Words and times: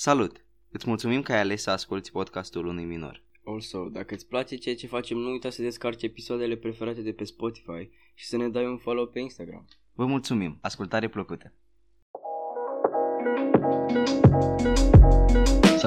Salut! 0.00 0.44
Îți 0.70 0.88
mulțumim 0.88 1.22
că 1.22 1.32
ai 1.32 1.38
ales 1.38 1.62
să 1.62 1.70
asculti 1.70 2.10
podcastul 2.10 2.66
unui 2.66 2.84
minor. 2.84 3.22
Also, 3.44 3.88
dacă 3.88 4.14
îți 4.14 4.26
place 4.26 4.56
ceea 4.56 4.74
ce 4.74 4.86
facem, 4.86 5.16
nu 5.16 5.30
uita 5.30 5.50
să 5.50 5.62
descarci 5.62 6.02
episoadele 6.02 6.56
preferate 6.56 7.00
de 7.00 7.12
pe 7.12 7.24
Spotify 7.24 7.90
și 8.14 8.26
să 8.26 8.36
ne 8.36 8.48
dai 8.48 8.66
un 8.66 8.76
follow 8.76 9.06
pe 9.06 9.18
Instagram. 9.18 9.68
Vă 9.92 10.06
mulțumim! 10.06 10.58
Ascultare 10.60 11.08
plăcută! 11.08 11.54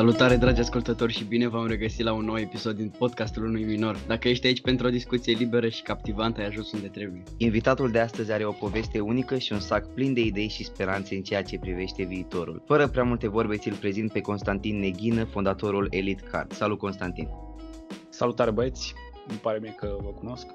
Salutare 0.02 0.36
dragi 0.36 0.59
ascultători 0.59 1.13
și 1.13 1.23
bine 1.23 1.47
v-am 1.47 1.67
regăsit 1.67 2.05
la 2.05 2.13
un 2.13 2.25
nou 2.25 2.38
episod 2.38 2.75
din 2.75 2.89
podcastul 2.97 3.45
unui 3.45 3.63
minor. 3.63 3.97
Dacă 4.07 4.27
ești 4.27 4.47
aici 4.47 4.61
pentru 4.61 4.88
o 4.88 4.89
discuție 4.89 5.34
liberă 5.34 5.70
și 5.70 5.81
captivantă, 5.81 6.39
ai 6.39 6.45
ajuns 6.45 6.71
unde 6.71 6.88
trebuie. 6.88 7.23
Invitatul 7.38 7.91
de 7.91 7.99
astăzi 7.99 8.31
are 8.31 8.45
o 8.45 8.52
poveste 8.52 8.99
unică 8.99 9.38
și 9.38 9.53
un 9.53 9.59
sac 9.59 9.93
plin 9.93 10.13
de 10.13 10.21
idei 10.21 10.48
și 10.48 10.63
speranțe 10.63 11.16
în 11.16 11.21
ceea 11.21 11.43
ce 11.43 11.59
privește 11.59 12.03
viitorul. 12.03 12.63
Fără 12.66 12.88
prea 12.88 13.03
multe 13.03 13.27
vorbe, 13.27 13.57
ți-l 13.57 13.73
prezint 13.73 14.11
pe 14.11 14.21
Constantin 14.21 14.79
Neghină, 14.79 15.23
fondatorul 15.23 15.88
Elite 15.90 16.23
Card. 16.31 16.52
Salut 16.52 16.77
Constantin! 16.77 17.27
Salutare 18.09 18.52
băieți, 18.52 18.93
îmi 19.27 19.40
pare 19.40 19.59
mie 19.62 19.76
că 19.79 19.98
vă 20.02 20.09
cunosc. 20.09 20.45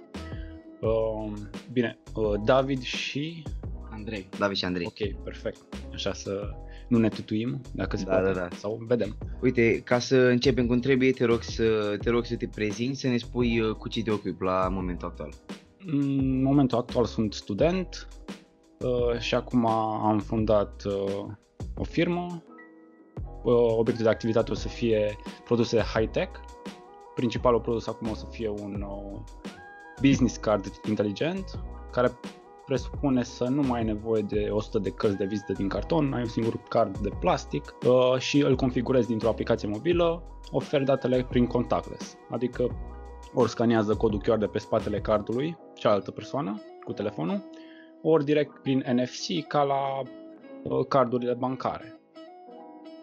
Uh, 0.81 1.33
bine, 1.73 1.99
uh, 2.15 2.41
David 2.45 2.83
și... 2.83 3.43
Andrei. 3.91 4.29
David 4.39 4.57
și 4.57 4.65
Andrei. 4.65 4.87
Ok, 4.87 5.23
perfect. 5.23 5.59
Așa 5.93 6.13
să 6.13 6.51
nu 6.89 6.99
ne 6.99 7.09
tutuim, 7.09 7.61
dacă 7.73 7.97
se 7.97 8.05
Da, 8.05 8.11
poate. 8.11 8.33
da, 8.33 8.41
da. 8.41 8.49
Sau 8.57 8.81
vedem. 8.87 9.17
Uite, 9.41 9.81
ca 9.81 9.99
să 9.99 10.17
începem 10.17 10.67
cum 10.67 10.79
trebuie, 10.79 11.11
te 11.11 11.25
rog 11.25 11.43
să 11.43 11.97
te, 12.03 12.11
rog 12.11 12.25
să 12.25 12.37
te 12.37 12.49
prezinți, 12.55 13.01
să 13.01 13.09
ne 13.09 13.17
spui 13.17 13.61
uh, 13.61 13.75
cu 13.75 13.89
ce 13.89 14.03
te 14.03 14.11
ocupi 14.11 14.45
la 14.45 14.69
momentul 14.71 15.09
actual. 15.09 15.33
În 15.87 16.43
momentul 16.43 16.79
actual 16.79 17.05
sunt 17.05 17.33
student 17.35 18.09
uh, 18.81 19.19
și 19.19 19.35
acum 19.35 19.67
am 19.67 20.19
fondat 20.19 20.83
uh, 20.85 21.25
o 21.77 21.85
firmă. 21.85 22.43
Uh, 23.43 23.55
obiectul 23.77 24.05
de 24.05 24.11
activitate 24.11 24.51
o 24.51 24.55
să 24.55 24.69
fie 24.69 25.17
produse 25.45 25.79
high-tech. 25.79 26.31
Principalul 27.15 27.61
produs 27.61 27.87
acum 27.87 28.11
o 28.11 28.15
să 28.15 28.27
fie 28.31 28.49
un 28.49 28.85
uh, 28.89 29.21
business 30.01 30.37
card 30.37 30.81
inteligent 30.89 31.59
care 31.93 32.19
presupune 32.67 33.23
să 33.23 33.45
nu 33.45 33.63
mai 33.63 33.79
ai 33.79 33.85
nevoie 33.85 34.23
de 34.23 34.49
100 34.51 34.79
de 34.79 34.91
cărți 34.91 35.17
de 35.17 35.25
vizită 35.25 35.53
din 35.53 35.69
carton, 35.69 36.13
ai 36.13 36.21
un 36.21 36.29
singur 36.29 36.63
card 36.69 36.99
de 36.99 37.09
plastic 37.21 37.75
uh, 37.87 38.19
și 38.19 38.41
îl 38.41 38.57
configurezi 38.57 39.09
dintr-o 39.09 39.29
aplicație 39.29 39.69
mobilă, 39.69 40.23
oferi 40.51 40.85
datele 40.85 41.27
prin 41.29 41.47
contactless, 41.47 42.17
adică 42.31 42.77
ori 43.35 43.51
scanează 43.51 43.95
codul 43.95 44.21
QR 44.23 44.39
de 44.39 44.47
pe 44.47 44.59
spatele 44.59 45.01
cardului 45.01 45.57
cealaltă 45.75 46.11
persoană 46.11 46.63
cu 46.85 46.93
telefonul, 46.93 47.45
ori 48.03 48.25
direct 48.25 48.59
prin 48.63 48.85
NFC 48.93 49.47
ca 49.47 49.63
la 49.63 50.03
uh, 50.63 50.87
cardurile 50.89 51.35
bancare. 51.35 52.01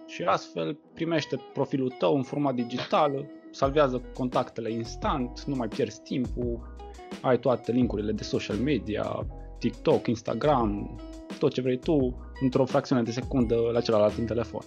Și 0.07 0.23
astfel 0.23 0.79
primește 0.93 1.39
profilul 1.53 1.89
tău 1.97 2.15
în 2.15 2.23
format 2.23 2.55
digital, 2.55 3.25
salvează 3.51 4.01
contactele 4.13 4.71
instant, 4.71 5.43
nu 5.43 5.55
mai 5.55 5.67
pierzi 5.67 6.01
timpul, 6.01 6.75
ai 7.21 7.39
toate 7.39 7.71
linkurile 7.71 8.11
de 8.11 8.23
social 8.23 8.57
media, 8.57 9.25
TikTok, 9.63 10.07
Instagram, 10.07 10.95
tot 11.39 11.53
ce 11.53 11.61
vrei 11.61 11.77
tu, 11.79 12.15
într-o 12.41 12.65
fracțiune 12.65 13.03
de 13.03 13.11
secundă 13.11 13.55
la 13.71 13.81
celălalt 13.81 14.17
în 14.17 14.25
telefon. 14.25 14.61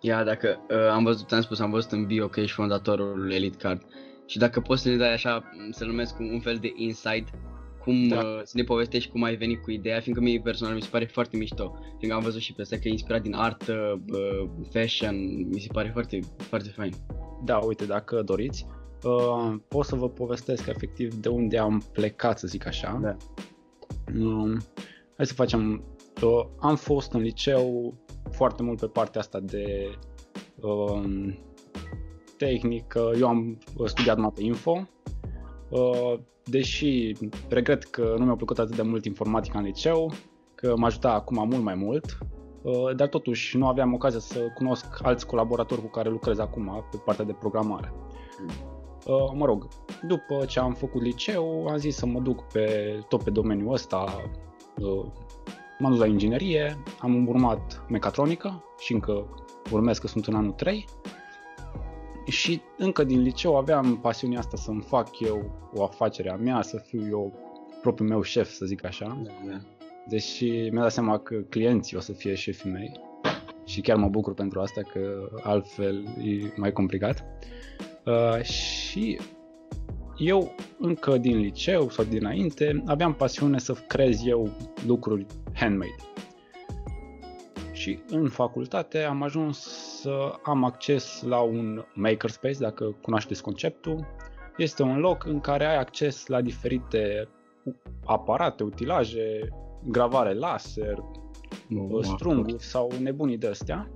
Ia, 0.00 0.24
dacă 0.24 0.60
uh, 0.70 0.88
am 0.90 1.04
văzut, 1.04 1.32
am 1.32 1.40
spus, 1.40 1.60
am 1.60 1.70
văzut 1.70 1.92
în 1.92 2.06
bio 2.06 2.28
că 2.28 2.40
ești 2.40 2.54
fondatorul 2.54 3.32
Elite 3.32 3.56
Card 3.56 3.82
și 4.26 4.38
dacă 4.38 4.60
poți 4.60 4.82
să 4.82 4.88
ne 4.88 4.96
dai 4.96 5.12
așa, 5.12 5.36
m, 5.36 5.70
să 5.70 5.84
numesc 5.84 6.18
un, 6.18 6.30
un 6.32 6.40
fel 6.40 6.56
de 6.56 6.72
insight, 6.76 7.28
cum 7.82 8.08
Da. 8.08 8.16
uh, 8.16 8.40
să 8.42 8.52
ne 8.54 8.62
povestești 8.62 9.10
cum 9.10 9.22
ai 9.22 9.36
venit 9.36 9.62
cu 9.62 9.70
ideea, 9.70 10.00
fiindcă 10.00 10.22
mie 10.24 10.40
personal 10.40 10.74
mi 10.74 10.82
se 10.82 10.88
pare 10.90 11.04
foarte 11.04 11.36
mișto, 11.36 11.78
fiindcă 11.98 12.18
am 12.18 12.24
văzut 12.24 12.40
și 12.40 12.52
pe 12.52 12.62
asta 12.62 12.76
că 12.76 12.88
e 12.88 12.90
inspirat 12.90 13.22
din 13.22 13.34
artă, 13.34 14.02
uh, 14.12 14.48
fashion, 14.72 15.16
mi 15.48 15.60
se 15.60 15.68
pare 15.72 15.90
foarte, 15.92 16.18
foarte 16.36 16.68
fain. 16.68 16.92
Da, 17.44 17.56
uite, 17.56 17.84
dacă 17.84 18.22
doriți, 18.22 18.66
uh, 19.02 19.54
pot 19.68 19.84
să 19.84 19.94
vă 19.94 20.08
povestesc 20.08 20.66
efectiv 20.66 21.14
de 21.14 21.28
unde 21.28 21.58
am 21.58 21.82
plecat, 21.92 22.38
să 22.38 22.46
zic 22.46 22.66
așa. 22.66 22.98
Da. 23.02 23.16
Um, 24.18 24.60
hai 25.16 25.26
să 25.26 25.34
facem. 25.34 25.84
Uh, 26.22 26.46
am 26.60 26.76
fost 26.76 27.12
în 27.12 27.20
liceu 27.20 27.94
foarte 28.30 28.62
mult 28.62 28.80
pe 28.80 28.86
partea 28.86 29.20
asta 29.20 29.40
de 29.40 29.98
um, 30.60 31.38
tehnică. 32.36 33.10
Eu 33.18 33.28
am 33.28 33.58
uh, 33.76 33.86
studiat 33.86 34.18
mate 34.18 34.42
info. 34.42 34.88
Uh, 35.70 36.18
deși 36.44 37.12
regret 37.48 37.84
că 37.84 38.14
nu 38.18 38.24
mi-a 38.24 38.34
plăcut 38.34 38.58
atât 38.58 38.76
de 38.76 38.82
mult 38.82 39.04
informatica 39.04 39.58
în 39.58 39.64
liceu, 39.64 40.12
că 40.54 40.76
m-a 40.76 40.86
ajutat 40.86 41.14
acum 41.14 41.48
mult 41.48 41.62
mai 41.62 41.74
mult, 41.74 42.18
uh, 42.62 42.96
dar 42.96 43.08
totuși 43.08 43.56
nu 43.56 43.66
aveam 43.66 43.94
ocazia 43.94 44.18
să 44.18 44.38
cunosc 44.54 44.86
alți 45.02 45.26
colaboratori 45.26 45.80
cu 45.80 45.88
care 45.88 46.08
lucrez 46.08 46.38
acum 46.38 46.84
pe 46.90 46.96
partea 47.04 47.24
de 47.24 47.32
programare. 47.32 47.92
Uh, 49.06 49.30
mă 49.34 49.44
rog, 49.44 49.68
după 50.02 50.44
ce 50.44 50.60
am 50.60 50.74
făcut 50.74 51.02
liceu, 51.02 51.66
am 51.66 51.76
zis 51.76 51.96
să 51.96 52.06
mă 52.06 52.20
duc 52.20 52.42
pe 52.42 52.98
tot 53.08 53.22
pe 53.22 53.30
domeniul 53.30 53.72
ăsta. 53.72 54.22
Uh, 54.78 55.06
m-am 55.78 55.90
dus 55.90 56.00
la 56.00 56.06
inginerie, 56.06 56.82
am 56.98 57.28
urmat 57.28 57.84
mecatronică 57.88 58.64
și 58.78 58.92
încă 58.92 59.26
urmez 59.70 59.98
că 59.98 60.06
sunt 60.06 60.26
în 60.26 60.34
anul 60.34 60.52
3. 60.52 60.84
Și 62.26 62.60
încă 62.78 63.04
din 63.04 63.22
liceu 63.22 63.56
aveam 63.56 63.98
pasiunea 64.00 64.38
asta 64.38 64.56
să-mi 64.56 64.82
fac 64.82 65.20
eu 65.20 65.70
o 65.74 65.82
afacere 65.82 66.30
a 66.30 66.36
mea, 66.36 66.62
să 66.62 66.76
fiu 66.76 67.08
eu 67.08 67.32
propriul 67.80 68.08
meu 68.08 68.22
șef, 68.22 68.50
să 68.50 68.66
zic 68.66 68.84
așa. 68.84 69.20
Da, 69.22 69.30
da. 69.50 69.58
Deși 70.08 70.50
mi-am 70.50 70.82
dat 70.82 70.92
seama 70.92 71.18
că 71.18 71.34
clienții 71.34 71.96
o 71.96 72.00
să 72.00 72.12
fie 72.12 72.34
șefii 72.34 72.70
mei 72.70 73.00
și 73.64 73.80
chiar 73.80 73.96
mă 73.96 74.08
bucur 74.08 74.34
pentru 74.34 74.60
asta 74.60 74.80
că 74.82 75.30
altfel 75.42 76.04
e 76.04 76.52
mai 76.56 76.72
complicat. 76.72 77.18
Uh, 77.18 77.89
și 78.42 79.18
eu 80.16 80.54
încă 80.78 81.18
din 81.18 81.38
liceu 81.38 81.90
sau 81.90 82.04
dinainte 82.04 82.82
aveam 82.86 83.14
pasiune 83.14 83.58
să 83.58 83.72
creez 83.72 84.26
eu 84.26 84.50
lucruri 84.86 85.26
handmade. 85.54 85.94
Și 87.72 87.98
în 88.08 88.28
facultate 88.28 89.02
am 89.02 89.22
ajuns 89.22 89.58
să 90.00 90.32
am 90.42 90.64
acces 90.64 91.22
la 91.22 91.40
un 91.40 91.84
makerspace, 91.94 92.58
dacă 92.58 92.96
cunoașteți 93.02 93.42
conceptul. 93.42 94.06
Este 94.56 94.82
un 94.82 94.98
loc 94.98 95.24
în 95.24 95.40
care 95.40 95.66
ai 95.66 95.76
acces 95.76 96.26
la 96.26 96.40
diferite 96.40 97.28
aparate, 98.04 98.62
utilaje, 98.62 99.48
gravare 99.84 100.34
laser, 100.34 100.98
Wow, 101.70 102.02
strunguri 102.02 102.62
sau 102.62 102.92
nebunii 103.00 103.38
de 103.38 103.46
astea 103.46 103.90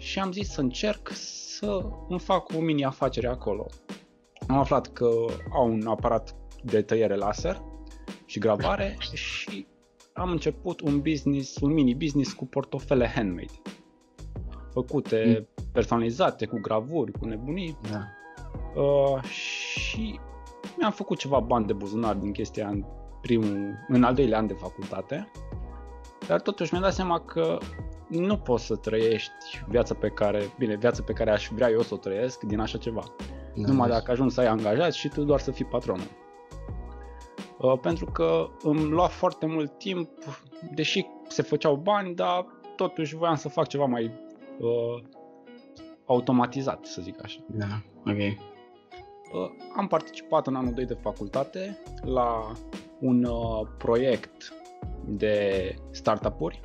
și 0.00 0.18
am 0.18 0.32
zis 0.32 0.48
să 0.48 0.60
încerc 0.60 1.10
să 1.14 1.84
îmi 2.08 2.18
fac 2.18 2.48
o 2.56 2.60
mini 2.60 2.84
afacere 2.84 3.26
acolo. 3.28 3.66
Am 4.48 4.56
aflat 4.56 4.92
că 4.92 5.10
au 5.52 5.72
un 5.72 5.86
aparat 5.86 6.34
de 6.62 6.82
tăiere 6.82 7.16
laser 7.16 7.62
și 8.24 8.38
gravare 8.38 8.96
și 9.12 9.66
am 10.12 10.30
început 10.30 10.80
un 10.80 11.00
business, 11.00 11.56
un 11.60 11.72
mini 11.72 11.94
business 11.94 12.32
cu 12.32 12.46
portofele 12.46 13.06
handmade. 13.06 13.62
Făcute 14.72 15.48
personalizate, 15.72 16.46
cu 16.46 16.58
gravuri, 16.60 17.12
cu 17.12 17.24
nebunii 17.24 17.78
Da. 17.90 18.06
uh, 18.82 19.22
și 19.22 20.20
mi-am 20.76 20.92
făcut 20.92 21.18
ceva 21.18 21.40
bani 21.40 21.66
de 21.66 21.72
buzunar 21.72 22.14
din 22.14 22.32
chestia 22.32 22.68
în 22.68 22.84
primul, 23.20 23.74
în 23.88 24.04
al 24.04 24.14
doilea 24.14 24.38
an 24.38 24.46
de 24.46 24.54
facultate, 24.54 25.30
dar 26.26 26.40
totuși 26.40 26.72
mi-am 26.72 26.84
dat 26.84 26.94
seama 26.94 27.20
că 27.20 27.58
nu 28.10 28.36
poți 28.36 28.66
să 28.66 28.76
trăiești 28.76 29.62
viața 29.68 29.94
pe 29.94 30.08
care, 30.08 30.42
bine, 30.58 30.76
viața 30.76 31.02
pe 31.02 31.12
care 31.12 31.30
aș 31.30 31.48
vrea 31.52 31.70
eu 31.70 31.82
să 31.82 31.94
o 31.94 31.96
trăiesc 31.96 32.42
din 32.42 32.60
așa 32.60 32.78
ceva. 32.78 33.04
Da, 33.54 33.68
Numai 33.68 33.88
da. 33.88 33.94
dacă 33.94 34.10
ajungi 34.10 34.34
să 34.34 34.40
ai 34.40 34.46
angajat 34.46 34.92
și 34.92 35.08
tu 35.08 35.24
doar 35.24 35.40
să 35.40 35.50
fii 35.50 35.64
patronul. 35.64 36.06
Uh, 37.58 37.78
pentru 37.80 38.04
că 38.04 38.48
îmi 38.62 38.88
lua 38.88 39.06
foarte 39.06 39.46
mult 39.46 39.78
timp, 39.78 40.10
deși 40.74 41.06
se 41.28 41.42
făceau 41.42 41.76
bani, 41.76 42.14
dar 42.14 42.46
totuși 42.76 43.16
voiam 43.16 43.34
să 43.34 43.48
fac 43.48 43.66
ceva 43.66 43.84
mai 43.84 44.10
uh, 44.58 45.02
automatizat, 46.06 46.84
să 46.84 47.02
zic 47.02 47.24
așa. 47.24 47.40
Da, 47.46 47.82
ok. 48.06 48.16
Uh, 48.16 49.50
am 49.76 49.86
participat 49.86 50.46
în 50.46 50.54
anul 50.54 50.72
2 50.72 50.84
de 50.84 50.94
facultate 50.94 51.78
la 52.02 52.52
un 53.00 53.24
uh, 53.24 53.66
proiect 53.78 54.52
de 55.04 55.74
startup-uri. 55.90 56.60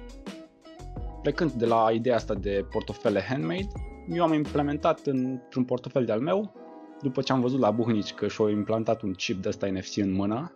Plecând 1.25 1.51
de 1.51 1.65
la 1.65 1.91
ideea 1.91 2.15
asta 2.15 2.33
de 2.33 2.65
portofele 2.69 3.21
handmade, 3.21 3.67
eu 4.09 4.23
am 4.23 4.33
implementat 4.33 5.05
într-un 5.05 5.63
portofel 5.63 6.05
de-al 6.05 6.19
meu, 6.19 6.53
după 7.01 7.21
ce 7.21 7.31
am 7.31 7.41
văzut 7.41 7.59
la 7.59 7.71
Buhnici 7.71 8.13
că 8.13 8.27
și-au 8.27 8.49
implantat 8.49 9.01
un 9.01 9.13
chip 9.13 9.41
de 9.41 9.47
ăsta 9.47 9.67
NFC 9.67 9.97
în 9.97 10.11
mână, 10.11 10.51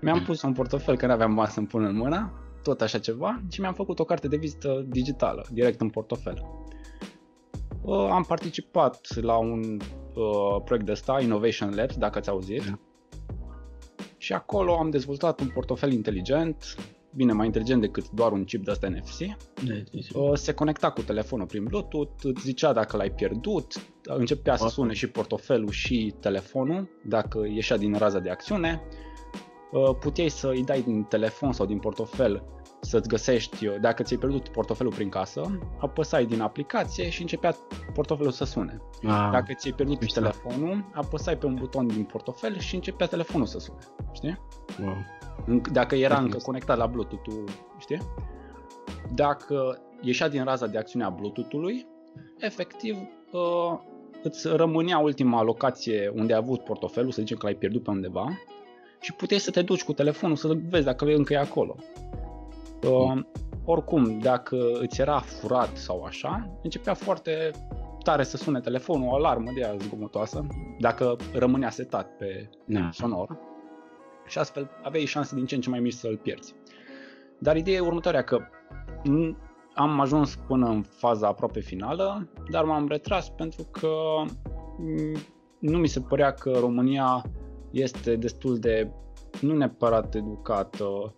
mi-am 0.00 0.22
pus 0.22 0.42
un 0.42 0.52
portofel 0.52 0.96
că 0.96 1.06
nu 1.06 1.12
aveam 1.12 1.34
bani 1.34 1.48
să-mi 1.48 1.66
pun 1.66 1.84
în 1.84 1.96
mână, 1.96 2.32
tot 2.62 2.80
așa 2.80 2.98
ceva, 2.98 3.42
și 3.50 3.60
mi-am 3.60 3.74
făcut 3.74 3.98
o 3.98 4.04
carte 4.04 4.28
de 4.28 4.36
vizită 4.36 4.84
digitală, 4.88 5.46
direct 5.52 5.80
în 5.80 5.88
portofel. 5.88 6.46
Uh, 7.82 8.08
am 8.10 8.22
participat 8.22 9.20
la 9.20 9.36
un 9.36 9.80
uh, 10.14 10.62
proiect 10.64 10.86
de 10.86 10.92
ăsta, 10.92 11.20
Innovation 11.20 11.74
Labs, 11.74 11.96
dacă 11.96 12.18
ați 12.18 12.28
auzit. 12.28 12.64
Da. 12.64 12.78
Și 14.16 14.32
acolo 14.32 14.76
am 14.78 14.90
dezvoltat 14.90 15.40
un 15.40 15.48
portofel 15.48 15.92
inteligent 15.92 16.76
bine, 17.16 17.32
mai 17.32 17.46
inteligent 17.46 17.80
decât 17.80 18.10
doar 18.10 18.32
un 18.32 18.44
chip 18.44 18.64
de 18.64 18.70
ăsta 18.70 18.88
NFC, 18.88 19.18
Da, 19.64 19.74
uh, 20.20 20.30
se 20.34 20.52
conecta 20.52 20.90
cu 20.90 21.02
telefonul 21.02 21.46
prin 21.46 21.64
Bluetooth, 21.64 22.10
îți 22.22 22.42
zicea 22.42 22.72
dacă 22.72 22.96
l-ai 22.96 23.10
pierdut, 23.10 23.72
începea 24.04 24.56
să 24.56 24.62
Wow. 24.62 24.70
sune 24.72 24.92
și 24.92 25.06
portofelul 25.06 25.70
și 25.70 26.14
telefonul, 26.20 26.88
dacă 27.04 27.46
ieșea 27.54 27.76
din 27.76 27.94
raza 27.96 28.18
de 28.18 28.30
acțiune, 28.30 28.82
Uh, 29.72 29.96
puteai 30.00 30.28
să 30.28 30.48
îi 30.48 30.64
dai 30.64 30.82
din 30.82 31.02
telefon 31.02 31.52
sau 31.52 31.66
din 31.66 31.78
portofel 31.78 32.42
să-ți 32.88 33.08
găsești, 33.08 33.66
uh, 33.66 33.74
dacă 33.80 34.02
ți-ai 34.02 34.18
pierdut 34.18 34.48
portofelul 34.48 34.92
prin 34.92 35.08
casă, 35.08 35.58
apăsai 35.78 36.24
din 36.26 36.40
aplicație 36.40 37.08
și 37.10 37.20
începea 37.20 37.56
portofelul 37.94 38.32
să 38.32 38.44
sune. 38.44 38.80
Ah, 39.06 39.28
Dacă 39.32 39.52
ți-ai 39.54 39.72
pierdut 39.72 40.00
mișto. 40.00 40.20
telefonul, 40.20 40.84
apăsai 40.94 41.36
pe 41.36 41.46
un 41.46 41.54
buton 41.54 41.86
din 41.86 42.04
portofel 42.04 42.58
și 42.58 42.74
începea 42.74 43.06
telefonul 43.06 43.46
să 43.46 43.58
sune, 43.58 43.78
știi? 44.12 44.38
wow. 44.82 44.94
Înc- 45.46 45.72
Dacă 45.72 45.94
era 45.94 46.06
Foarte 46.06 46.22
încă 46.24 46.34
mișto. 46.36 46.50
conectat 46.50 46.76
la 46.76 46.86
Bluetooth-ul, 46.86 47.44
știi? 47.78 47.98
Dacă 49.14 49.78
ieșea 50.00 50.28
din 50.28 50.44
raza 50.44 50.66
de 50.66 50.78
acțiune 50.78 51.04
a 51.04 51.08
Bluetooth-ului, 51.10 51.86
efectiv 52.38 52.96
uh, 53.32 53.78
îți 54.22 54.48
rămânea 54.48 54.98
ultima 54.98 55.42
locație 55.42 56.12
unde 56.14 56.32
ai 56.32 56.38
avut 56.38 56.64
portofelul, 56.64 57.10
să 57.10 57.20
zicem 57.20 57.36
că 57.36 57.46
l-ai 57.46 57.54
pierdut 57.54 57.82
pe 57.82 57.90
undeva, 57.90 58.28
și 59.00 59.12
puteai 59.12 59.40
să 59.40 59.50
te 59.50 59.62
duci 59.62 59.84
cu 59.84 59.92
telefonul 59.92 60.36
să 60.36 60.56
vezi 60.68 60.84
dacă 60.84 61.04
încă 61.04 61.32
e 61.32 61.38
acolo. 61.38 61.76
Uh, 62.88 63.20
oricum, 63.64 64.18
dacă 64.18 64.56
îți 64.80 65.00
era 65.00 65.18
furat 65.18 65.76
sau 65.76 66.02
așa, 66.02 66.58
începea 66.62 66.94
foarte 66.94 67.50
tare 68.02 68.22
să 68.22 68.36
sune 68.36 68.60
telefonul, 68.60 69.08
o 69.08 69.14
alarmă 69.14 69.50
de 69.54 69.64
aia 69.64 69.76
zgomotoasă, 69.78 70.46
dacă 70.78 71.16
rămânea 71.32 71.70
setat 71.70 72.16
pe 72.16 72.48
Da. 72.66 72.88
sonor 72.92 73.38
și 74.26 74.38
astfel 74.38 74.70
aveai 74.82 75.04
șanse 75.04 75.34
din 75.34 75.46
ce 75.46 75.54
în 75.54 75.60
ce 75.60 75.70
mai 75.70 75.80
mici 75.80 75.92
să-l 75.92 76.16
pierzi. 76.22 76.54
Dar 77.38 77.56
ideea 77.56 77.76
e 77.76 77.80
următoarea 77.80 78.22
că 78.22 78.38
n- 79.00 79.36
am 79.74 80.00
ajuns 80.00 80.36
până 80.46 80.66
în 80.68 80.82
faza 80.82 81.26
aproape 81.26 81.60
finală, 81.60 82.28
dar 82.50 82.64
m-am 82.64 82.88
retras 82.88 83.28
pentru 83.28 83.66
că 83.70 83.88
m, 84.78 85.18
nu 85.58 85.78
mi 85.78 85.86
se 85.86 86.00
părea 86.00 86.32
că 86.32 86.50
România 86.60 87.22
este 87.70 88.16
destul 88.16 88.58
de, 88.58 88.90
nu 89.40 89.56
neapărat 89.56 90.14
educată, 90.14 91.14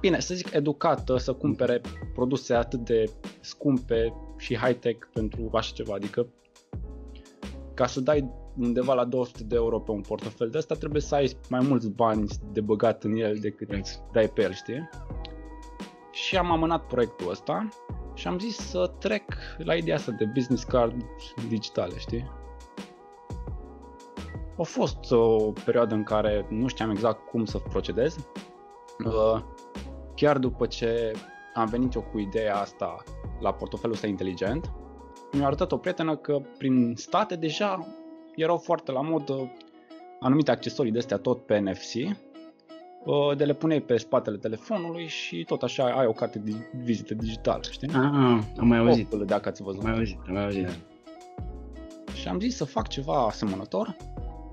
bine, 0.00 0.20
să 0.20 0.34
zic 0.34 0.52
educată 0.52 1.16
să 1.16 1.32
cumpere 1.32 1.80
produse 2.14 2.54
atât 2.54 2.80
de 2.80 3.10
scumpe 3.40 4.14
și 4.36 4.56
high-tech 4.56 5.06
pentru 5.12 5.50
așa 5.52 5.72
ceva, 5.74 5.94
adică 5.94 6.26
ca 7.74 7.86
să 7.86 8.00
dai 8.00 8.30
undeva 8.56 8.94
la 8.94 9.04
200 9.04 9.44
de 9.44 9.54
euro 9.54 9.80
pe 9.80 9.90
un 9.90 10.00
portofel 10.00 10.50
de 10.50 10.58
ăsta, 10.58 10.74
trebuie 10.74 11.02
să 11.02 11.14
ai 11.14 11.36
mai 11.48 11.60
mulți 11.68 11.90
bani 11.90 12.28
de 12.52 12.60
băgat 12.60 13.04
în 13.04 13.16
el 13.16 13.36
decât 13.40 13.66
Corect. 13.66 14.00
dai 14.12 14.28
pe 14.28 14.42
el, 14.42 14.52
știi? 14.52 14.88
Și 16.10 16.36
am 16.36 16.50
amânat 16.50 16.86
proiectul 16.86 17.30
ăsta 17.30 17.68
și 18.14 18.28
am 18.28 18.38
zis 18.38 18.56
să 18.56 18.92
trec 18.98 19.22
la 19.58 19.74
ideea 19.74 19.96
asta 19.96 20.12
de 20.12 20.24
business 20.24 20.64
card 20.64 21.04
digitale, 21.48 21.98
știi? 21.98 22.30
A 24.58 24.62
fost 24.62 25.12
o 25.12 25.52
perioadă 25.64 25.94
în 25.94 26.02
care 26.02 26.46
nu 26.50 26.66
știam 26.66 26.90
exact 26.90 27.28
cum 27.28 27.44
să 27.44 27.58
procedez. 27.58 28.16
Uh, 29.04 29.40
Chiar 30.18 30.38
după 30.38 30.66
ce 30.66 31.12
am 31.54 31.66
venit 31.66 31.94
eu 31.94 32.02
cu 32.02 32.18
ideea 32.18 32.56
asta 32.56 33.02
la 33.40 33.52
portofelul 33.52 33.94
ăsta 33.94 34.06
inteligent, 34.06 34.72
mi-a 35.32 35.46
arătat 35.46 35.72
o 35.72 35.76
prietenă 35.76 36.16
că 36.16 36.40
prin 36.58 36.94
state 36.96 37.36
deja 37.36 37.86
erau 38.34 38.56
foarte 38.56 38.92
la 38.92 39.00
modă 39.00 39.52
anumite 40.20 40.50
accesorii 40.50 40.92
de 40.92 40.98
astea 40.98 41.16
tot 41.16 41.46
pe 41.46 41.58
NFC, 41.58 41.94
uh, 41.94 43.36
de 43.36 43.44
le 43.44 43.54
puneai 43.54 43.80
pe 43.80 43.96
spatele 43.96 44.36
telefonului 44.36 45.06
și 45.06 45.44
tot 45.44 45.62
așa 45.62 45.84
ai 45.84 46.06
o 46.06 46.12
carte 46.12 46.38
de 46.38 46.52
vizită 46.82 47.14
digitală, 47.14 47.62
știi? 47.70 47.88
Ah, 47.88 48.40
am 48.58 48.66
mai 48.66 48.78
auzit. 48.78 49.12
Opel, 49.12 49.26
dacă 49.26 49.48
ați 49.48 49.62
văzut. 49.62 49.82
Am 49.82 49.88
mai 49.88 49.98
auzit, 49.98 50.18
am 50.26 50.32
mai 50.32 50.44
auzit. 50.44 50.64
da. 50.64 50.72
Și 52.14 52.28
am 52.28 52.40
zis 52.40 52.56
să 52.56 52.64
fac 52.64 52.88
ceva 52.88 53.26
asemănător, 53.26 53.96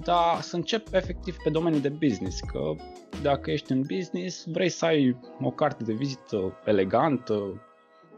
dar 0.04 0.42
să 0.42 0.56
încep 0.56 0.94
efectiv 0.94 1.36
pe 1.44 1.50
domeniul 1.50 1.82
de 1.82 1.90
business, 1.90 2.40
că 2.40 2.60
dacă 3.22 3.52
ești 3.52 3.72
în 3.72 3.82
business, 3.82 4.46
vrei 4.48 4.70
să 4.70 4.86
ai 4.86 5.18
o 5.42 5.52
carte 5.52 5.84
de 5.84 5.94
vizită 5.94 6.62
elegantă, 6.66 7.62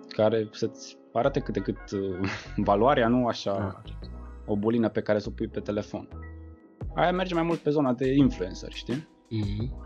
care 0.07 0.49
să-ți 0.51 0.97
arate 1.13 1.39
cât 1.39 1.53
de 1.53 1.59
cât 1.59 1.91
uh, 1.91 2.29
valoarea, 2.69 3.07
nu 3.07 3.27
așa 3.27 3.81
Ah, 3.83 3.91
o 4.45 4.55
bulină 4.55 4.89
pe 4.89 5.01
care 5.01 5.19
să 5.19 5.27
o 5.29 5.31
pui 5.31 5.47
pe 5.47 5.59
telefon. 5.59 6.07
Aia 6.95 7.11
merge 7.11 7.33
mai 7.33 7.43
mult 7.43 7.59
pe 7.59 7.69
zona 7.69 7.93
de 7.93 8.13
influencer, 8.13 8.71
știi? 8.71 9.07
mhm. 9.29 9.85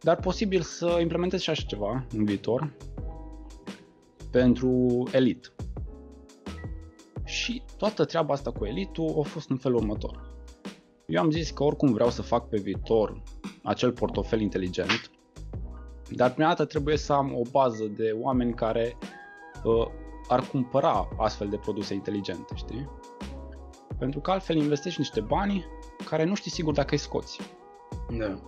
Dar 0.00 0.16
posibil 0.16 0.60
să 0.60 0.98
implementez 1.00 1.40
și 1.40 1.50
așa 1.50 1.62
ceva 1.66 2.06
în 2.16 2.24
viitor 2.24 2.72
pentru 4.30 5.02
elit. 5.12 5.52
Și 7.24 7.62
toată 7.78 8.04
treaba 8.04 8.32
asta 8.32 8.52
cu 8.52 8.64
elitul 8.64 9.14
a 9.18 9.22
fost 9.22 9.50
în 9.50 9.56
felul 9.56 9.78
următor. 9.78 10.35
Eu 11.06 11.22
am 11.22 11.30
zis 11.30 11.50
că 11.50 11.64
oricum 11.64 11.92
vreau 11.92 12.10
să 12.10 12.22
fac 12.22 12.48
pe 12.48 12.58
viitor 12.58 13.22
acel 13.62 13.92
portofel 13.92 14.40
inteligent, 14.40 15.10
dar 16.10 16.32
prima 16.32 16.48
dată 16.48 16.64
trebuie 16.64 16.96
să 16.96 17.12
am 17.12 17.34
o 17.34 17.42
bază 17.50 17.84
de 17.84 18.16
oameni 18.20 18.54
care 18.54 18.96
uh, 19.64 19.86
ar 20.28 20.40
cumpăra 20.40 21.08
astfel 21.16 21.48
de 21.48 21.56
produse 21.56 21.94
inteligente, 21.94 22.54
știi? 22.54 22.88
Pentru 23.98 24.20
că 24.20 24.30
altfel 24.30 24.56
investești 24.56 25.00
niște 25.00 25.20
bani 25.20 25.64
care 26.08 26.24
nu 26.24 26.34
știi 26.34 26.50
sigur 26.50 26.72
dacă 26.72 26.88
îi 26.90 26.98
scoți. 26.98 27.40
Da. 28.18 28.40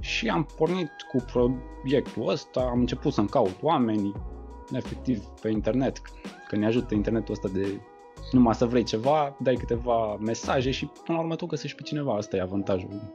Și 0.00 0.28
am 0.28 0.46
pornit 0.56 0.90
cu 1.10 1.24
proiectul 1.32 2.28
ăsta, 2.28 2.60
am 2.60 2.78
început 2.78 3.12
să-mi 3.12 3.28
caut 3.28 3.56
oameni, 3.62 4.12
efectiv 4.72 5.24
pe 5.24 5.50
internet, 5.50 6.02
că 6.48 6.56
ne 6.56 6.66
ajută 6.66 6.94
internetul 6.94 7.34
ăsta 7.34 7.48
de 7.48 7.80
numai 8.30 8.54
să 8.54 8.66
vrei 8.66 8.82
ceva, 8.82 9.36
dai 9.40 9.54
câteva 9.54 10.16
mesaje 10.16 10.70
și 10.70 10.86
până 11.04 11.18
la 11.18 11.24
urmă 11.24 11.36
tu 11.36 11.46
găsești 11.46 11.76
pe 11.76 11.82
cineva, 11.82 12.14
asta 12.14 12.36
e 12.36 12.40
avantajul. 12.40 13.12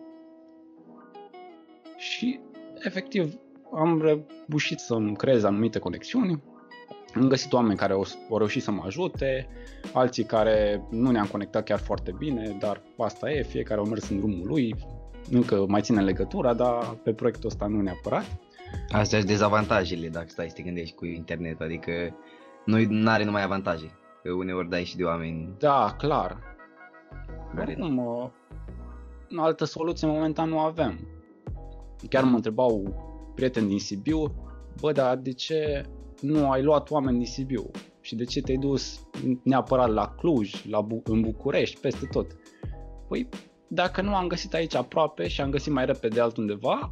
Și 1.97 2.39
efectiv 2.79 3.33
am 3.73 4.01
reușit 4.47 4.79
să-mi 4.79 5.15
creez 5.15 5.43
anumite 5.43 5.79
conexiuni, 5.79 6.43
am 7.15 7.27
găsit 7.27 7.53
oameni 7.53 7.77
care 7.77 7.93
au, 7.93 8.05
au 8.29 8.37
reușit 8.37 8.63
să 8.63 8.71
mă 8.71 8.81
ajute, 8.85 9.47
alții 9.93 10.23
care 10.23 10.83
nu 10.89 11.11
ne-am 11.11 11.27
conectat 11.27 11.63
chiar 11.63 11.79
foarte 11.79 12.15
bine, 12.17 12.55
dar 12.59 12.81
asta 12.97 13.31
e, 13.31 13.43
fiecare 13.43 13.79
au 13.79 13.85
mers 13.85 14.09
în 14.09 14.17
drumul 14.17 14.47
lui, 14.47 14.75
încă 15.31 15.65
mai 15.67 15.81
ține 15.81 16.01
legătura, 16.01 16.53
dar 16.53 16.97
pe 17.03 17.13
proiectul 17.13 17.49
ăsta 17.49 17.65
nu 17.65 17.81
neapărat. 17.81 18.25
Astea 18.89 19.17
sunt 19.17 19.29
dezavantajele 19.29 20.07
dacă 20.07 20.27
stai 20.27 20.49
să 20.49 20.55
te 20.55 20.61
gândești 20.61 20.95
cu 20.95 21.05
internet, 21.05 21.61
adică 21.61 21.91
nu 22.65 23.09
are 23.09 23.23
numai 23.23 23.43
avantaje. 23.43 23.98
Că 24.23 24.31
uneori 24.31 24.69
dai 24.69 24.83
și 24.83 24.95
de 24.95 25.03
oameni 25.03 25.55
Da, 25.57 25.95
clar. 25.97 26.37
care... 27.55 27.71
Oricum, 27.71 27.97
uh, 27.97 28.29
altă 29.35 29.65
soluție 29.65 30.07
momentan 30.07 30.49
nu 30.49 30.59
avem. 30.59 30.99
Chiar 32.09 32.23
mă 32.23 32.35
întrebau 32.35 32.93
prieteni 33.35 33.67
din 33.67 33.79
Sibiu, 33.79 34.33
bă, 34.81 34.91
dar 34.91 35.17
de 35.17 35.33
ce 35.33 35.85
nu 36.21 36.51
ai 36.51 36.63
luat 36.63 36.91
oameni 36.91 37.17
din 37.17 37.25
Sibiu? 37.25 37.71
Și 38.01 38.15
de 38.15 38.23
ce 38.23 38.41
te-ai 38.41 38.57
dus 38.57 39.07
neapărat 39.43 39.89
la 39.89 40.07
Cluj, 40.07 40.65
la 40.69 40.81
Bu- 40.81 41.01
în 41.05 41.21
București, 41.21 41.79
peste 41.79 42.05
tot? 42.05 42.35
Păi, 43.07 43.29
dacă 43.67 44.01
nu 44.01 44.15
am 44.15 44.27
găsit 44.27 44.53
aici 44.53 44.75
aproape 44.75 45.27
și 45.27 45.41
am 45.41 45.49
găsit 45.49 45.71
mai 45.73 45.85
repede 45.85 46.21
altundeva, 46.21 46.91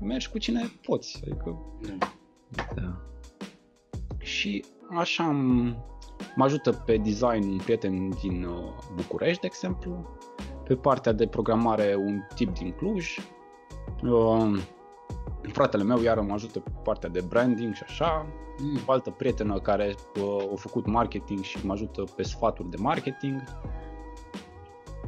mergi 0.00 0.30
cu 0.30 0.38
cine 0.38 0.60
poți. 0.82 1.20
Adică 1.24 1.58
Da. 2.74 3.00
și 4.18 4.64
așa 4.96 5.24
am, 5.24 5.76
mă 6.34 6.44
ajută 6.44 6.72
pe 6.72 6.96
design 6.96 7.50
un 7.50 7.56
prieten 7.56 8.08
din 8.08 8.44
uh, 8.44 8.72
București, 8.94 9.40
de 9.40 9.46
exemplu, 9.46 10.18
pe 10.64 10.74
partea 10.74 11.12
de 11.12 11.26
programare 11.26 11.94
un 11.98 12.20
tip 12.34 12.54
din 12.54 12.72
Cluj, 12.72 13.18
uh, 14.02 14.60
fratele 15.52 15.82
meu 15.82 16.02
iară 16.02 16.20
mă 16.20 16.32
ajută 16.32 16.58
pe 16.60 16.70
partea 16.82 17.08
de 17.08 17.20
branding 17.28 17.74
și 17.74 17.82
așa, 17.86 18.26
Mm. 18.60 18.78
o 18.86 18.92
altă 18.92 19.10
prietenă 19.10 19.58
care 19.58 19.94
uh, 20.20 20.50
a 20.52 20.54
făcut 20.54 20.86
marketing 20.86 21.42
și 21.42 21.66
mă 21.66 21.72
ajută 21.72 22.04
pe 22.16 22.22
sfaturi 22.22 22.70
de 22.70 22.76
marketing. 22.78 23.42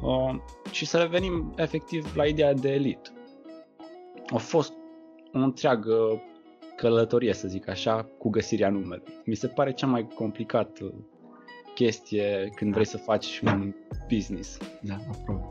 Uh, 0.02 0.34
și 0.70 0.86
să 0.86 0.98
revenim 0.98 1.52
efectiv 1.56 2.16
la 2.16 2.26
ideea 2.26 2.54
de 2.54 2.72
elit. 2.72 3.12
A 4.34 4.36
fost 4.36 4.72
o 5.32 5.38
întreagă 5.38 6.22
călătorie, 6.76 7.32
să 7.32 7.48
zic 7.48 7.68
așa, 7.68 8.08
cu 8.18 8.28
găsirea 8.28 8.70
numelui. 8.70 9.22
Mi 9.24 9.34
se 9.34 9.48
pare 9.48 9.72
cea 9.72 9.86
mai 9.86 10.08
complicată 10.14 10.94
chestie 11.74 12.52
când 12.54 12.72
vrei 12.72 12.86
să 12.86 12.96
faci 12.96 13.40
un 13.44 13.74
business. 14.08 14.58
Da, 14.80 14.94
aproape. 15.10 15.46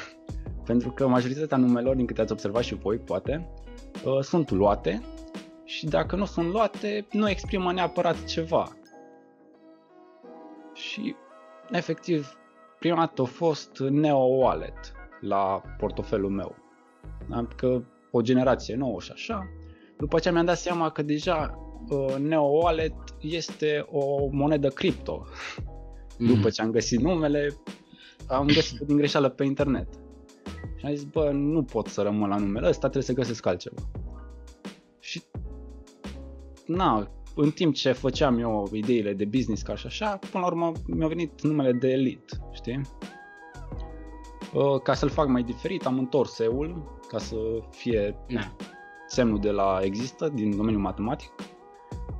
Pentru 0.66 0.90
că 0.90 1.08
majoritatea 1.08 1.56
numelor, 1.56 1.96
din 1.96 2.06
câte 2.06 2.20
ați 2.20 2.32
observat 2.32 2.62
și 2.62 2.74
voi, 2.74 2.98
poate, 2.98 3.48
uh, 4.04 4.20
sunt 4.20 4.50
luate 4.50 5.02
și 5.64 5.86
dacă 5.86 6.16
nu 6.16 6.24
sunt 6.24 6.50
luate, 6.50 7.06
nu 7.12 7.28
exprimă 7.28 7.72
neapărat 7.72 8.24
ceva. 8.24 8.76
Și, 10.74 11.14
efectiv, 11.70 12.38
prima 12.78 12.96
dată 12.96 13.22
a 13.22 13.24
fost 13.24 13.78
Neo 13.78 14.18
Wallet 14.18 14.92
la 15.20 15.62
portofelul 15.78 16.30
meu. 16.30 16.56
Adică 17.30 17.84
o 18.10 18.20
generație 18.20 18.74
nouă 18.74 19.00
și 19.00 19.10
așa. 19.12 19.48
După 19.96 20.18
ce 20.18 20.30
mi-am 20.32 20.44
dat 20.44 20.58
seama 20.58 20.90
că 20.90 21.02
deja 21.02 21.58
uh, 21.58 21.67
Neo 22.18 22.42
Wallet 22.42 22.94
este 23.20 23.86
o 23.90 24.28
monedă 24.30 24.68
cripto. 24.68 25.26
Mm. 26.18 26.26
După 26.26 26.50
ce 26.50 26.62
am 26.62 26.70
găsit 26.70 27.00
numele, 27.00 27.56
am 28.26 28.46
găsit 28.46 28.78
din 28.78 28.96
greșeală 28.96 29.28
pe 29.28 29.44
internet. 29.44 29.88
Și 30.76 30.84
am 30.86 30.94
zis, 30.94 31.04
bă, 31.04 31.30
nu 31.32 31.62
pot 31.62 31.86
să 31.86 32.02
rămân 32.02 32.28
la 32.28 32.36
numele 32.36 32.68
ăsta, 32.68 32.80
trebuie 32.80 33.02
să 33.02 33.12
găsesc 33.12 33.46
altceva. 33.46 33.90
Și, 34.98 35.22
na, 36.66 37.10
în 37.34 37.50
timp 37.50 37.74
ce 37.74 37.92
făceam 37.92 38.38
eu 38.38 38.68
ideile 38.72 39.12
de 39.12 39.24
business 39.24 39.62
ca 39.62 39.76
și 39.76 39.86
așa, 39.86 40.18
până 40.30 40.44
la 40.44 40.46
urmă 40.46 40.72
mi-a 40.86 41.06
venit 41.06 41.42
numele 41.42 41.72
de 41.72 41.88
Elite, 41.88 42.36
știi? 42.52 42.80
Uh, 44.54 44.80
ca 44.82 44.94
să-l 44.94 45.08
fac 45.08 45.26
mai 45.28 45.42
diferit, 45.42 45.86
am 45.86 45.98
întors 45.98 46.38
eul 46.38 46.98
ca 47.08 47.18
să 47.18 47.36
fie 47.70 48.16
Na. 48.28 48.56
semnul 49.06 49.40
de 49.40 49.50
la 49.50 49.80
există 49.82 50.28
din 50.28 50.56
domeniul 50.56 50.82
matematic. 50.82 51.30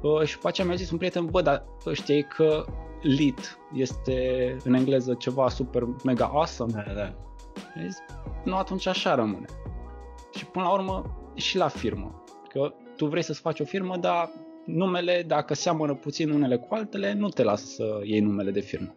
Uh, 0.03 0.23
și 0.23 0.35
după 0.35 0.49
aceea 0.49 0.67
mi-a 0.67 0.77
zis 0.77 0.91
un 0.91 0.99
prieten, 0.99 1.27
bă, 1.27 1.43
dar 1.43 1.65
știi 1.93 2.23
că 2.23 2.65
lit 3.03 3.59
este 3.75 4.57
în 4.65 4.75
engleză 4.75 5.15
ceva 5.15 5.49
super 5.49 5.83
mega 6.05 6.27
awesome. 6.27 6.85
Da, 6.87 6.93
da. 6.93 7.15
Și 7.73 7.87
zis, 7.87 7.97
nu, 8.45 8.57
atunci 8.57 8.87
așa 8.87 9.15
rămâne. 9.15 9.47
Și 10.35 10.47
până 10.47 10.65
la 10.65 10.73
urmă 10.73 11.17
și 11.35 11.57
la 11.57 11.69
firmă. 11.69 12.25
Că 12.49 12.73
tu 12.97 13.07
vrei 13.07 13.23
să-ți 13.23 13.41
faci 13.41 13.61
o 13.61 13.65
firmă, 13.65 13.97
dar 13.97 14.31
numele, 14.65 15.25
dacă 15.27 15.55
seamănă 15.55 15.95
puțin 15.95 16.31
unele 16.31 16.57
cu 16.57 16.75
altele, 16.75 17.13
nu 17.13 17.29
te 17.29 17.43
lasă 17.43 17.67
să 17.67 18.01
iei 18.03 18.21
numele 18.21 18.51
de 18.51 18.61
firmă. 18.61 18.95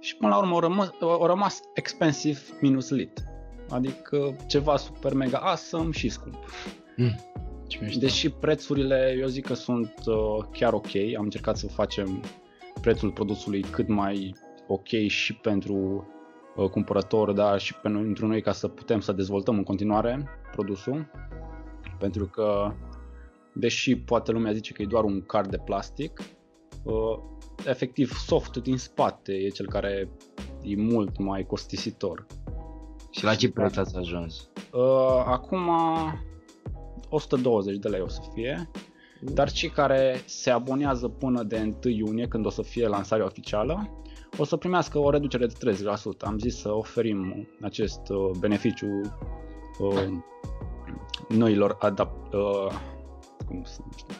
Și 0.00 0.16
până 0.16 0.30
la 0.30 0.38
urmă 0.38 0.54
au 0.54 0.60
rămas, 0.60 0.90
au 1.00 1.26
rămas 1.26 1.60
expensive 1.74 2.40
minus 2.60 2.90
lit. 2.90 3.24
Adică 3.70 4.36
ceva 4.46 4.76
super 4.76 5.14
mega 5.14 5.38
awesome 5.38 5.90
și 5.90 6.08
scump. 6.08 6.36
Mm. 6.96 7.14
Deși 7.98 8.30
prețurile, 8.30 9.16
eu 9.20 9.26
zic 9.26 9.46
că 9.46 9.54
sunt 9.54 9.94
uh, 10.06 10.44
chiar 10.52 10.72
ok, 10.72 10.94
am 11.16 11.22
încercat 11.22 11.56
să 11.56 11.66
facem 11.68 12.22
prețul 12.80 13.10
produsului 13.10 13.60
cât 13.60 13.88
mai 13.88 14.34
ok 14.66 14.88
și 15.06 15.34
pentru 15.34 16.06
uh, 16.56 16.68
cumpărător, 16.68 17.32
dar 17.32 17.60
și 17.60 17.74
pentru 17.74 18.26
noi 18.26 18.42
ca 18.42 18.52
să 18.52 18.68
putem 18.68 19.00
să 19.00 19.12
dezvoltăm 19.12 19.56
în 19.56 19.62
continuare 19.62 20.24
produsul. 20.52 21.10
Pentru 21.98 22.26
că, 22.26 22.72
deși 23.54 23.96
poate 23.96 24.32
lumea 24.32 24.52
zice 24.52 24.72
că 24.72 24.82
e 24.82 24.86
doar 24.86 25.04
un 25.04 25.22
card 25.26 25.50
de 25.50 25.58
plastic, 25.64 26.20
uh, 26.82 27.18
efectiv 27.66 28.12
softul 28.12 28.62
din 28.62 28.76
spate 28.76 29.32
e 29.32 29.48
cel 29.48 29.66
care 29.66 30.08
e 30.62 30.76
mult 30.76 31.18
mai 31.18 31.46
costisitor. 31.46 32.26
Și 33.10 33.24
la 33.24 33.34
ce 33.34 33.50
preț 33.50 33.76
ați 33.76 33.96
ajuns? 33.96 34.50
Uh, 34.72 35.22
acum 35.24 35.70
120 37.14 37.76
de 37.76 37.88
lei 37.88 38.00
o 38.00 38.08
să 38.08 38.20
fie, 38.32 38.70
dar 39.20 39.50
cei 39.50 39.68
care 39.68 40.22
se 40.26 40.50
abonează 40.50 41.08
până 41.08 41.42
de 41.42 41.76
1 41.84 41.94
iunie, 41.94 42.28
când 42.28 42.46
o 42.46 42.50
să 42.50 42.62
fie 42.62 42.88
lansarea 42.88 43.24
oficială, 43.24 43.90
o 44.38 44.44
să 44.44 44.56
primească 44.56 44.98
o 44.98 45.10
reducere 45.10 45.46
de 45.46 45.76
30%. 45.76 45.84
Am 46.20 46.38
zis 46.38 46.56
să 46.60 46.72
oferim 46.72 47.48
acest 47.62 48.08
uh, 48.08 48.30
beneficiu 48.38 49.00
uh, 49.78 50.06
noilor 51.28 51.76
adapt, 51.80 52.32
uh, 52.32 52.72
cum 53.46 53.62
să 53.64 53.80
știu, 53.96 54.14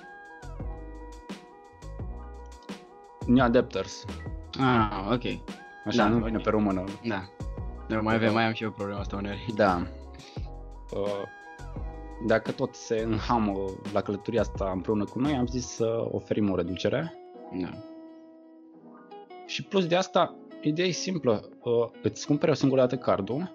new 3.26 3.44
adapters. 3.44 4.04
Ah, 4.60 5.12
ok. 5.12 5.24
Așa, 5.86 5.96
da, 5.96 6.08
nu 6.08 6.16
vine 6.16 6.28
okay. 6.28 6.42
pe 6.42 6.50
română. 6.50 6.84
Da. 7.06 7.28
Nu, 7.88 8.02
mai, 8.02 8.14
avem, 8.14 8.32
mai 8.32 8.44
am 8.46 8.52
și 8.52 8.62
eu 8.62 8.70
problema 8.70 9.00
asta 9.00 9.16
uneori. 9.16 9.52
Da. 9.54 9.82
Uh, 10.92 11.22
dacă 12.26 12.50
tot 12.50 12.74
se 12.74 13.00
înhamă 13.06 13.64
la 13.92 14.00
călătoria 14.00 14.40
asta 14.40 14.70
împreună 14.74 15.04
cu 15.04 15.18
noi, 15.18 15.32
am 15.32 15.46
zis 15.46 15.66
să 15.66 16.08
oferim 16.10 16.50
o 16.50 16.56
reducere. 16.56 17.14
Da. 17.60 17.68
Și 19.46 19.62
plus 19.64 19.86
de 19.86 19.96
asta, 19.96 20.34
ideea 20.60 20.88
e 20.88 20.90
simplă. 20.90 21.48
Uh, 21.62 21.88
îți 22.02 22.26
cumperi 22.26 22.50
o 22.50 22.54
singură 22.54 22.80
dată 22.80 22.96
cardul 22.96 23.52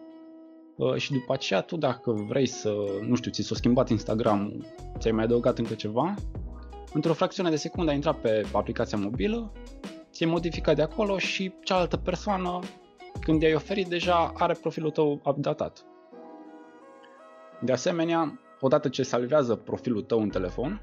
uh, 0.75 0.95
și 0.95 1.11
după 1.11 1.33
aceea 1.33 1.61
tu 1.61 1.77
dacă 1.77 2.11
vrei 2.11 2.45
să, 2.45 2.73
nu 3.07 3.15
știu, 3.15 3.31
ți 3.31 3.41
s-a 3.41 3.55
schimbat 3.55 3.89
Instagram, 3.89 4.65
ți-ai 4.97 5.13
mai 5.13 5.23
adăugat 5.23 5.57
încă 5.57 5.73
ceva, 5.73 6.13
într-o 6.93 7.13
fracțiune 7.13 7.49
de 7.49 7.55
secundă 7.55 7.89
ai 7.89 7.95
intrat 7.95 8.19
pe 8.19 8.45
aplicația 8.53 8.97
mobilă, 8.97 9.51
ți-ai 10.11 10.29
modificat 10.29 10.75
de 10.75 10.81
acolo 10.81 11.17
și 11.17 11.53
cealaltă 11.63 11.97
persoană, 11.97 12.59
când 13.21 13.41
i-ai 13.41 13.53
oferit, 13.53 13.87
deja 13.87 14.33
are 14.37 14.53
profilul 14.53 14.91
tău 14.91 15.21
updatat. 15.25 15.85
De 17.61 17.71
asemenea, 17.71 18.39
odată 18.59 18.89
ce 18.89 19.03
salvează 19.03 19.55
profilul 19.55 20.01
tău 20.01 20.21
în 20.21 20.29
telefon, 20.29 20.81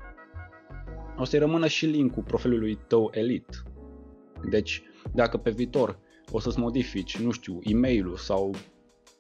o 1.19 1.25
să-i 1.25 1.39
rămână 1.39 1.67
și 1.67 1.87
linkul 1.87 2.23
profilului 2.23 2.79
tău 2.87 3.11
Elite. 3.13 3.57
Deci, 4.51 4.83
dacă 5.15 5.37
pe 5.37 5.51
viitor 5.51 5.99
o 6.31 6.41
să-ți 6.41 6.59
modifici, 6.59 7.19
nu 7.19 7.31
știu, 7.31 7.59
e 7.63 7.75
mail 7.75 8.17
sau 8.17 8.51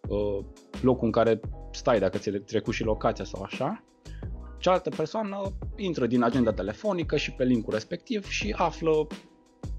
uh, 0.08 0.44
locul 0.80 1.06
în 1.06 1.12
care 1.12 1.40
stai, 1.70 1.98
dacă 1.98 2.18
ți-ai 2.18 2.38
trecut 2.38 2.74
și 2.74 2.82
locația 2.82 3.24
sau 3.24 3.42
așa, 3.42 3.84
cealaltă 4.58 4.90
persoană 4.90 5.52
intră 5.76 6.06
din 6.06 6.22
agenda 6.22 6.52
telefonică 6.52 7.16
și 7.16 7.32
pe 7.32 7.44
linkul 7.44 7.72
respectiv 7.72 8.28
și 8.28 8.54
află 8.58 9.06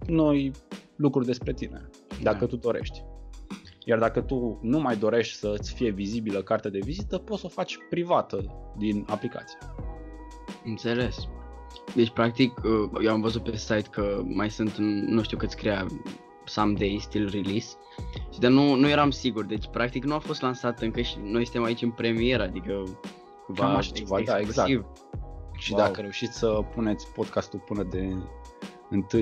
noi 0.06 0.52
lucruri 0.96 1.26
despre 1.26 1.54
tine, 1.54 1.90
dacă 2.22 2.40
da. 2.40 2.46
tu 2.46 2.56
dorești. 2.56 3.04
Iar 3.90 4.00
dacă 4.00 4.22
tu 4.22 4.60
nu 4.62 4.80
mai 4.80 4.96
dorești 4.96 5.38
să-ți 5.38 5.74
fie 5.74 5.90
vizibilă 5.90 6.42
cartea 6.42 6.70
de 6.70 6.80
vizită, 6.84 7.18
poți 7.18 7.40
să 7.40 7.46
o 7.46 7.50
faci 7.50 7.78
privată 7.90 8.44
din 8.78 9.06
aplicație. 9.10 9.58
Înțeles. 10.66 11.28
Deci, 11.96 12.10
practic, 12.10 12.58
uh, 12.58 13.04
eu 13.04 13.12
am 13.12 13.22
văzut 13.22 13.44
pe 13.44 13.56
site 13.56 13.88
că 13.92 14.22
mai 14.24 14.50
sunt, 14.50 14.78
nu 15.08 15.22
știu 15.24 15.38
cât 15.38 15.50
scria, 15.50 15.86
someday 16.46 16.98
still 17.02 17.30
release, 17.30 17.76
dar 18.40 18.52
nu, 18.52 18.76
nu 18.76 18.90
eram 18.90 19.12
sigur, 19.12 19.46
deci 19.46 19.68
practic 19.68 20.04
nu 20.04 20.14
a 20.14 20.20
fost 20.20 20.42
lansat 20.42 20.82
încă 20.82 21.02
și 21.02 21.18
noi 21.24 21.44
suntem 21.44 21.64
aici 21.64 21.82
în 21.82 21.92
premieră, 21.92 22.44
adică 22.44 22.84
Cam 23.56 23.76
așa 23.76 23.92
ceva, 23.92 24.22
da, 24.22 24.40
exact. 24.40 24.70
Și 25.58 25.74
wow. 25.74 25.82
dacă 25.82 26.02
reușiți 26.02 26.38
să 26.38 26.48
puneți 26.74 27.08
podcastul 27.08 27.60
până 27.60 27.84
de 27.84 28.16
1 28.92 29.06
uh, 29.14 29.22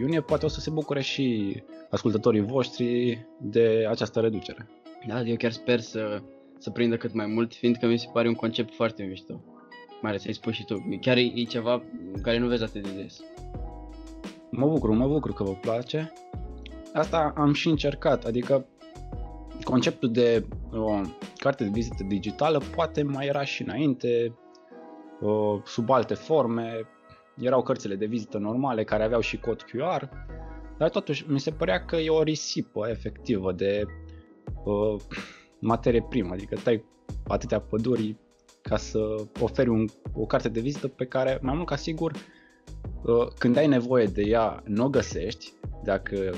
iunie, 0.00 0.20
poate 0.20 0.44
o 0.44 0.48
să 0.48 0.60
se 0.60 0.70
bucure 0.70 1.00
și 1.00 1.56
ascultătorii 1.94 2.40
voștri 2.40 3.18
de 3.40 3.86
această 3.88 4.20
reducere. 4.20 4.68
Da, 5.06 5.20
eu 5.20 5.36
chiar 5.36 5.52
sper 5.52 5.80
să, 5.80 6.22
să 6.58 6.70
prindă 6.70 6.96
cât 6.96 7.14
mai 7.14 7.26
mult, 7.26 7.54
fiindcă 7.54 7.86
mi 7.86 7.98
se 7.98 8.08
pare 8.12 8.28
un 8.28 8.34
concept 8.34 8.74
foarte 8.74 9.02
mișto. 9.02 9.40
Mai 10.00 10.10
ales 10.10 10.26
ai 10.26 10.32
spus 10.32 10.52
și 10.52 10.64
tu, 10.64 10.98
chiar 11.00 11.16
e, 11.16 11.32
e 11.34 11.42
ceva 11.42 11.82
care 12.22 12.38
nu 12.38 12.46
vezi 12.46 12.62
atât 12.62 12.82
de 12.82 13.02
des. 13.02 13.20
Mă 14.50 14.66
bucur, 14.66 14.90
mă 14.90 15.06
bucur 15.06 15.32
că 15.32 15.42
vă 15.42 15.52
place. 15.52 16.12
Asta 16.92 17.32
am 17.36 17.52
și 17.52 17.68
încercat, 17.68 18.24
adică 18.24 18.66
conceptul 19.64 20.10
de 20.10 20.46
o 20.72 21.00
carte 21.36 21.64
de 21.64 21.70
vizită 21.72 22.04
digitală 22.08 22.62
poate 22.74 23.02
mai 23.02 23.26
era 23.26 23.44
și 23.44 23.62
înainte, 23.62 24.34
o, 25.20 25.60
sub 25.64 25.90
alte 25.90 26.14
forme, 26.14 26.88
erau 27.36 27.62
cărțile 27.62 27.94
de 27.94 28.06
vizită 28.06 28.38
normale 28.38 28.84
care 28.84 29.02
aveau 29.02 29.20
și 29.20 29.38
cod 29.38 29.62
QR, 29.62 30.08
dar 30.78 30.90
totuși 30.90 31.24
mi 31.30 31.40
se 31.40 31.50
părea 31.50 31.84
că 31.84 31.96
e 31.96 32.10
o 32.10 32.22
risipă 32.22 32.88
efectivă 32.88 33.52
de 33.52 33.84
o, 34.64 34.96
materie 35.58 36.02
primă, 36.08 36.32
adică 36.32 36.56
tai 36.56 36.84
atâtea 37.26 37.60
păduri 37.60 38.16
ca 38.62 38.76
să 38.76 38.98
oferi 39.40 39.68
un, 39.68 39.86
o 40.12 40.26
carte 40.26 40.48
de 40.48 40.60
vizită 40.60 40.88
pe 40.88 41.06
care 41.06 41.38
mai 41.42 41.54
mult 41.54 41.66
ca 41.66 41.76
sigur 41.76 42.12
când 43.38 43.56
ai 43.56 43.66
nevoie 43.66 44.06
de 44.06 44.22
ea 44.22 44.62
nu 44.66 44.84
o 44.84 44.88
găsești, 44.88 45.52
dacă 45.82 46.34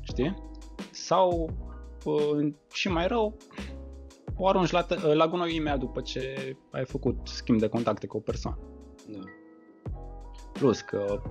știi, 0.00 0.34
sau 0.90 1.50
și 2.72 2.88
mai 2.88 3.06
rău, 3.06 3.36
o 4.36 4.48
arunci 4.48 4.70
la, 4.70 4.86
la 5.12 5.28
gunoi 5.28 5.54
imediat 5.54 5.78
după 5.78 6.00
ce 6.00 6.56
ai 6.70 6.84
făcut 6.84 7.16
schimb 7.22 7.58
de 7.58 7.68
contacte 7.68 8.06
cu 8.06 8.16
o 8.16 8.20
persoană. 8.20 8.58
Da. 9.08 9.18
Plus 10.52 10.80
că 10.80 11.22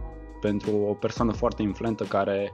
pentru 0.42 0.78
o 0.78 0.94
persoană 0.94 1.32
foarte 1.32 1.62
influentă 1.62 2.04
care 2.04 2.54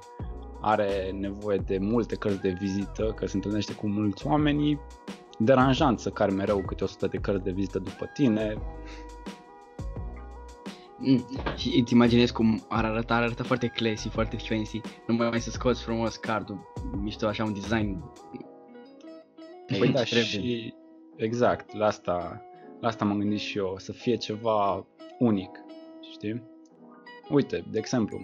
are 0.61 1.11
nevoie 1.19 1.57
de 1.57 1.77
multe 1.77 2.15
cărți 2.15 2.41
de 2.41 2.55
vizită, 2.59 3.13
că 3.15 3.25
se 3.25 3.35
întâlnește 3.35 3.73
cu 3.73 3.87
mulți 3.87 4.27
oameni, 4.27 4.79
deranjant 5.37 5.99
să 5.99 6.09
cari 6.09 6.33
mereu 6.33 6.63
câte 6.65 6.83
100 6.83 7.07
de 7.07 7.17
cărți 7.17 7.43
de 7.43 7.51
vizită 7.51 7.79
după 7.79 8.09
tine. 8.13 8.57
Mm. 10.97 11.25
Și 11.55 11.79
îți 11.79 11.93
imaginezi 11.93 12.33
cum 12.33 12.65
ar 12.69 12.85
arăta, 12.85 13.15
ar 13.15 13.21
arăta 13.21 13.43
foarte 13.43 13.67
classy, 13.67 14.09
foarte 14.09 14.37
fancy, 14.37 14.81
nu 15.07 15.15
mai 15.15 15.41
să 15.41 15.49
scoți 15.49 15.83
frumos 15.83 16.15
cardul, 16.15 16.71
mișto 17.01 17.27
așa 17.27 17.43
un 17.43 17.53
design 17.53 18.11
Păi 19.65 19.91
da, 19.91 20.03
și 20.03 20.73
exact, 21.15 21.73
la 21.73 21.85
asta, 21.85 22.41
la 22.79 22.87
asta 22.87 23.05
m-am 23.05 23.19
gândit 23.19 23.39
și 23.39 23.57
eu, 23.57 23.75
să 23.77 23.91
fie 23.91 24.15
ceva 24.15 24.87
unic, 25.19 25.49
știi? 26.11 26.43
Uite, 27.29 27.65
de 27.71 27.77
exemplu, 27.77 28.21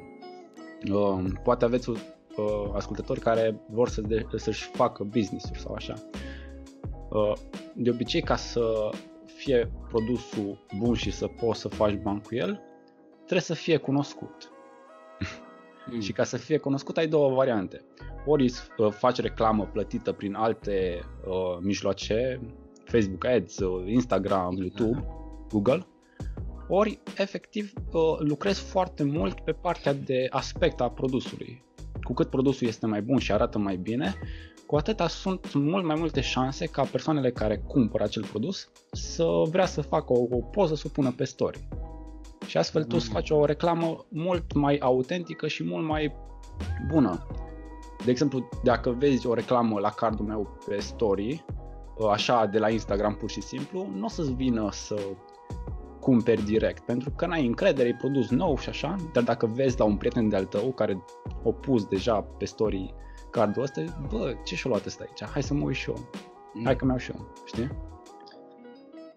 uh, 0.92 1.24
poate 1.44 1.66
aveți 1.66 1.90
uh, 1.90 1.98
ascultători 2.74 3.20
care 3.20 3.62
vor 3.70 3.90
să 3.90 4.02
de, 4.02 4.26
să-și 4.36 4.64
facă 4.64 5.04
business-uri 5.04 5.60
sau 5.60 5.74
așa. 5.74 5.94
Uh, 7.10 7.34
de 7.76 7.90
obicei, 7.90 8.22
ca 8.22 8.36
să 8.36 8.90
fie 9.26 9.72
produsul 9.88 10.66
bun 10.78 10.94
și 10.94 11.12
să 11.12 11.28
poți 11.28 11.60
să 11.60 11.68
faci 11.68 11.96
bani 11.96 12.22
cu 12.22 12.36
el, 12.36 12.62
trebuie 13.16 13.42
să 13.42 13.54
fie 13.54 13.78
cunoscut. 13.78 14.52
Mm. 15.92 16.00
și 16.00 16.12
ca 16.12 16.24
să 16.24 16.38
fie 16.38 16.58
cunoscut 16.58 16.98
ai 16.98 17.08
două 17.08 17.34
variante. 17.34 17.82
Ori 18.26 18.52
uh, 18.78 18.92
faci 18.92 19.20
reclamă 19.20 19.70
plătită 19.74 20.12
prin 20.12 20.34
alte 20.34 21.00
uh, 21.26 21.58
mijloace, 21.62 22.42
Facebook 22.86 23.26
Ads, 23.26 23.58
uh, 23.58 23.88
Instagram, 23.88 24.56
YouTube, 24.58 25.06
Google, 25.50 25.86
ori 26.76 27.00
efectiv 27.18 27.74
uh, 27.92 28.02
lucrezi 28.20 28.62
foarte 28.62 29.04
mult 29.04 29.40
pe 29.40 29.52
partea 29.52 29.94
de 29.94 30.28
aspect 30.30 30.82
a 30.82 30.90
produsului. 30.90 31.64
Cu 32.04 32.14
cât 32.14 32.30
produsul 32.30 32.68
este 32.68 32.86
mai 32.86 33.02
bun 33.02 33.18
și 33.18 33.32
arată 33.32 33.58
mai 33.58 33.76
bine, 33.76 34.16
cu 34.66 34.76
atâta 34.76 35.08
sunt 35.08 35.54
mult 35.54 35.86
mai 35.86 35.96
multe 36.00 36.22
șanse 36.22 36.66
ca 36.66 36.84
persoanele 36.84 37.32
care 37.32 37.58
cumpără 37.58 38.04
acel 38.04 38.26
produs 38.26 38.70
să 38.92 39.26
vrea 39.50 39.66
să 39.66 39.82
facă 39.82 40.14
o, 40.14 40.28
o 40.30 40.40
poză 40.40 40.76
să 40.76 40.84
o 40.86 40.90
pună 40.90 41.12
pe 41.12 41.24
story. 41.24 41.68
Și 42.46 42.58
astfel 42.58 42.84
tu 42.84 42.96
îți 42.96 43.08
mm. 43.08 43.14
faci 43.14 43.30
o 43.30 43.46
reclamă 43.46 44.06
mult 44.10 44.54
mai 44.54 44.78
autentică 44.78 45.48
și 45.48 45.64
mult 45.64 45.86
mai 45.86 46.16
bună. 46.88 47.28
De 48.06 48.12
exemplu, 48.12 48.50
dacă 48.64 48.90
vezi 48.90 49.28
o 49.28 49.34
reclamă 49.34 49.80
la 49.80 49.90
cardul 49.90 50.26
meu 50.26 50.58
pe 50.68 50.80
story, 50.80 51.46
așa 52.12 52.46
de 52.46 52.58
la 52.58 52.70
Instagram 52.70 53.16
pur 53.16 53.30
și 53.30 53.42
simplu, 53.42 53.90
nu 53.96 54.06
o 54.06 54.08
să-ți 54.08 54.34
vină 54.34 54.70
să 54.72 55.00
cumperi 56.02 56.44
direct, 56.44 56.86
pentru 56.86 57.10
că 57.10 57.26
n-ai 57.26 57.46
încredere, 57.46 57.88
e 57.88 57.96
produs 57.98 58.30
nou 58.30 58.58
și 58.58 58.70
așa, 58.70 58.96
dar 59.14 59.24
dacă 59.24 59.46
vezi 59.46 59.80
la 59.80 59.86
un 59.86 59.98
prieten 59.98 60.30
de-al 60.30 60.46
tău 60.46 60.72
care 60.72 61.04
o 61.44 61.52
pus 61.52 61.86
deja 61.86 62.22
pe 62.22 62.46
story 62.46 62.94
cardul 63.32 63.64
ăsta, 63.64 63.84
bă, 64.10 64.34
ce 64.46 64.56
și-a 64.56 64.70
luat 64.70 64.86
ăsta 64.86 65.04
aici? 65.08 65.30
Hai 65.32 65.44
să 65.44 65.54
mă 65.54 65.66
uit 65.66 65.76
și 65.76 65.90
eu. 65.90 66.10
Mm. 66.54 66.66
Hai 66.66 66.76
că 66.76 66.86
mi-au 66.86 66.98
și 66.98 67.12
eu, 67.16 67.34
știi? 67.46 67.72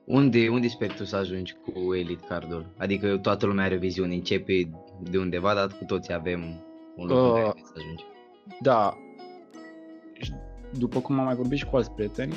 Unde, 0.04 0.48
unde 0.48 0.68
speri 0.68 0.94
tu 0.94 1.04
să 1.04 1.16
ajungi 1.16 1.54
cu 1.54 1.94
Elite 1.94 2.26
Cardul? 2.28 2.74
Adică 2.78 3.16
toată 3.16 3.46
lumea 3.46 3.64
are 3.64 3.76
viziune, 3.76 4.14
începe 4.14 4.70
de 5.10 5.18
undeva, 5.18 5.54
dar 5.54 5.66
cu 5.66 5.84
toții 5.84 6.14
avem 6.14 6.64
un 6.96 7.06
loc 7.06 7.36
uh, 7.36 7.52
să 7.62 7.72
ajungi. 7.76 8.04
Da. 8.60 8.96
După 10.78 11.00
cum 11.00 11.18
am 11.18 11.24
mai 11.24 11.34
vorbit 11.34 11.58
și 11.58 11.66
cu 11.66 11.76
alți 11.76 11.90
prieteni, 11.90 12.34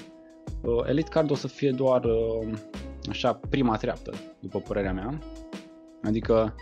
uh, 0.62 0.88
Elite 0.88 1.10
Card 1.10 1.32
o 1.32 1.36
să 1.36 1.48
fie 1.48 1.72
doar 1.72 2.04
uh, 2.04 2.48
așa 3.10 3.34
prima 3.50 3.78
treaptă, 3.78 4.14
după 4.40 4.60
părerea 4.60 4.94
mea. 4.94 5.20
Adică 6.04 6.56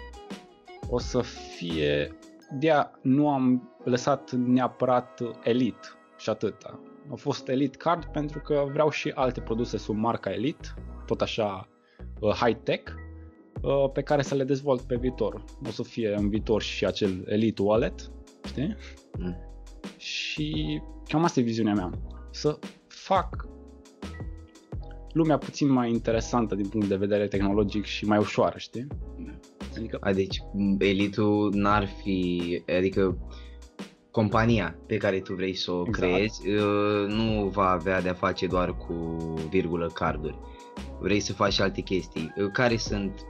o 0.90 1.00
să 1.00 1.22
fie 1.22 2.18
de 2.60 2.72
nu 3.02 3.30
am 3.30 3.76
lăsat 3.84 4.32
neapărat 4.32 5.22
Elite 5.44 5.88
și 6.18 6.30
atâta. 6.30 6.80
A 7.12 7.16
fost 7.16 7.48
Elite 7.48 7.78
Card 7.78 8.06
pentru 8.06 8.40
că 8.40 8.66
vreau 8.72 8.90
și 8.90 9.12
alte 9.16 9.42
produse 9.42 9.78
sub 9.78 9.96
marca 9.96 10.32
Elite, 10.32 10.68
tot 11.06 11.22
așa 11.22 11.70
uh, 12.20 12.34
high-tech, 12.34 12.92
uh, 13.62 13.92
pe 13.94 14.02
care 14.02 14.22
să 14.22 14.36
le 14.36 14.44
dezvolt 14.44 14.82
pe 14.82 14.96
viitor. 14.96 15.44
O 15.68 15.70
să 15.70 15.84
fie 15.84 16.14
în 16.14 16.30
viitor 16.30 16.62
și 16.62 16.86
acel 16.86 17.24
Elite 17.28 17.62
Wallet, 17.62 18.12
știi? 18.46 18.76
Mm. 19.18 19.38
Și 19.98 20.82
cam 21.08 21.24
asta 21.24 21.40
e 21.40 21.44
viziunea 21.44 21.74
mea. 21.74 21.90
Să 22.32 22.60
fac 22.88 23.48
lumea 25.16 25.38
puțin 25.38 25.72
mai 25.72 25.92
interesantă 25.92 26.56
din 26.56 26.68
punct 26.68 26.88
de 26.88 26.96
vedere 26.96 27.28
tehnologic 27.28 27.86
și 27.86 28.06
mai 28.06 28.18
ușoară, 28.18 28.58
știi? 28.58 28.88
Adică... 29.78 29.98
A, 30.02 30.14
deci 30.14 30.42
Elitul 30.78 31.52
n-ar 31.54 31.88
fi, 31.88 32.62
adică 32.78 33.18
compania 34.12 34.78
pe 34.88 34.98
care 34.98 35.20
tu 35.20 35.34
vrei 35.34 35.54
să 35.54 35.72
o 35.72 35.84
exact. 35.88 36.12
creezi 36.12 36.50
uh, 36.50 37.08
nu 37.08 37.48
va 37.48 37.70
avea 37.70 38.02
de-a 38.02 38.14
face 38.14 38.48
doar 38.48 38.78
cu 38.78 38.94
virgulă 39.50 39.92
carduri. 39.94 40.40
Vrei 41.00 41.20
să 41.20 41.34
faci 41.34 41.60
alte 41.60 41.82
chestii. 41.82 42.34
Uh, 42.38 42.52
care 42.52 42.78
sunt 42.78 43.26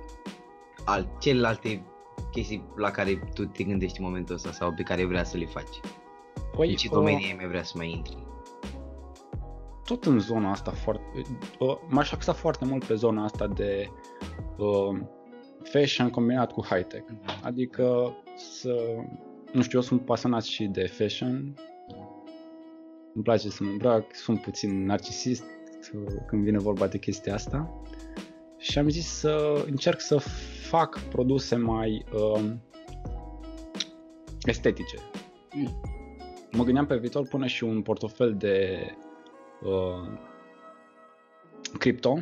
al, 0.86 1.18
celelalte 1.20 1.86
chestii 2.32 2.64
la 2.76 2.92
care 2.92 3.30
tu 3.34 3.46
te 3.46 3.64
gândești 3.64 4.00
în 4.00 4.06
momentul 4.06 4.36
ăsta 4.36 4.52
sau 4.52 4.74
pe 4.74 4.84
care 4.84 5.06
vrea 5.06 5.24
să 5.24 5.38
le 5.38 5.46
faci? 5.46 5.80
Păi, 6.56 6.70
în 6.70 6.76
ce 6.76 6.90
domenii 6.90 7.32
uh, 7.32 7.36
mai 7.38 7.48
vrea 7.48 7.64
să 7.64 7.74
mai 7.76 7.92
intri? 7.92 8.18
Tot 9.84 10.06
în 10.06 10.20
zona 10.20 10.52
asta 10.52 10.72
foarte... 10.72 11.05
Uh, 11.60 11.78
m-aș 11.90 12.12
axa 12.12 12.34
foarte 12.34 12.66
mult 12.66 12.84
pe 12.84 12.94
zona 12.94 13.24
asta 13.24 13.48
de 13.48 13.90
uh, 14.58 15.00
fashion 15.64 16.10
combinat 16.10 16.52
cu 16.52 16.64
high-tech. 16.64 17.10
Mhm. 17.10 17.40
Adică 17.44 18.16
să 18.36 18.76
nu 19.52 19.62
știu, 19.62 19.78
eu 19.78 19.84
sunt 19.84 20.06
pasionat 20.06 20.44
și 20.44 20.66
de 20.66 20.88
fashion. 20.88 21.54
Îmi 23.14 23.24
place 23.24 23.50
să 23.50 23.64
mă 23.64 23.70
îmbrac, 23.70 24.16
sunt 24.16 24.42
puțin 24.42 24.86
narcisist 24.86 25.44
când 26.28 26.44
vine 26.44 26.58
vorba 26.58 26.88
de 26.88 26.98
chestia 26.98 27.34
asta. 27.34 27.82
Și 28.58 28.78
am 28.78 28.90
zis 28.90 29.08
să 29.08 29.64
încerc 29.68 30.00
să 30.00 30.18
fac 30.70 31.00
produse 31.00 31.56
mai 31.56 32.06
uh, 32.14 32.52
estetice. 34.44 34.98
Mm. 35.54 35.82
Mă 36.52 36.64
gândeam 36.64 36.86
pe 36.86 36.98
viitor 36.98 37.28
până 37.28 37.46
și 37.46 37.64
un 37.64 37.82
portofel 37.82 38.36
de 38.36 38.80
uh, 39.62 40.18
cripto. 41.78 42.14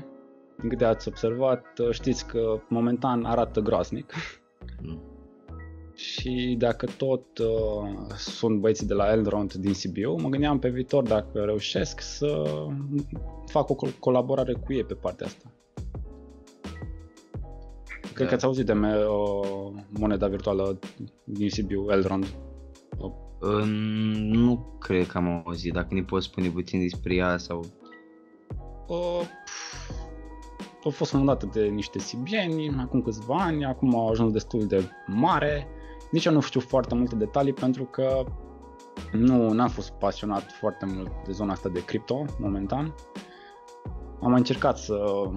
Din 0.60 0.70
câte 0.70 0.86
ați 0.86 1.08
observat, 1.08 1.66
știți 1.92 2.26
că 2.26 2.62
momentan 2.70 3.24
arată 3.24 3.60
groaznic. 3.60 4.14
Mm 4.82 5.14
și 5.96 6.56
dacă 6.58 6.86
tot 6.98 7.38
uh, 7.38 8.16
sunt 8.18 8.60
băieții 8.60 8.88
de 8.88 8.94
la 8.94 9.12
Elrond 9.12 9.54
din 9.54 9.74
Sibiu, 9.74 10.16
mă 10.16 10.30
gândeam 10.30 10.60
pe 10.60 10.70
viitor 10.70 11.04
dacă 11.04 11.40
reușesc 11.40 12.02
să 12.02 12.44
fac 13.46 13.70
o 13.70 13.76
colaborare 14.00 14.54
cu 14.54 14.74
ei 14.74 14.84
pe 14.84 14.94
partea 14.94 15.26
asta. 15.26 15.52
Cred 18.02 18.18
da. 18.18 18.26
că 18.26 18.34
ați 18.34 18.46
auzit 18.46 18.66
de 18.66 18.74
me- 18.74 19.04
o 19.04 19.42
moneda 19.90 20.28
virtuală 20.28 20.80
din 21.24 21.50
Sibiu, 21.50 21.86
Elrond. 21.90 22.36
Uh, 23.40 23.64
nu 24.16 24.78
cred 24.80 25.08
că 25.08 25.18
am 25.18 25.44
auzit, 25.46 25.74
dacă 25.74 25.94
ne 25.94 26.04
poți 26.04 26.26
spune 26.26 26.50
puțin 26.50 26.80
despre 26.80 27.16
ea 27.16 27.38
sau... 27.38 27.66
Uh, 28.88 29.22
a 30.84 30.90
fost 30.90 31.12
fondată 31.12 31.50
de 31.54 31.66
niște 31.66 32.00
sibieni 32.00 32.76
acum 32.80 33.02
câțiva 33.02 33.36
ani, 33.36 33.66
acum 33.66 33.96
au 33.96 34.10
ajuns 34.10 34.32
destul 34.32 34.68
de 34.68 34.90
mare 35.08 35.68
nici 36.14 36.26
eu 36.26 36.34
nu 36.34 36.42
știu 36.42 36.60
foarte 36.60 36.96
multe 36.96 37.16
detalii 37.16 37.54
pentru 37.54 37.84
că 37.84 38.24
nu 39.12 39.62
am 39.62 39.70
fost 39.70 39.92
pasionat 39.92 40.52
foarte 40.52 40.86
mult 40.86 41.12
de 41.26 41.32
zona 41.32 41.52
asta 41.52 41.70
de 41.70 41.86
cripto 41.86 42.26
momentan. 42.40 42.96
Am 44.22 44.34
încercat 44.34 44.78
să 44.78 45.30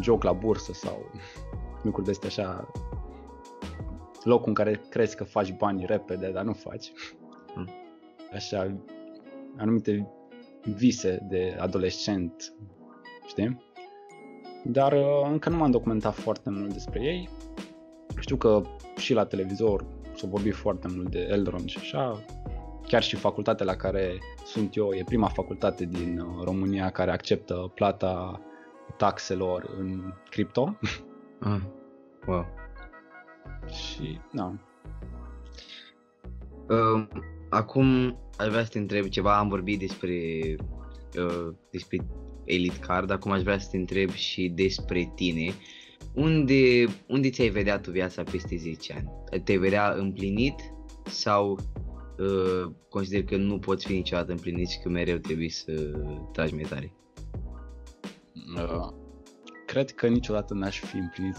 joc 0.00 0.22
la 0.22 0.32
bursă 0.32 0.72
sau 0.72 1.10
lucruri 1.82 2.06
de 2.06 2.10
astea 2.10 2.28
așa 2.28 2.70
locul 4.24 4.48
în 4.48 4.54
care 4.54 4.80
crezi 4.88 5.16
că 5.16 5.24
faci 5.24 5.56
bani 5.56 5.84
repede, 5.86 6.30
dar 6.30 6.44
nu 6.44 6.52
faci. 6.52 6.92
Hmm. 7.54 7.68
Așa, 8.34 8.76
anumite 9.56 10.10
vise 10.64 11.26
de 11.28 11.56
adolescent, 11.60 12.54
știi? 13.26 13.62
Dar 14.64 14.92
uh, 14.92 15.28
încă 15.30 15.48
nu 15.48 15.56
m-am 15.56 15.70
documentat 15.70 16.14
foarte 16.14 16.50
mult 16.50 16.72
despre 16.72 17.00
ei. 17.02 17.28
Știu 18.20 18.36
că 18.36 18.62
și 18.96 19.14
la 19.14 19.24
televizor 19.24 19.84
s-a 20.14 20.26
vorbit 20.26 20.54
foarte 20.54 20.88
mult 20.94 21.10
de 21.10 21.26
Eldron 21.30 21.66
și 21.66 21.78
așa. 21.78 22.24
Chiar 22.86 23.02
și 23.02 23.16
facultatea 23.16 23.66
la 23.66 23.76
care 23.76 24.18
sunt 24.44 24.76
eu 24.76 24.92
e 24.92 25.02
prima 25.04 25.28
facultate 25.28 25.84
din 25.84 26.18
uh, 26.18 26.44
România 26.44 26.90
care 26.90 27.10
acceptă 27.10 27.72
plata 27.74 28.40
taxelor 28.96 29.74
în 29.78 30.12
cripto. 30.30 30.78
Ah, 31.44 31.60
wow. 32.26 32.46
și, 33.66 34.20
da. 34.32 34.52
Uh, 36.68 37.08
acum 37.48 38.16
aș 38.42 38.48
vrea 38.48 38.64
să 38.64 38.70
te 38.70 38.78
întreb 38.78 39.08
ceva, 39.08 39.38
am 39.38 39.48
vorbit 39.48 39.78
despre, 39.78 40.16
uh, 41.18 41.54
despre 41.70 42.06
Elite 42.44 42.78
Card, 42.78 43.10
acum 43.10 43.30
aș 43.30 43.42
vrea 43.42 43.58
să 43.58 43.68
te 43.70 43.76
întreb 43.76 44.10
și 44.10 44.48
despre 44.48 45.12
tine. 45.14 45.46
Uh, 45.46 45.54
unde, 46.14 46.86
unde 47.06 47.30
ți-ai 47.30 47.48
vedea 47.48 47.78
tu 47.78 47.90
viața 47.90 48.22
peste 48.22 48.56
10 48.56 48.92
ani? 48.92 49.42
Te-ai 49.44 49.58
vedea 49.58 49.92
împlinit 49.92 50.54
sau 51.04 51.58
uh, 52.18 52.72
consider 52.88 53.24
că 53.24 53.36
nu 53.36 53.58
poți 53.58 53.86
fi 53.86 53.92
niciodată 53.92 54.30
împlinit 54.32 54.68
și 54.68 54.78
că 54.78 54.88
mereu 54.88 55.16
trebuie 55.16 55.48
să 55.48 55.72
tragi 56.32 56.54
mai 56.54 56.62
tare? 56.62 56.92
Uh, 58.56 58.88
cred 59.66 59.90
că 59.90 60.06
niciodată 60.06 60.54
n-aș 60.54 60.80
fi 60.80 60.96
împlinit 60.96 61.36
100%. 61.36 61.38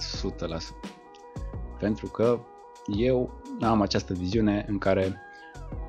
Pentru 1.79 2.07
că 2.07 2.39
eu 2.97 3.41
am 3.61 3.81
această 3.81 4.13
viziune 4.13 4.65
în 4.67 4.77
care 4.77 5.15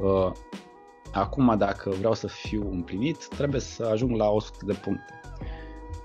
uh, 0.00 0.32
acum 1.14 1.54
dacă 1.58 1.90
vreau 1.90 2.14
să 2.14 2.26
fiu 2.26 2.70
împlinit, 2.70 3.28
trebuie 3.28 3.60
să 3.60 3.84
ajung 3.84 4.16
la 4.16 4.30
100 4.30 4.56
de 4.64 4.72
puncte. 4.72 5.20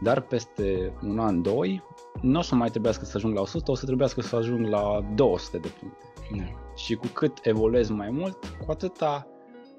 Dar 0.02 0.22
peste 0.22 0.94
un 1.04 1.20
an, 1.20 1.42
doi, 1.42 1.84
nu 2.22 2.40
o 2.40 2.42
să 2.42 2.56
mai 2.56 2.70
trebuiască 2.70 3.06
să 3.06 3.18
ajung 3.18 3.36
la 3.36 3.42
100, 3.42 3.72
o 3.72 3.76
să 3.76 3.86
trebuiască 3.86 4.22
să 4.22 4.36
ajung 4.36 4.68
la 4.68 5.06
200 5.16 5.58
de 5.58 5.68
puncte. 5.80 6.04
Da. 6.38 6.74
Și 6.76 6.96
cu 6.96 7.08
cât 7.08 7.40
evoluez 7.42 7.90
mai 7.90 8.10
mult, 8.10 8.46
cu 8.46 8.72
atâta 8.72 9.28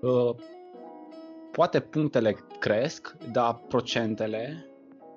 uh, 0.00 0.34
poate 1.52 1.80
punctele 1.80 2.36
cresc, 2.58 3.16
dar 3.32 3.60
procentele 3.68 4.66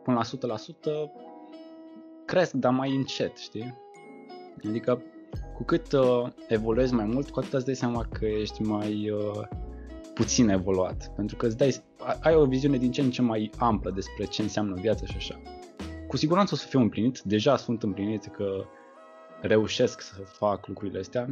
până 0.04 0.21
la 0.41 0.58
100% 0.58 0.60
cresc, 2.26 2.52
dar 2.52 2.71
mai 2.71 2.95
încet, 2.95 3.38
știi? 3.38 3.78
Adică 4.67 5.02
cu 5.56 5.63
cât 5.63 5.91
uh, 5.91 6.28
evoluezi 6.47 6.93
mai 6.93 7.06
mult, 7.06 7.30
cu 7.30 7.39
atât 7.39 7.54
îți 7.54 7.65
dai 7.65 7.76
seama 7.76 8.06
că 8.12 8.26
ești 8.26 8.62
mai 8.62 9.10
uh, 9.10 9.41
puțin 10.13 10.49
evoluat. 10.49 11.12
Pentru 11.15 11.36
că 11.36 11.45
îți 11.45 11.58
dai, 11.58 11.84
ai 12.21 12.36
o 12.36 12.45
viziune 12.45 12.78
din 12.78 12.91
ce 12.91 13.02
în 13.02 13.12
ce 13.12 13.21
mai 13.21 13.52
amplă 13.58 13.91
despre 13.91 14.26
ce 14.26 14.41
înseamnă 14.41 14.76
viața 14.76 15.06
și 15.06 15.15
așa. 15.15 15.41
Cu 16.08 16.17
siguranță 16.17 16.54
o 16.54 16.58
să 16.58 16.67
fiu 16.67 16.80
împlinit, 16.80 17.19
deja 17.19 17.58
sunt 17.58 17.84
împlinit 17.84 18.26
că 18.26 18.65
reușesc 19.41 20.02
să 20.02 20.21
fac 20.21 20.67
lucrurile 20.67 20.99
astea, 20.99 21.28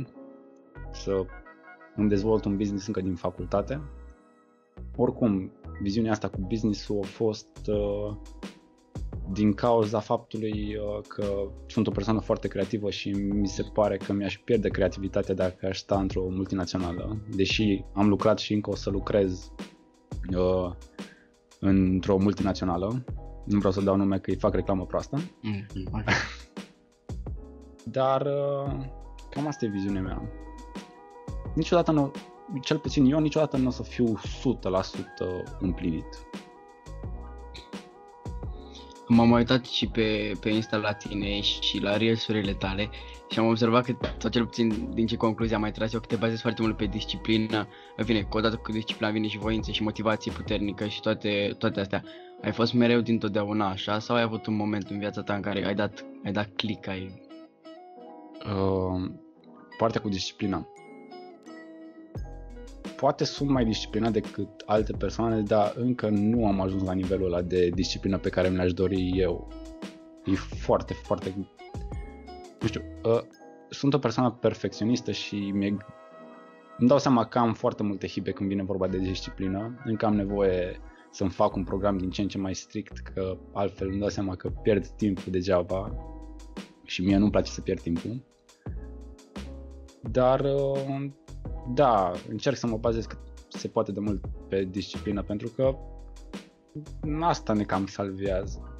să 0.91 1.26
îmi 1.96 2.10
dezvolt 2.10 2.46
un 2.46 2.58
business 2.58 2.88
încă 2.88 3.02
din 3.02 3.15
facultate. 3.15 3.82
Oricum, 4.96 5.52
viziunea 5.82 6.12
asta 6.12 6.30
cu 6.30 6.39
business-ul 6.48 7.00
a 7.04 7.06
fost 7.06 7.67
uh, 7.67 8.15
din 9.34 9.54
cauza 9.54 10.00
faptului 10.00 10.76
uh, 10.76 11.02
că 11.08 11.48
sunt 11.67 11.88
o 11.88 11.91
persoană 11.91 12.20
foarte 12.20 12.48
creativă 12.48 12.89
și 12.89 13.10
mi 13.12 13.48
se 13.48 13.63
pare 13.74 13.98
că 13.98 14.13
mi-aș 14.13 14.38
pierde 14.38 14.70
creativitatea 14.70 15.36
dacă 15.36 15.65
aș 15.65 15.78
sta 15.78 16.00
într-o 16.00 16.28
multinațională, 16.30 17.17
deși 17.36 17.84
am 17.94 18.08
lucrat 18.08 18.39
și 18.39 18.54
încă 18.54 18.70
o 18.70 18.76
să 18.76 18.89
lucrez 18.89 19.52
uh, 20.36 20.72
într-o 21.60 22.17
multinațională. 22.17 23.04
Nu 23.46 23.58
vreau 23.58 23.74
să 23.74 23.82
dau 23.82 23.96
nume 23.96 24.17
că 24.17 24.30
îi 24.30 24.38
fac 24.38 24.54
reclamă 24.54 24.86
proastă. 24.86 25.17
Mm, 25.41 25.65
Dar 27.98 28.22
uh, 28.22 28.86
cam 29.30 29.48
asta 29.48 29.65
e 29.65 29.70
viziunea 29.70 30.02
mea. 30.02 30.22
Niciodată 31.56 31.91
nu, 31.91 32.12
cel 32.62 32.78
puțin 32.78 33.06
eu 33.06 33.20
niciodată 33.20 33.58
nu 33.58 33.67
o 33.67 33.72
să 33.72 33.84
fiu 33.84 34.17
100% 34.17 34.20
împlinit 35.60 36.06
m-am 39.13 39.28
mai 39.28 39.38
uitat 39.38 39.65
și 39.65 39.88
pe, 39.88 40.32
pe 40.41 40.50
Insta 40.50 40.78
la 40.78 40.93
tine 40.93 41.41
și 41.41 41.80
la 41.80 41.97
reels 41.97 42.28
tale 42.58 42.89
și 43.30 43.39
am 43.39 43.47
observat 43.47 43.86
că, 43.86 43.97
sau 44.17 44.30
cel 44.30 44.45
puțin 44.45 44.89
din 44.93 45.08
ce 45.08 45.15
concluzie 45.15 45.56
am 45.56 45.62
mai 45.62 45.71
tras 45.71 45.93
eu, 45.93 46.00
că 46.00 46.06
te 46.06 46.15
bazezi 46.15 46.41
foarte 46.41 46.62
mult 46.62 46.78
pe 46.78 46.86
disciplină. 46.86 47.67
Bine, 48.06 48.21
că 48.21 48.38
odată 48.38 48.56
cu 48.56 48.71
disciplina 48.71 49.12
vine 49.12 49.28
și 49.28 49.38
voință 49.38 49.71
și 49.71 49.84
motivație 49.84 50.32
puternică 50.32 50.88
și 50.88 51.02
toate, 51.02 51.56
toate 51.58 51.80
astea. 51.80 52.04
Ai 52.41 52.52
fost 52.52 52.74
mereu 52.74 53.00
dintotdeauna 53.00 53.69
așa 53.69 54.00
sau 54.00 54.15
ai 54.15 54.21
avut 54.21 54.45
un 54.45 54.56
moment 54.56 54.89
în 54.89 55.00
viața 55.00 55.21
ta 55.21 55.34
în 55.34 55.41
care 55.41 55.65
ai 55.65 55.76
dat, 55.76 56.06
ai 56.26 56.32
dat 56.32 56.50
click, 56.56 56.88
ai... 56.88 57.21
Uh, 58.45 59.12
partea 59.78 60.02
cu 60.02 60.10
disciplina 60.10 60.67
poate 63.02 63.24
sunt 63.24 63.50
mai 63.50 63.66
disciplinat 63.66 64.12
decât 64.12 64.50
alte 64.66 64.94
persoane, 64.94 65.42
dar 65.42 65.74
încă 65.76 66.10
nu 66.10 66.48
am 66.48 66.62
ajuns 66.62 66.84
la 66.84 66.94
nivelul 66.94 67.26
ăla 67.26 67.42
de 67.42 67.70
disciplină 67.70 68.18
pe 68.18 68.30
care 68.30 68.50
mi-aș 68.50 68.74
dori 68.74 69.12
eu. 69.16 69.48
E 70.26 70.36
foarte, 70.36 70.94
foarte... 70.94 71.36
Nu 72.60 72.68
știu, 72.68 72.82
uh, 73.04 73.22
sunt 73.70 73.94
o 73.94 73.98
persoană 74.00 74.32
perfecționistă 74.32 75.12
și 75.12 75.36
mi 75.36 75.68
îmi 76.78 76.90
dau 76.90 76.98
seama 76.98 77.26
că 77.26 77.40
am 77.40 77.54
foarte 77.54 77.84
multe 77.84 78.08
hibe 78.08 78.32
când 78.32 78.50
vine 78.50 78.64
vorba 78.64 78.88
de 78.88 78.98
disciplină. 78.98 79.82
Încă 79.86 80.06
am 80.06 80.16
nevoie 80.16 80.80
să-mi 81.12 81.30
fac 81.30 81.56
un 81.56 81.64
program 81.64 81.98
din 81.98 82.10
ce 82.10 82.22
în 82.22 82.28
ce 82.28 82.38
mai 82.38 82.56
strict, 82.56 82.98
că 82.98 83.38
altfel 83.54 83.88
îmi 83.88 84.00
dau 84.00 84.10
seama 84.10 84.36
că 84.36 84.50
pierd 84.50 84.88
timpul 84.88 85.32
degeaba 85.32 85.96
și 86.86 87.04
mie 87.04 87.18
nu-mi 87.18 87.32
place 87.32 87.52
să 87.52 87.62
pierd 87.62 87.82
timpul. 87.82 88.24
Dar 90.02 90.40
uh, 90.40 91.10
da, 91.67 92.12
încerc 92.30 92.56
să 92.56 92.67
mă 92.67 92.78
bazez 92.78 93.06
cât 93.06 93.19
se 93.50 93.67
poate 93.67 93.91
de 93.91 94.00
mult 94.00 94.26
pe 94.47 94.63
disciplină, 94.63 95.24
pentru 95.24 95.47
că 95.56 95.76
asta 97.19 97.54
ne 97.54 97.63
cam 97.63 97.86
salvează. 97.86 98.71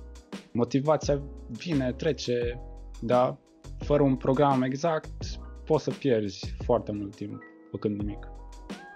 Motivația 0.54 1.22
vine, 1.48 1.94
trece, 1.94 2.60
dar 3.02 3.38
fără 3.78 4.04
un 4.04 4.16
program 4.16 4.62
exact 4.62 5.40
poți 5.66 5.84
să 5.84 5.92
pierzi 5.92 6.56
foarte 6.64 6.92
mult 6.92 7.16
timp 7.16 7.44
făcând 7.72 7.98
nimic. 7.98 8.28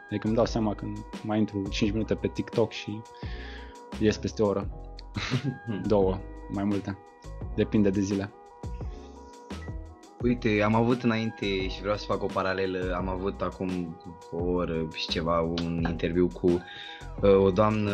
Adică 0.09 0.27
îmi 0.27 0.35
dau 0.35 0.45
seama 0.45 0.75
când 0.75 0.97
mai 1.23 1.37
intru 1.37 1.67
5 1.69 1.91
minute 1.91 2.15
pe 2.15 2.27
TikTok 2.27 2.71
și 2.71 3.01
ies 3.99 4.17
peste 4.17 4.43
o 4.43 4.47
oră, 4.47 4.69
două, 5.87 6.19
mai 6.51 6.63
multe. 6.63 6.97
Depinde 7.55 7.89
de 7.89 8.01
zile. 8.01 8.31
Uite, 10.21 10.62
am 10.63 10.75
avut 10.75 11.04
înainte 11.04 11.67
și 11.67 11.82
vreau 11.82 11.97
să 11.97 12.06
fac 12.06 12.23
o 12.23 12.28
paralelă, 12.34 12.95
am 12.97 13.10
avut 13.10 13.41
acum 13.41 13.99
o 14.32 14.43
oră 14.43 14.88
și 14.93 15.08
ceva 15.08 15.39
un 15.41 15.86
interviu 15.89 16.28
cu 16.28 16.47
uh, 17.21 17.36
o 17.38 17.51
doamnă 17.51 17.91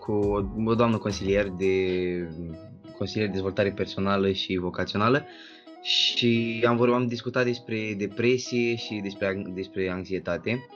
cu 0.00 0.12
o, 0.12 0.42
o 0.64 0.74
doamnă 0.74 0.96
consilier 0.96 1.48
de 1.48 1.74
consilier 2.96 3.26
de 3.26 3.32
dezvoltare 3.32 3.72
personală 3.72 4.32
și 4.32 4.56
vocațională 4.56 5.26
și 5.82 6.64
am 6.66 6.76
vorbit, 6.76 6.94
am 6.94 7.06
discutat 7.06 7.44
despre 7.44 7.94
depresie 7.98 8.76
și 8.76 9.00
despre, 9.02 9.42
despre 9.54 9.90
anxietate 9.90 10.66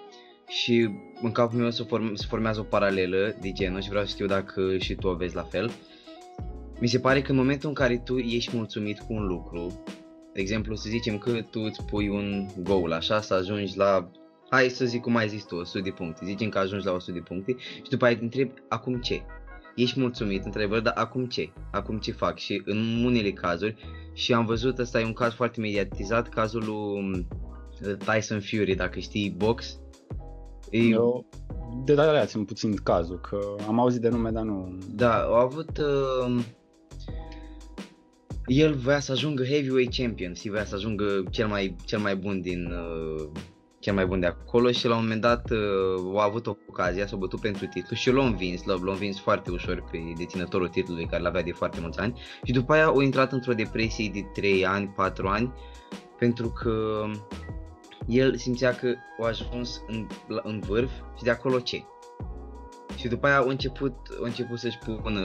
și 0.49 0.89
în 1.23 1.33
capul 1.33 1.59
meu 1.59 1.71
se, 1.71 1.83
form, 1.83 2.15
se 2.15 2.27
formează 2.29 2.61
o 2.61 2.63
paralelă 2.63 3.37
de 3.41 3.53
genul 3.53 3.81
și 3.81 3.89
vreau 3.89 4.05
să 4.05 4.11
știu 4.11 4.27
dacă 4.27 4.77
și 4.79 4.95
tu 4.95 5.09
o 5.09 5.15
vezi 5.15 5.35
la 5.35 5.43
fel. 5.43 5.65
Uh, 5.65 5.92
mi 6.83 6.89
se 6.89 6.99
pare 6.99 7.23
că 7.23 7.31
în 7.31 7.37
momentul 7.37 7.69
în 7.69 7.75
care 7.75 7.99
tu 7.99 8.19
ești 8.19 8.57
mulțumit 8.57 8.99
cu 8.99 9.13
un 9.13 9.27
lucru, 9.27 9.83
de 10.33 10.41
exemplu, 10.41 10.75
să 10.75 10.89
zicem 10.89 11.19
că 11.19 11.31
tu 11.51 11.61
îți 11.61 11.85
pui 11.85 12.09
un 12.09 12.47
goal 12.63 12.93
așa, 12.93 13.21
să 13.21 13.35
ajungi 13.35 13.77
la, 13.77 14.11
hai 14.51 14.69
să 14.69 14.85
zic 14.85 15.01
cum 15.01 15.17
ai 15.17 15.29
zis 15.29 15.45
tu, 15.45 15.57
100 15.57 15.81
de 15.81 15.91
puncte, 15.91 16.25
zicem 16.25 16.49
că 16.49 16.59
ajungi 16.59 16.87
la 16.87 16.93
100 16.93 17.13
de 17.13 17.21
puncte 17.21 17.57
și 17.59 17.91
după 17.91 18.05
aia 18.05 18.17
te 18.17 18.23
întrebi, 18.23 18.53
acum 18.69 19.01
ce? 19.01 19.23
Ești 19.75 20.01
mulțumit, 20.01 20.45
întrebăr, 20.45 20.81
dar 20.81 20.93
acum 20.97 21.27
ce? 21.27 21.53
Acum 21.71 21.99
ce 21.99 22.13
fac? 22.13 22.39
Și 22.39 22.63
în 22.65 23.05
unele 23.05 23.31
cazuri, 23.31 23.75
și 24.13 24.33
am 24.33 24.45
văzut, 24.45 24.79
ăsta 24.79 25.01
e 25.01 25.05
un 25.05 25.13
caz 25.13 25.33
foarte 25.33 25.61
mediatizat, 25.61 26.29
cazul 26.29 26.65
lui 26.65 27.27
uh, 27.87 27.97
Tyson 27.97 28.41
Fury, 28.41 28.75
dacă 28.75 28.99
știi 28.99 29.35
box. 29.37 29.79
E... 30.71 30.79
Eu 30.79 31.27
de 31.85 31.95
data 31.95 32.25
țin 32.25 32.45
puțin 32.45 32.75
cazul, 32.75 33.21
că 33.21 33.39
am 33.67 33.81
auzit 33.81 34.01
de 34.01 34.09
nume, 34.09 34.31
dar 34.31 34.43
nu... 34.43 34.79
Da, 34.95 35.23
au 35.23 35.35
avut... 35.35 35.79
Uh, 35.79 36.43
el 38.47 38.75
voia 38.75 39.01
să 39.01 39.13
ajungă 39.13 39.45
heavyweight 39.45 39.97
champion 39.97 40.35
și 40.35 40.49
voia 40.49 40.65
să 40.65 40.75
ajungă 40.75 41.23
cel 41.31 41.47
mai, 41.47 41.77
cel 41.85 41.99
mai 41.99 42.17
bun 42.17 42.41
din 42.41 42.67
uh, 42.67 43.29
cel 43.79 43.95
mai 43.95 44.07
bun 44.07 44.21
de 44.21 44.27
acolo 44.27 44.71
și 44.71 44.87
la 44.87 44.95
un 44.95 45.01
moment 45.01 45.21
dat 45.21 45.51
uh, 45.51 46.21
a 46.21 46.25
avut 46.25 46.47
ocazia 46.47 47.07
să 47.07 47.15
o 47.15 47.19
bătut 47.19 47.41
pentru 47.41 47.67
titlu 47.67 47.97
și 47.97 48.11
l-a 48.11 48.25
învins, 48.25 48.65
l-a, 48.65 48.75
l-a 48.85 48.93
învins 48.93 49.21
foarte 49.21 49.51
ușor 49.51 49.85
pe 49.91 49.99
deținătorul 50.17 50.69
titlului 50.69 51.07
care 51.07 51.23
l-avea 51.23 51.43
de 51.43 51.53
foarte 51.53 51.81
mulți 51.81 51.99
ani 51.99 52.21
și 52.45 52.53
după 52.53 52.73
aia 52.73 52.87
a 52.87 53.03
intrat 53.03 53.33
într-o 53.33 53.53
depresie 53.53 54.11
de 54.13 54.21
3 54.33 54.67
ani, 54.67 54.93
4 54.97 55.27
ani 55.27 55.53
pentru 56.19 56.49
că 56.51 57.05
el 58.07 58.37
simțea 58.37 58.75
că 58.75 58.95
a 59.23 59.27
ajuns 59.27 59.83
în, 59.87 60.07
în 60.43 60.61
vârf 60.61 60.91
și 61.17 61.23
de 61.23 61.31
acolo 61.31 61.59
ce? 61.59 61.85
Și 62.97 63.09
după 63.09 63.27
aia 63.27 63.39
a 63.39 63.45
început, 63.49 63.95
a 64.23 64.27
început 64.27 64.59
să-și 64.59 64.79
pună 64.79 65.21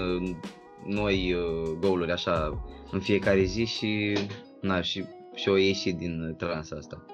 noi 0.88 1.34
uh, 1.34 1.78
goluri 1.80 2.12
așa 2.12 2.64
în 2.92 3.00
fiecare 3.00 3.44
zi 3.44 3.66
și, 3.66 4.18
na, 4.62 4.82
și, 4.82 5.04
și 5.34 5.50
o 5.50 5.56
ieși 5.56 5.92
din 5.92 6.36
transa 6.38 6.76
asta. 6.76 7.06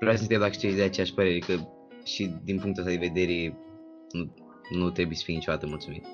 Vreau 0.00 0.16
să 0.16 0.26
te 0.26 0.38
dacă 0.38 0.52
știți 0.52 0.76
de 0.76 0.82
aceeași 0.82 1.14
părere, 1.14 1.38
că 1.38 1.54
și 2.04 2.34
din 2.44 2.58
punctul 2.58 2.82
ăsta 2.82 2.98
de 2.98 3.06
vedere 3.12 3.58
nu, 4.10 4.34
nu 4.70 4.90
trebuie 4.90 5.16
să 5.16 5.22
fii 5.24 5.34
niciodată 5.34 5.66
mulțumit. 5.66 6.04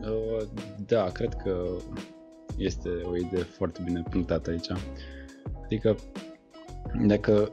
Uh, 0.00 0.48
da, 0.86 1.04
cred 1.04 1.34
că 1.34 1.66
este 2.58 2.88
o 2.88 3.16
idee 3.16 3.42
foarte 3.42 3.80
bine 3.84 4.02
punctată 4.10 4.50
aici. 4.50 4.66
Adică, 5.64 5.96
dacă 7.06 7.50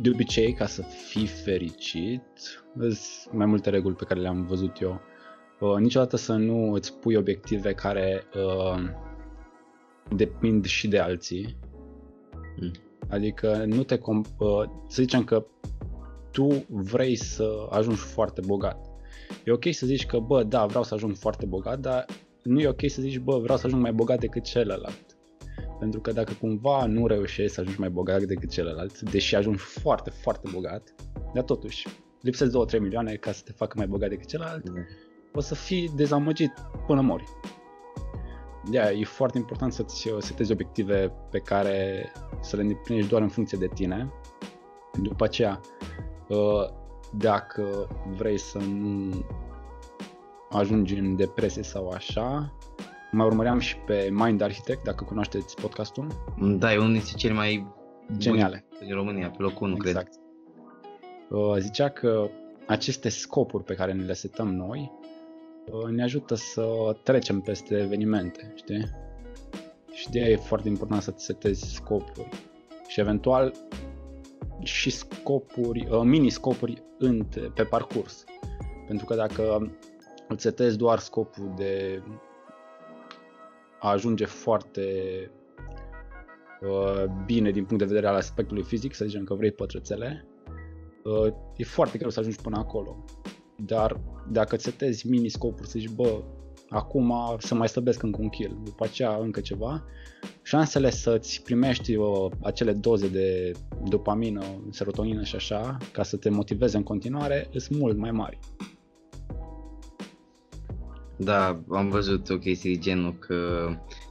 de 0.00 0.10
obicei, 0.10 0.52
ca 0.52 0.66
să 0.66 0.82
fii 0.82 1.26
fericit, 1.26 2.22
sunt 2.78 3.32
mai 3.32 3.46
multe 3.46 3.70
reguli 3.70 3.94
pe 3.94 4.04
care 4.04 4.20
le-am 4.20 4.46
văzut 4.46 4.80
eu. 4.80 5.00
Uh, 5.60 5.76
niciodată 5.78 6.16
să 6.16 6.32
nu 6.32 6.72
îți 6.72 6.94
pui 6.94 7.14
obiective 7.14 7.72
care 7.72 8.22
uh, 8.34 8.90
depind 10.16 10.64
și 10.64 10.88
de 10.88 10.98
alții. 10.98 11.56
Mm. 12.60 12.72
Adică 13.08 13.64
nu 13.66 13.82
te 13.82 13.96
comp- 13.96 14.36
uh, 14.38 14.64
să 14.88 15.02
zicem 15.02 15.24
că 15.24 15.46
tu 16.30 16.64
vrei 16.68 17.16
să 17.16 17.66
ajungi 17.70 18.00
foarte 18.00 18.40
bogat. 18.46 18.86
E 19.44 19.52
ok 19.52 19.64
să 19.70 19.86
zici 19.86 20.06
că, 20.06 20.18
bă, 20.18 20.42
da, 20.42 20.66
vreau 20.66 20.82
să 20.82 20.94
ajung 20.94 21.16
foarte 21.16 21.46
bogat, 21.46 21.78
dar 21.78 22.04
nu 22.42 22.60
e 22.60 22.68
ok 22.68 22.80
să 22.90 23.02
zici, 23.02 23.18
bă, 23.18 23.38
vreau 23.38 23.58
să 23.58 23.66
ajung 23.66 23.82
mai 23.82 23.92
bogat 23.92 24.18
decât 24.18 24.42
celălalt. 24.42 25.16
Pentru 25.78 26.00
că 26.00 26.12
dacă 26.12 26.32
cumva 26.40 26.86
nu 26.86 27.06
reușești 27.06 27.52
să 27.52 27.60
ajungi 27.60 27.80
mai 27.80 27.90
bogat 27.90 28.22
decât 28.22 28.50
celălalt, 28.50 29.00
deși 29.00 29.34
ajungi 29.34 29.62
foarte, 29.62 30.10
foarte 30.10 30.48
bogat, 30.52 30.94
dar 31.34 31.44
totuși 31.44 31.88
lipsesc 32.20 32.52
2-3 32.76 32.80
milioane 32.80 33.14
ca 33.14 33.32
să 33.32 33.42
te 33.44 33.52
facă 33.52 33.74
mai 33.76 33.86
bogat 33.86 34.08
decât 34.08 34.26
celălalt, 34.26 34.68
mm 34.70 34.86
o 35.38 35.40
să 35.40 35.54
fii 35.54 35.90
dezamăgit 35.94 36.52
până 36.86 37.00
mori. 37.00 37.24
De 38.70 38.96
e 38.98 39.04
foarte 39.04 39.38
important 39.38 39.72
să-ți 39.72 40.08
setezi 40.18 40.52
obiective 40.52 41.12
pe 41.30 41.38
care 41.38 42.12
să 42.40 42.56
le 42.56 42.62
îndeplinești 42.62 43.08
doar 43.10 43.22
în 43.22 43.28
funcție 43.28 43.58
de 43.58 43.66
tine. 43.74 44.12
După 45.02 45.24
aceea, 45.24 45.60
ă, 46.30 46.70
dacă 47.12 47.88
vrei 48.16 48.38
să 48.38 48.58
nu 48.58 49.24
ajungi 50.50 50.94
în 50.94 51.16
depresie 51.16 51.62
sau 51.62 51.88
așa. 51.88 52.52
Mai 53.12 53.26
urmăream 53.26 53.58
și 53.58 53.76
pe 53.76 54.08
Mind 54.12 54.40
Architect, 54.40 54.84
dacă 54.84 55.04
cunoașteți 55.04 55.54
podcastul. 55.60 56.06
Da, 56.40 56.72
e 56.72 56.78
unul 56.78 56.92
dintre 56.92 57.16
cele 57.16 57.32
mai 57.32 57.66
Geniale. 58.16 58.64
buni 58.68 58.86
din 58.86 58.94
România, 58.94 59.30
pe 59.30 59.42
locul 59.42 59.66
1, 59.66 59.76
cred. 59.76 59.96
Exact. 59.96 60.12
Uh, 61.30 61.56
Zicea 61.58 61.88
că 61.88 62.28
aceste 62.66 63.08
scopuri 63.08 63.64
pe 63.64 63.74
care 63.74 63.92
ne 63.92 64.04
le 64.04 64.12
setăm 64.12 64.54
noi 64.54 64.92
uh, 64.92 64.97
ne 65.90 66.02
ajută 66.02 66.34
să 66.34 66.96
trecem 67.02 67.40
peste 67.40 67.78
evenimente, 67.78 68.52
știi? 68.56 68.90
Și 69.92 70.10
de 70.10 70.20
aia 70.20 70.28
e 70.28 70.36
foarte 70.36 70.68
important 70.68 71.02
să-ți 71.02 71.24
setezi 71.24 71.74
scopuri. 71.74 72.28
Și 72.86 73.00
eventual 73.00 73.52
și 74.62 74.90
scopuri, 74.90 75.88
uh, 75.90 76.00
mini-scopuri 76.04 76.82
în, 76.98 77.26
pe 77.54 77.62
parcurs. 77.62 78.24
Pentru 78.86 79.06
că 79.06 79.14
dacă 79.14 79.72
îți 80.28 80.42
setezi 80.42 80.76
doar 80.76 80.98
scopul 80.98 81.52
de 81.56 82.02
a 83.78 83.90
ajunge 83.90 84.24
foarte 84.24 84.82
uh, 86.60 87.04
bine 87.26 87.50
din 87.50 87.64
punct 87.64 87.78
de 87.78 87.88
vedere 87.88 88.06
al 88.06 88.14
aspectului 88.14 88.62
fizic, 88.62 88.94
să 88.94 89.04
zicem 89.04 89.24
că 89.24 89.34
vrei 89.34 89.52
pătrățele, 89.52 90.26
uh, 91.04 91.32
e 91.56 91.64
foarte 91.64 91.98
greu 91.98 92.10
să 92.10 92.20
ajungi 92.20 92.40
până 92.40 92.56
acolo. 92.58 93.04
Dar 93.64 94.00
dacă 94.30 94.54
îți 94.54 94.64
setezi 94.64 95.08
mini 95.08 95.28
scopuri, 95.28 95.68
să 95.68 95.78
zici, 95.78 95.90
bă, 95.90 96.22
acum 96.68 97.14
să 97.38 97.54
mai 97.54 97.68
slăbesc 97.68 98.02
încă 98.02 98.18
un 98.20 98.28
kill, 98.28 98.60
după 98.64 98.84
aceea 98.84 99.16
încă 99.16 99.40
ceva, 99.40 99.84
șansele 100.42 100.90
să-ți 100.90 101.42
primești 101.42 101.94
uh, 101.96 102.30
acele 102.42 102.72
doze 102.72 103.08
de 103.08 103.52
dopamină, 103.88 104.42
serotonină 104.70 105.22
și 105.22 105.34
așa, 105.34 105.76
ca 105.92 106.02
să 106.02 106.16
te 106.16 106.30
motiveze 106.30 106.76
în 106.76 106.82
continuare, 106.82 107.48
sunt 107.56 107.78
mult 107.78 107.96
mai 107.96 108.10
mari. 108.10 108.38
Da, 111.16 111.60
am 111.70 111.88
văzut 111.88 112.30
o 112.30 112.38
chestie 112.38 112.72
de 112.72 112.78
genul 112.78 113.14
că 113.18 113.68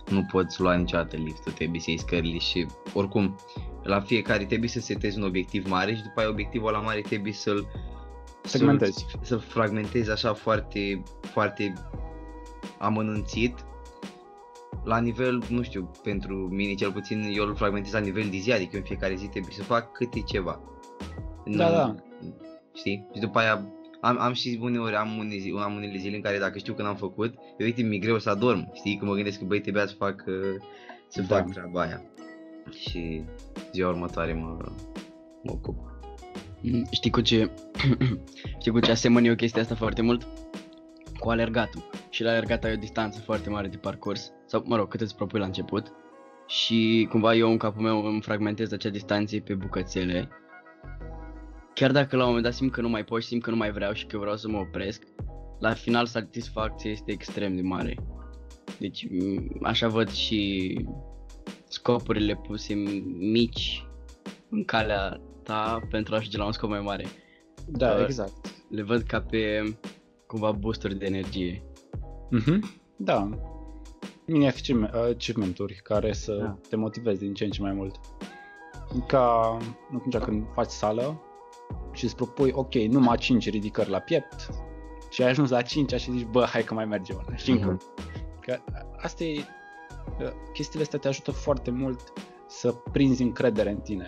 nu 0.09 0.25
poți 0.31 0.61
lua 0.61 0.75
niciodată 0.75 1.15
liftul, 1.15 1.51
trebuie 1.51 1.79
să 1.79 1.89
iei 1.89 1.99
scările 1.99 2.37
și 2.37 2.65
oricum 2.93 3.35
la 3.83 3.99
fiecare 3.99 4.45
trebuie 4.45 4.69
să 4.69 4.79
setezi 4.79 5.17
un 5.17 5.23
obiectiv 5.23 5.69
mare 5.69 5.95
și 5.95 6.01
după 6.01 6.19
aia 6.19 6.29
obiectivul 6.29 6.71
la 6.71 6.79
mare 6.79 7.01
trebuie 7.01 7.33
să-l 7.33 7.67
Segmentezi. 8.47 9.05
Să, 9.09 9.17
să 9.21 9.37
fragmentezi 9.37 10.11
așa 10.11 10.33
foarte, 10.33 11.03
foarte 11.21 11.73
amănunțit 12.79 13.65
la 14.83 14.99
nivel, 14.99 15.43
nu 15.49 15.61
știu, 15.61 15.91
pentru 16.03 16.35
mine 16.35 16.73
cel 16.73 16.91
puțin 16.91 17.31
eu 17.35 17.45
îl 17.45 17.55
fragmentez 17.55 17.91
la 17.91 17.99
nivel 17.99 18.27
de 18.31 18.37
zi, 18.37 18.51
adică 18.51 18.69
eu 18.73 18.79
în 18.79 18.85
fiecare 18.85 19.15
zi 19.15 19.27
trebuie 19.27 19.53
să 19.53 19.63
fac 19.63 19.91
câte 19.91 20.19
ceva. 20.21 20.59
Da, 21.45 21.69
da. 21.69 21.95
Știi? 22.73 23.07
Și 23.13 23.19
după 23.19 23.39
aia 23.39 23.71
am, 24.01 24.19
am 24.19 24.33
și 24.33 24.59
uneori, 24.61 24.95
am, 24.95 25.17
une 25.17 25.37
zi, 25.37 25.53
am 25.63 25.75
unele 25.75 25.97
zile 25.97 26.15
în 26.15 26.21
care 26.21 26.37
dacă 26.37 26.57
știu 26.57 26.73
că 26.73 26.81
n-am 26.81 26.95
făcut, 26.95 27.33
uite, 27.59 27.81
mi-e 27.81 27.99
greu 27.99 28.19
să 28.19 28.29
adorm, 28.29 28.71
știi? 28.73 28.97
Că 28.97 29.05
mă 29.05 29.13
gândesc 29.13 29.39
că 29.39 29.45
băi, 29.45 29.61
trebuia 29.61 29.85
să 29.85 29.93
fac, 29.97 30.23
uh, 30.27 30.61
să 31.07 31.21
Da. 31.21 31.35
fac 31.35 31.51
treaba 31.51 31.81
aia. 31.81 32.03
Și 32.69 33.23
ziua 33.73 33.89
următoare 33.89 34.33
mă, 34.33 34.57
mă 35.43 35.51
ocup. 35.51 35.86
Mm, 36.71 36.85
Știi 36.91 37.11
cu 37.11 37.21
ce, 37.21 37.51
știi 38.59 38.71
cu 38.71 38.79
ce 38.79 38.91
asemăn 38.91 39.25
eu 39.25 39.35
chestia 39.35 39.61
asta 39.61 39.75
foarte 39.75 40.01
mult? 40.01 40.27
Cu 41.19 41.29
alergatul. 41.29 41.89
Și 42.09 42.23
la 42.23 42.29
alergat 42.29 42.63
ai 42.63 42.73
o 42.73 42.75
distanță 42.75 43.19
foarte 43.19 43.49
mare 43.49 43.67
de 43.67 43.77
parcurs, 43.77 44.31
sau 44.45 44.63
mă 44.65 44.75
rog, 44.75 44.87
cât 44.87 45.01
îți 45.01 45.15
propui 45.15 45.39
la 45.39 45.45
început. 45.45 45.91
Și 46.47 47.07
cumva 47.09 47.35
eu 47.35 47.51
în 47.51 47.57
capul 47.57 47.81
meu 47.81 48.05
îmi 48.05 48.21
fragmentez 48.21 48.71
acea 48.71 48.89
distanță 48.89 49.39
pe 49.39 49.53
bucățele. 49.53 50.29
Chiar 51.73 51.91
dacă 51.91 52.15
la 52.15 52.21
un 52.21 52.27
moment 52.27 52.45
dat 52.45 52.53
simt 52.53 52.71
că 52.71 52.81
nu 52.81 52.89
mai 52.89 53.03
pot 53.03 53.21
și 53.21 53.27
simt 53.27 53.43
că 53.43 53.49
nu 53.49 53.55
mai 53.55 53.71
vreau 53.71 53.93
și 53.93 54.05
că 54.05 54.17
vreau 54.17 54.35
să 54.35 54.47
mă 54.47 54.57
opresc, 54.57 55.03
la 55.59 55.73
final 55.73 56.05
satisfacția 56.05 56.91
este 56.91 57.11
extrem 57.11 57.55
de 57.55 57.61
mare. 57.61 57.97
Deci 58.79 59.07
m, 59.09 59.59
așa 59.61 59.87
văd 59.87 60.11
și 60.11 60.73
scopurile 61.67 62.35
puse 62.35 62.73
mici 63.17 63.85
în 64.49 64.63
calea 64.63 65.21
ta 65.47 65.79
pentru 65.89 66.13
a 66.13 66.17
ajunge 66.17 66.37
la 66.37 66.45
un 66.45 66.51
scop 66.51 66.69
mai 66.69 66.79
mare. 66.81 67.05
Da, 67.67 67.91
Uh, 67.91 68.03
exact. 68.03 68.53
Le 68.69 68.83
văd 68.83 69.01
ca 69.01 69.21
pe 69.21 69.73
cumva 70.27 70.51
boosturi 70.51 70.95
de 70.95 71.05
energie. 71.05 71.63
Mhm. 72.29 72.81
Da. 72.95 73.29
Mini 74.25 74.47
achievement- 74.47 74.93
achievement-uri 74.93 75.79
care 75.83 76.13
să 76.13 76.33
Da. 76.35 76.57
te 76.69 76.75
motivezi 76.75 77.19
din 77.19 77.33
ce 77.33 77.43
în 77.43 77.49
ce 77.49 77.61
mai 77.61 77.71
mult. 77.73 77.95
Ca 79.07 79.57
atunci 79.95 80.17
când 80.23 80.45
faci 80.53 80.69
sală 80.69 81.21
și 81.93 82.03
îți 82.03 82.15
propui, 82.15 82.51
ok, 82.53 82.73
numai 82.73 83.17
5 83.17 83.49
ridicări 83.49 83.89
la 83.89 83.99
piept 83.99 84.49
și 85.09 85.21
ai 85.23 85.29
ajuns 85.29 85.49
la 85.49 85.61
5 85.61 85.93
și 85.93 86.11
zici, 86.11 86.25
bă, 86.25 86.43
hai 86.43 86.63
că 86.63 86.73
mai 86.73 86.85
merge 86.85 87.13
una 87.13 87.35
și 87.35 87.51
încă. 87.51 87.65
Mhm. 87.65 87.81
Că 88.41 88.57
asta 88.97 89.23
e, 89.23 89.43
chestiile 90.53 90.83
astea 90.83 90.99
te 90.99 91.07
ajută 91.07 91.31
foarte 91.31 91.71
mult 91.71 92.13
să 92.47 92.71
prinzi 92.71 93.21
încredere 93.23 93.69
în 93.69 93.79
tine. 93.79 94.05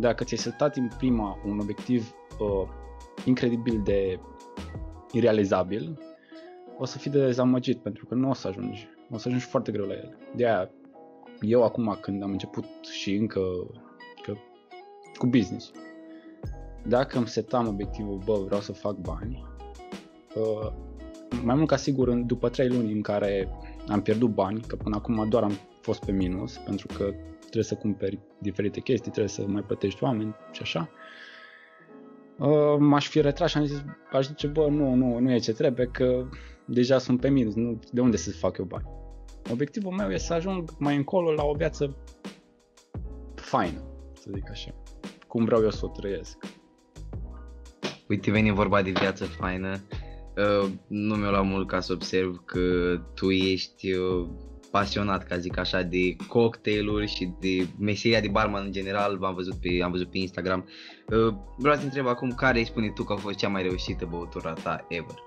Dacă 0.00 0.24
ți-ai 0.24 0.38
setat 0.38 0.76
în 0.76 0.88
prima 0.96 1.38
un 1.44 1.58
obiectiv 1.58 2.14
uh, 2.38 2.68
incredibil 3.24 3.80
de 3.84 4.20
irealizabil, 5.12 5.98
o 6.78 6.84
să 6.84 6.98
fii 6.98 7.10
dezamăgit 7.10 7.78
pentru 7.78 8.06
că 8.06 8.14
nu 8.14 8.28
o 8.28 8.34
să 8.34 8.48
ajungi. 8.48 8.88
O 9.10 9.18
să 9.18 9.28
ajungi 9.28 9.46
foarte 9.46 9.72
greu 9.72 9.86
la 9.86 9.92
el. 9.92 10.16
De 10.36 10.46
aia, 10.46 10.70
eu 11.40 11.64
acum 11.64 11.98
când 12.00 12.22
am 12.22 12.30
început 12.30 12.64
și 13.00 13.14
încă 13.14 13.40
că, 14.22 14.34
cu 15.18 15.26
business, 15.26 15.70
dacă 16.86 17.18
îmi 17.18 17.28
setam 17.28 17.68
obiectivul, 17.68 18.20
bă, 18.24 18.42
vreau 18.44 18.60
să 18.60 18.72
fac 18.72 18.96
bani, 18.96 19.44
uh, 20.34 20.72
mai 21.42 21.54
mult 21.54 21.68
ca 21.68 21.76
sigur, 21.76 22.08
în, 22.08 22.26
după 22.26 22.48
3 22.48 22.68
luni 22.68 22.92
în 22.92 23.02
care 23.02 23.48
am 23.88 24.02
pierdut 24.02 24.30
bani, 24.30 24.60
că 24.60 24.76
până 24.76 24.96
acum 24.96 25.28
doar 25.28 25.42
am 25.42 25.52
fost 25.80 26.04
pe 26.04 26.12
minus, 26.12 26.56
pentru 26.56 26.86
că 26.96 27.14
trebuie 27.50 27.64
să 27.64 27.74
cumperi 27.74 28.18
diferite 28.38 28.80
chestii, 28.80 29.10
trebuie 29.10 29.32
să 29.32 29.46
mai 29.46 29.62
plătești 29.62 30.04
oameni 30.04 30.34
și 30.52 30.62
așa, 30.62 30.90
uh, 32.38 32.76
m-aș 32.78 33.08
fi 33.08 33.20
retras 33.20 33.50
și 33.50 33.56
am 33.56 33.64
zis, 33.64 33.84
aș 34.12 34.26
zice, 34.26 34.46
bă, 34.46 34.68
nu, 34.68 34.94
nu, 34.94 35.18
nu 35.18 35.32
e 35.32 35.38
ce 35.38 35.52
trebuie, 35.52 35.86
că 35.86 36.28
deja 36.64 36.98
sunt 36.98 37.20
pe 37.20 37.28
minus, 37.28 37.54
nu, 37.54 37.80
de 37.92 38.00
unde 38.00 38.16
să 38.16 38.30
fac 38.30 38.58
eu 38.58 38.64
bani? 38.64 38.88
Obiectivul 39.52 39.92
meu 39.92 40.10
e 40.10 40.16
să 40.16 40.32
ajung 40.32 40.70
mai 40.78 40.96
încolo 40.96 41.32
la 41.32 41.44
o 41.44 41.54
viață 41.54 41.96
faină, 43.34 43.82
să 44.12 44.30
zic 44.34 44.50
așa, 44.50 44.74
cum 45.26 45.44
vreau 45.44 45.62
eu 45.62 45.70
să 45.70 45.84
o 45.84 45.88
trăiesc. 45.88 46.38
Uite, 48.08 48.30
veni 48.30 48.50
vorba 48.50 48.82
de 48.82 48.90
viață 48.90 49.24
faină. 49.24 49.80
Uh, 50.36 50.70
nu 50.86 51.14
mi-o 51.14 51.30
luat 51.30 51.44
mult 51.44 51.68
ca 51.68 51.80
să 51.80 51.92
observ 51.92 52.42
că 52.44 52.60
tu 53.14 53.30
ești 53.30 53.92
uh, 53.92 54.28
pasionat, 54.70 55.26
ca 55.26 55.38
zic 55.38 55.58
așa, 55.58 55.82
de 55.82 56.16
cocktailuri 56.28 57.06
și 57.06 57.32
de 57.40 57.66
meseria 57.78 58.20
de 58.20 58.28
barman 58.28 58.64
în 58.64 58.72
general, 58.72 59.18
v-am 59.18 59.34
văzut 59.34 59.54
pe, 59.54 59.68
am 59.82 59.90
văzut 59.90 60.10
pe 60.10 60.18
Instagram. 60.18 60.68
Uh, 61.06 61.34
vreau 61.56 61.74
să 61.74 61.80
te 61.80 61.86
întreb 61.86 62.06
acum 62.06 62.30
care 62.30 62.58
îi 62.58 62.66
spune 62.66 62.88
tu 62.88 63.04
că 63.04 63.12
a 63.12 63.16
fost 63.16 63.38
cea 63.38 63.48
mai 63.48 63.62
reușită 63.62 64.06
băutura 64.10 64.52
ta 64.52 64.86
ever? 64.88 65.22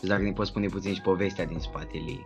Și 0.00 0.06
dacă 0.06 0.22
ne 0.22 0.32
poți 0.32 0.48
spune 0.48 0.66
puțin 0.66 0.94
și 0.94 1.00
povestea 1.00 1.44
din 1.44 1.58
spatele 1.58 2.04
ei. 2.06 2.22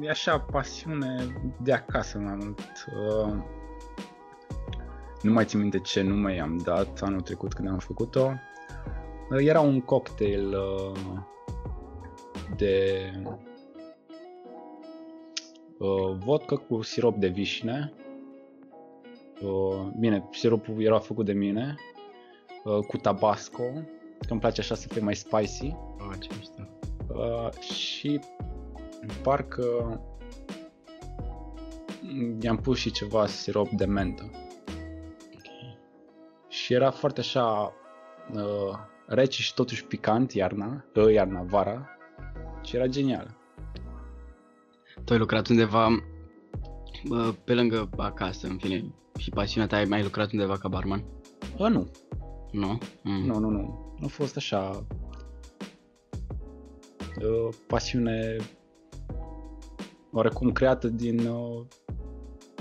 E 0.00 0.10
așa 0.10 0.38
pasiune 0.38 1.40
de 1.62 1.72
acasă 1.72 2.18
mai 2.18 2.34
mult. 2.40 2.60
Uh, 2.60 3.34
nu 5.22 5.32
mai 5.32 5.44
țin 5.44 5.60
minte 5.60 5.78
ce 5.78 6.02
nume 6.02 6.34
i-am 6.34 6.56
dat 6.64 7.00
anul 7.02 7.20
trecut 7.20 7.52
când 7.52 7.68
am 7.68 7.78
făcut-o. 7.78 8.32
Uh, 9.30 9.38
era 9.38 9.60
un 9.60 9.80
cocktail 9.80 10.56
uh, 10.56 11.18
de 12.56 13.00
uh, 15.78 16.16
vodka 16.18 16.56
cu 16.56 16.82
sirop 16.82 17.16
de 17.16 17.28
vișine. 17.28 17.92
Uh, 19.42 19.90
bine, 19.98 20.28
siropul 20.32 20.82
era 20.82 20.98
făcut 20.98 21.24
de 21.24 21.32
mine, 21.32 21.74
uh, 22.64 22.78
cu 22.78 22.96
tabasco, 22.96 23.62
că 24.18 24.30
îmi 24.30 24.40
place 24.40 24.60
așa 24.60 24.74
să 24.74 24.88
fie 24.88 25.00
mai 25.00 25.14
spicy. 25.14 25.76
Oh, 25.98 26.14
ce 26.20 26.28
mișto. 26.36 26.68
Uh, 27.08 27.60
și 27.60 28.20
parcă 29.22 30.00
i-am 32.40 32.56
pus 32.56 32.78
și 32.78 32.90
ceva 32.90 33.26
sirop 33.26 33.68
de 33.68 33.84
mentă. 33.84 34.30
Și 36.48 36.72
era 36.72 36.90
foarte 36.90 37.20
așa 37.20 37.72
uh, 38.34 38.78
rece 39.06 39.42
și 39.42 39.54
totuși 39.54 39.84
picant 39.84 40.32
iarna, 40.32 40.84
uh, 40.94 41.12
iarna, 41.12 41.42
vara. 41.42 41.88
Și 42.62 42.76
era 42.76 42.86
genial. 42.86 43.36
Tu 45.04 45.12
ai 45.12 45.18
lucrat 45.18 45.48
undeva 45.48 45.88
bă, 47.06 47.34
pe 47.44 47.54
lângă 47.54 47.88
acasă, 47.96 48.46
în 48.46 48.56
fine, 48.56 48.84
și 49.18 49.30
pasiunea 49.30 49.68
ta 49.68 49.76
ai 49.76 49.84
mai 49.84 50.02
lucrat 50.02 50.32
undeva 50.32 50.56
ca 50.58 50.68
barman? 50.68 51.04
Uh, 51.58 51.68
nu, 51.68 51.90
Nu? 52.52 52.78
Mm. 53.02 53.24
nu, 53.26 53.38
nu, 53.38 53.48
nu. 53.50 53.96
A 54.02 54.06
fost 54.06 54.36
așa 54.36 54.86
uh, 57.22 57.54
pasiune 57.66 58.36
oarecum 60.12 60.52
creată 60.52 60.88
din 60.88 61.26
uh, 61.26 61.64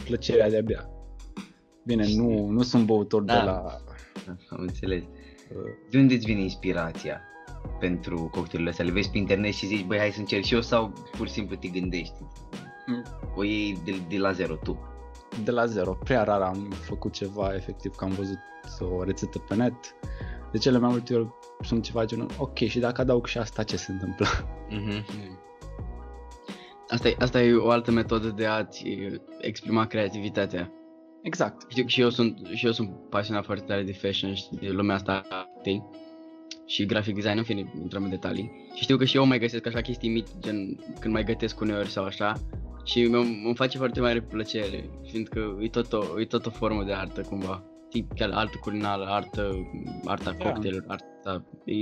plăcerea 0.04 0.50
de 0.50 0.58
a 0.58 0.62
bea. 0.62 0.90
Bine, 1.86 2.06
nu, 2.16 2.48
nu 2.48 2.62
sunt 2.62 2.86
băutor 2.86 3.24
de 3.24 3.34
Da. 3.34 3.44
la 3.44 3.78
Am 4.50 4.60
înțeles. 4.60 5.04
uh, 5.04 5.72
De 5.90 5.98
unde 5.98 6.14
îți 6.14 6.26
vine 6.26 6.42
inspirația? 6.42 7.22
Pentru 7.80 8.16
cocktailurile 8.18 8.70
astea? 8.70 8.86
Le 8.86 8.92
vezi 8.92 9.10
pe 9.10 9.18
internet 9.18 9.54
și 9.54 9.66
zici, 9.66 9.86
băi, 9.86 9.98
hai 9.98 10.12
să 10.12 10.20
încerc 10.20 10.44
și 10.44 10.54
eu 10.54 10.62
sau 10.62 10.94
pur 11.18 11.28
și 11.28 11.34
simplu 11.34 11.56
te 11.56 11.68
gândești? 11.68 12.16
Mm. 12.86 13.04
O 13.36 13.44
iei 13.44 13.78
de, 13.86 13.96
de 14.10 14.18
la 14.18 14.32
zero, 14.32 14.56
tu. 14.56 14.78
De 15.44 15.52
la 15.52 15.66
zero. 15.66 15.98
Prea 16.04 16.24
rar 16.24 16.42
am 16.42 16.70
făcut 16.70 17.12
ceva 17.12 17.54
efectiv 17.56 17.96
că 17.96 18.04
am 18.04 18.12
văzut 18.12 18.38
o 18.80 19.04
rețetă 19.04 19.40
pe 19.40 19.56
net. 19.56 19.76
De 20.52 20.58
cele 20.58 20.78
mai 20.78 20.90
multe 20.90 21.16
ori 21.16 21.28
sunt 21.62 21.84
ceva 21.84 22.06
genul, 22.06 22.30
ok, 22.38 22.58
și 22.58 22.80
dacă 22.80 23.02
adaug 23.02 23.28
și 23.28 23.38
asta, 23.38 23.64
ce 23.64 23.78
se 23.78 23.92
întâmplă? 23.92 24.26
Mm-hmm. 24.70 25.06
Asta 26.88 27.08
e, 27.08 27.16
asta 27.20 27.42
e 27.42 27.54
o 27.54 27.70
altă 27.70 27.92
metodă 27.92 28.28
de 28.28 28.46
a-ți 28.46 28.86
exprima 29.40 29.86
creativitatea. 29.86 30.72
Exact. 31.22 31.66
Știu 31.70 31.84
că 31.84 31.90
și 31.90 32.02
eu 32.02 32.10
sunt, 32.10 32.48
și 32.54 32.66
eu 32.66 32.72
sunt 32.72 32.90
pasionat 33.10 33.46
foarte 33.46 33.64
tare 33.66 33.84
de 33.84 33.94
fashion 33.94 34.34
și 34.34 34.44
de 34.60 34.70
lumea 34.70 34.96
asta 34.96 35.24
a 35.30 35.48
artei 35.56 35.84
și 36.66 36.86
graphic 36.86 37.16
design, 37.16 37.38
în 37.38 37.44
fine, 37.44 37.74
intrăm 37.82 38.04
în 38.04 38.10
detalii. 38.10 38.52
Și 38.74 38.84
știu 38.84 38.98
că 38.98 39.06
și 39.06 39.18
eu 39.18 39.26
mai 39.26 39.40
găsesc 39.40 39.68
așa 39.68 39.82
chestii 39.82 40.10
mici, 40.10 40.28
gen 40.40 40.80
când 41.00 41.14
mai 41.14 41.24
gătesc 41.24 41.60
uneori 41.60 41.90
sau 41.90 42.04
așa. 42.04 42.34
Și 42.86 43.02
îmi 43.02 43.54
face 43.56 43.78
foarte 43.78 44.00
mare 44.00 44.22
plăcere, 44.22 44.90
fiindcă 45.06 45.58
e 45.62 45.68
tot 45.68 45.94
o, 45.94 46.20
e 46.20 46.26
tot 46.26 46.46
o 46.46 46.50
formă 46.50 46.84
de 46.84 46.94
artă 46.94 47.22
cumva. 47.22 47.64
Tip, 47.90 48.12
chiar 48.16 48.30
artă 48.34 48.58
culinară, 48.62 49.06
artă, 49.06 49.72
arta 50.06 50.32
Da. 50.32 50.46
cocktailuri, 50.46 50.86
arta, 50.88 51.46
e 51.66 51.74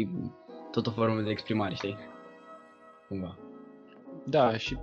tot 0.72 0.88
o 0.88 0.92
formă 0.92 1.22
de 1.22 1.30
exprimare, 1.30 1.76
știi? 1.76 1.98
Cumva. 3.08 3.38
Da, 4.26 4.58
și 4.58 4.78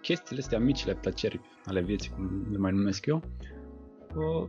chestiile 0.00 0.42
astea, 0.42 0.58
micile 0.58 0.94
plăceri 0.94 1.40
ale 1.64 1.80
vieții, 1.80 2.10
cum 2.10 2.46
le 2.50 2.58
mai 2.58 2.72
numesc 2.72 3.06
eu, 3.06 3.22
uh, 4.14 4.48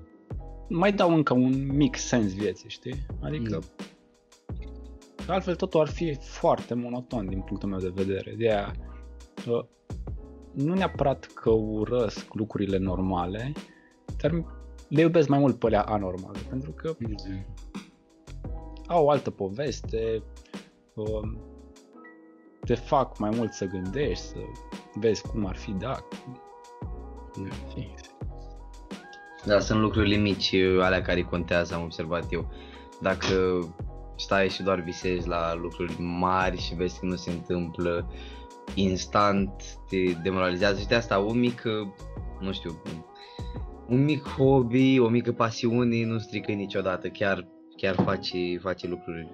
mai 0.69 0.93
dau 0.93 1.13
încă 1.13 1.33
un 1.33 1.75
mic 1.75 1.95
sens 1.95 2.33
vieții, 2.33 2.69
știi? 2.69 3.05
Adică, 3.21 3.49
că 3.49 3.59
altfel 5.31 5.55
totul 5.55 5.79
ar 5.79 5.87
fi 5.87 6.17
foarte 6.21 6.73
monoton 6.73 7.27
din 7.27 7.41
punctul 7.41 7.69
meu 7.69 7.79
de 7.79 7.91
vedere. 7.93 8.35
De 8.37 8.51
aia, 8.51 8.75
uh, 9.47 9.65
nu 10.53 10.73
neapărat 10.73 11.25
că 11.25 11.49
urăsc 11.49 12.33
lucrurile 12.33 12.77
normale, 12.77 13.51
dar 14.17 14.31
le 14.87 15.01
iubesc 15.01 15.27
mai 15.27 15.39
mult 15.39 15.59
pe 15.59 15.65
alea 15.65 15.81
anormale, 15.81 16.39
pentru 16.49 16.71
că 16.71 16.95
au 18.87 19.05
o 19.05 19.09
altă 19.09 19.31
poveste, 19.31 20.23
uh, 20.93 21.31
te 22.65 22.75
fac 22.75 23.17
mai 23.17 23.29
mult 23.35 23.53
să 23.53 23.65
gândești, 23.65 24.23
să 24.23 24.37
vezi 24.93 25.27
cum 25.27 25.45
ar 25.45 25.55
fi 25.55 25.71
dacă. 25.71 26.05
Da, 29.45 29.59
sunt 29.59 29.79
lucrurile 29.79 30.15
mici, 30.15 30.51
uh, 30.51 30.81
alea 30.81 31.01
care 31.01 31.21
contează, 31.21 31.73
am 31.73 31.83
observat 31.83 32.31
eu. 32.31 32.51
Dacă 33.01 33.59
stai 34.17 34.49
și 34.49 34.63
doar 34.63 34.79
visezi 34.79 35.27
la 35.27 35.55
lucruri 35.55 35.95
mari 35.99 36.57
și 36.57 36.75
vezi 36.75 36.99
că 36.99 37.05
nu 37.05 37.15
se 37.15 37.31
întâmplă 37.31 38.11
instant, 38.73 39.63
te 39.89 39.97
demoralizează 40.23 40.79
și 40.79 40.87
de 40.87 40.95
asta 40.95 41.17
un 41.19 41.39
mic, 41.39 41.63
uh, 41.65 41.87
nu 42.39 42.51
știu, 42.51 42.81
un 43.87 44.03
mic 44.03 44.27
hobby, 44.27 44.99
o 44.99 45.07
mică 45.07 45.31
pasiune 45.31 46.05
nu 46.05 46.17
strică 46.17 46.51
niciodată, 46.51 47.07
chiar, 47.07 47.47
chiar 47.75 47.95
face, 47.95 48.57
face 48.61 48.87
lucruri. 48.87 49.27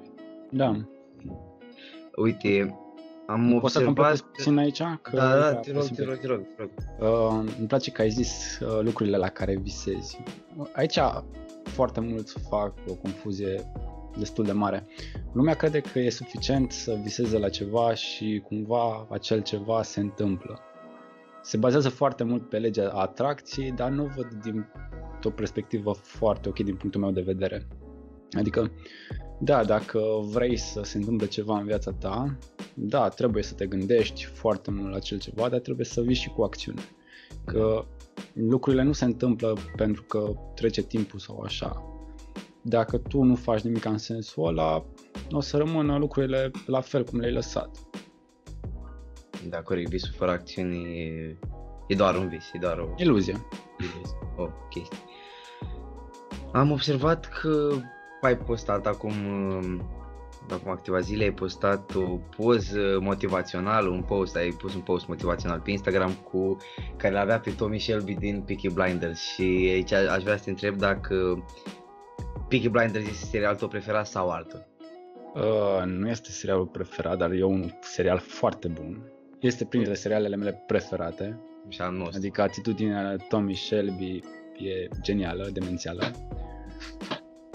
Da, 0.50 0.76
Uite, 2.16 2.78
am 3.28 3.58
Poți 3.60 3.74
să 3.74 3.80
observat... 3.80 3.86
completez 3.86 4.22
puțin 4.22 4.58
aici? 4.58 4.82
Că 5.02 5.16
Da, 5.16 5.40
da, 5.40 5.48
uite, 5.48 5.60
te 5.62 5.72
rog, 5.72 5.80
puțin 5.82 5.96
te 5.96 6.02
pe- 6.04 6.08
rog, 6.10 6.18
te 6.20 6.28
rog, 6.28 6.42
te 6.56 6.62
rog. 6.62 6.70
Uh, 7.44 7.52
îmi 7.58 7.68
place 7.68 7.92
că 7.92 8.02
ai 8.02 8.10
zis 8.10 8.60
uh, 8.60 8.80
lucrurile 8.82 9.18
la 9.18 9.28
care 9.30 9.56
visezi. 9.56 10.24
Aici 10.74 11.00
foarte 11.64 12.00
mulți 12.00 12.40
fac 12.50 12.74
o 12.88 12.94
confuzie 12.94 13.72
destul 14.18 14.46
de 14.46 14.52
mare. 14.52 14.88
Lumea 15.34 15.54
crede 15.54 15.80
că 15.80 16.00
e 16.00 16.10
suficient 16.10 16.72
să 16.72 17.00
viseze 17.04 17.38
la 17.38 17.50
ceva 17.50 17.94
și 17.94 18.44
cumva 18.48 19.08
acel 19.10 19.42
ceva 19.42 19.84
se 19.84 20.00
întâmplă. 20.00 20.60
Se 21.42 21.58
bazează 21.58 21.90
foarte 21.90 22.24
mult 22.24 22.50
pe 22.50 22.58
legea 22.58 22.90
atracției, 22.90 23.72
dar 23.72 23.90
nu 23.90 24.04
o 24.04 24.08
văd 24.16 24.34
din 24.44 24.66
o 25.24 25.30
perspectivă 25.30 25.92
foarte 25.92 26.50
ok 26.50 26.60
din 26.60 26.76
punctul 26.76 27.02
meu 27.02 27.12
de 27.12 27.22
vedere. 27.22 27.68
Adică, 28.32 28.72
da, 29.40 29.64
dacă 29.64 30.00
vrei 30.32 30.58
să 30.58 30.82
se 30.84 30.98
întâmple 30.98 31.28
ceva 31.28 31.58
în 31.58 31.66
viața 31.66 31.92
ta, 31.92 32.38
da, 32.74 33.10
trebuie 33.10 33.44
să 33.44 33.54
te 33.54 33.66
gândești 33.66 34.26
foarte 34.26 34.72
mult 34.72 34.90
la 34.90 34.96
acel 34.96 35.20
ceva, 35.20 35.50
dar 35.50 35.60
trebuie 35.60 35.86
să 35.86 36.02
vii 36.02 36.16
și 36.16 36.30
cu 36.30 36.44
acțiune. 36.44 36.82
Că 37.46 37.86
lucrurile 38.34 38.84
nu 38.84 38.92
se 38.92 39.06
întâmplă 39.06 39.58
pentru 39.76 40.04
că 40.04 40.34
trece 40.56 40.82
timpul 40.82 41.20
sau 41.20 41.40
așa. 41.40 41.93
Dacă 42.66 42.98
tu 42.98 43.22
nu 43.22 43.36
faci 43.36 43.62
nimic 43.62 43.86
în 43.86 43.98
sensul 43.98 44.48
ăla, 44.48 44.86
o 45.32 45.42
să 45.42 45.58
rămână 45.58 45.98
lucrurile 45.98 46.52
la 46.66 46.82
fel 46.82 47.04
cum 47.04 47.20
le-ai 47.20 47.34
lăsat. 47.34 47.78
Da, 49.50 49.62
corect, 49.62 49.90
visul 49.90 50.14
fără 50.18 50.32
acțiune 50.32 50.76
e, 50.76 51.38
e 51.88 51.96
doar 51.96 52.16
un 52.16 52.28
vis, 52.28 52.52
e 52.54 52.58
doar 52.60 52.78
o, 52.78 52.94
Iluzie. 52.98 53.46
o 54.38 54.48
chestie. 54.70 54.98
Am 56.52 56.72
observat 56.72 57.26
că 57.26 57.70
ai 58.22 58.38
postat 58.38 58.88
acum, 58.88 59.14
um, 59.26 59.82
acum 60.50 60.76
câteva 60.76 61.00
zile, 61.00 61.24
ai 61.24 61.34
postat 61.34 61.96
o 61.96 62.20
poză 62.38 63.00
motivațională, 63.02 63.90
un 63.90 64.02
post, 64.02 64.36
ai 64.36 64.50
pus 64.50 64.76
un 64.76 64.82
post 64.82 65.08
motivațional 65.08 65.60
pe 65.60 65.72
Instagram 65.72 66.12
cu 66.14 66.58
care 66.98 67.14
l-avea 67.14 67.40
pe 67.40 67.52
Tommy 67.52 67.80
Shelby 67.80 68.14
din 68.14 68.42
Peaky 68.42 68.70
Blinders 68.70 69.20
și 69.20 69.42
aici 69.42 69.92
aș 69.92 70.24
vrea 70.24 70.38
să 70.38 70.44
te 70.44 70.50
întreb 70.50 70.78
dacă 70.78 71.44
Peaky 72.54 72.70
Blinders 72.70 73.06
este 73.10 73.26
serialul 73.26 73.58
tău 73.58 73.68
preferat 73.68 74.08
sau 74.08 74.30
altul. 74.30 74.66
Uh, 75.34 75.84
nu 75.86 76.10
este 76.10 76.30
serialul 76.30 76.66
preferat, 76.66 77.18
dar 77.18 77.32
e 77.32 77.44
un 77.44 77.72
serial 77.82 78.18
foarte 78.18 78.68
bun. 78.68 79.04
Este 79.40 79.66
printre 79.66 79.94
serialele 79.94 80.36
mele 80.36 80.64
preferate. 80.68 81.40
Și 81.68 81.82
al 81.82 81.94
nostru. 81.94 82.18
Adică 82.18 82.42
atitudinea 82.42 83.16
Tommy 83.30 83.56
Shelby 83.56 84.20
e 84.58 84.88
genială, 85.02 85.50
demențială. 85.54 86.12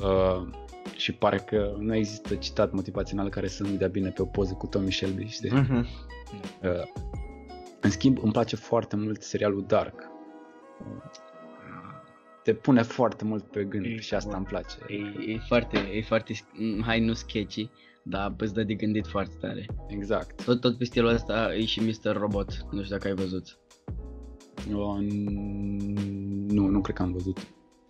Uh, 0.03 0.49
și 0.97 1.13
pare 1.13 1.39
că 1.39 1.75
nu 1.79 1.95
există 1.95 2.35
citat 2.35 2.73
motivațional 2.73 3.29
care 3.29 3.49
să 3.49 3.63
nu 3.63 3.77
dea 3.77 3.89
bine 3.89 4.11
pe 4.11 4.23
o 4.23 4.25
poză 4.25 4.55
cu 4.55 4.67
Tommy 4.67 4.93
Shelby, 4.93 5.27
știi? 5.27 5.51
Mhm. 5.51 5.87
Uh, 6.63 6.83
în 7.81 7.91
schimb, 7.91 8.19
îmi 8.23 8.33
place 8.33 8.57
foarte 8.57 8.97
mult 8.97 9.23
serialul 9.23 9.65
Dark. 9.67 10.11
Uh, 12.49 12.55
Te 12.55 12.61
pune 12.61 12.83
foarte 12.83 13.25
mult 13.25 13.45
pe 13.45 13.65
gând 13.65 13.85
E 13.85 13.97
și 14.01 14.15
asta 14.15 14.29
bun. 14.29 14.37
îmi 14.39 14.47
place. 14.47 14.77
E, 14.89 15.33
e 15.33 15.39
foarte, 15.47 15.79
e 15.93 16.03
foarte, 16.03 16.33
m, 16.53 16.83
hai 16.83 17.01
nu 17.01 17.13
sketchy, 17.13 17.71
dar 18.03 18.35
îți 18.39 18.55
dă 18.55 18.63
de 18.63 18.75
gândit 18.75 19.07
foarte 19.07 19.35
tare. 19.41 19.67
Exact. 19.89 20.45
Tot, 20.45 20.61
tot 20.61 20.79
pe 20.79 20.85
stilul 20.85 21.09
ăsta 21.11 21.55
e 21.55 21.65
și 21.65 21.81
Mr. 21.81 22.17
Robot, 22.17 22.67
nu 22.71 22.83
știu 22.83 22.97
dacă 22.97 23.09
ai 23.09 23.15
văzut. 23.15 23.59
Uh, 24.73 24.97
nu, 26.49 26.67
nu 26.67 26.81
cred 26.81 26.97
că 26.97 27.03
am 27.03 27.13
văzut. 27.13 27.39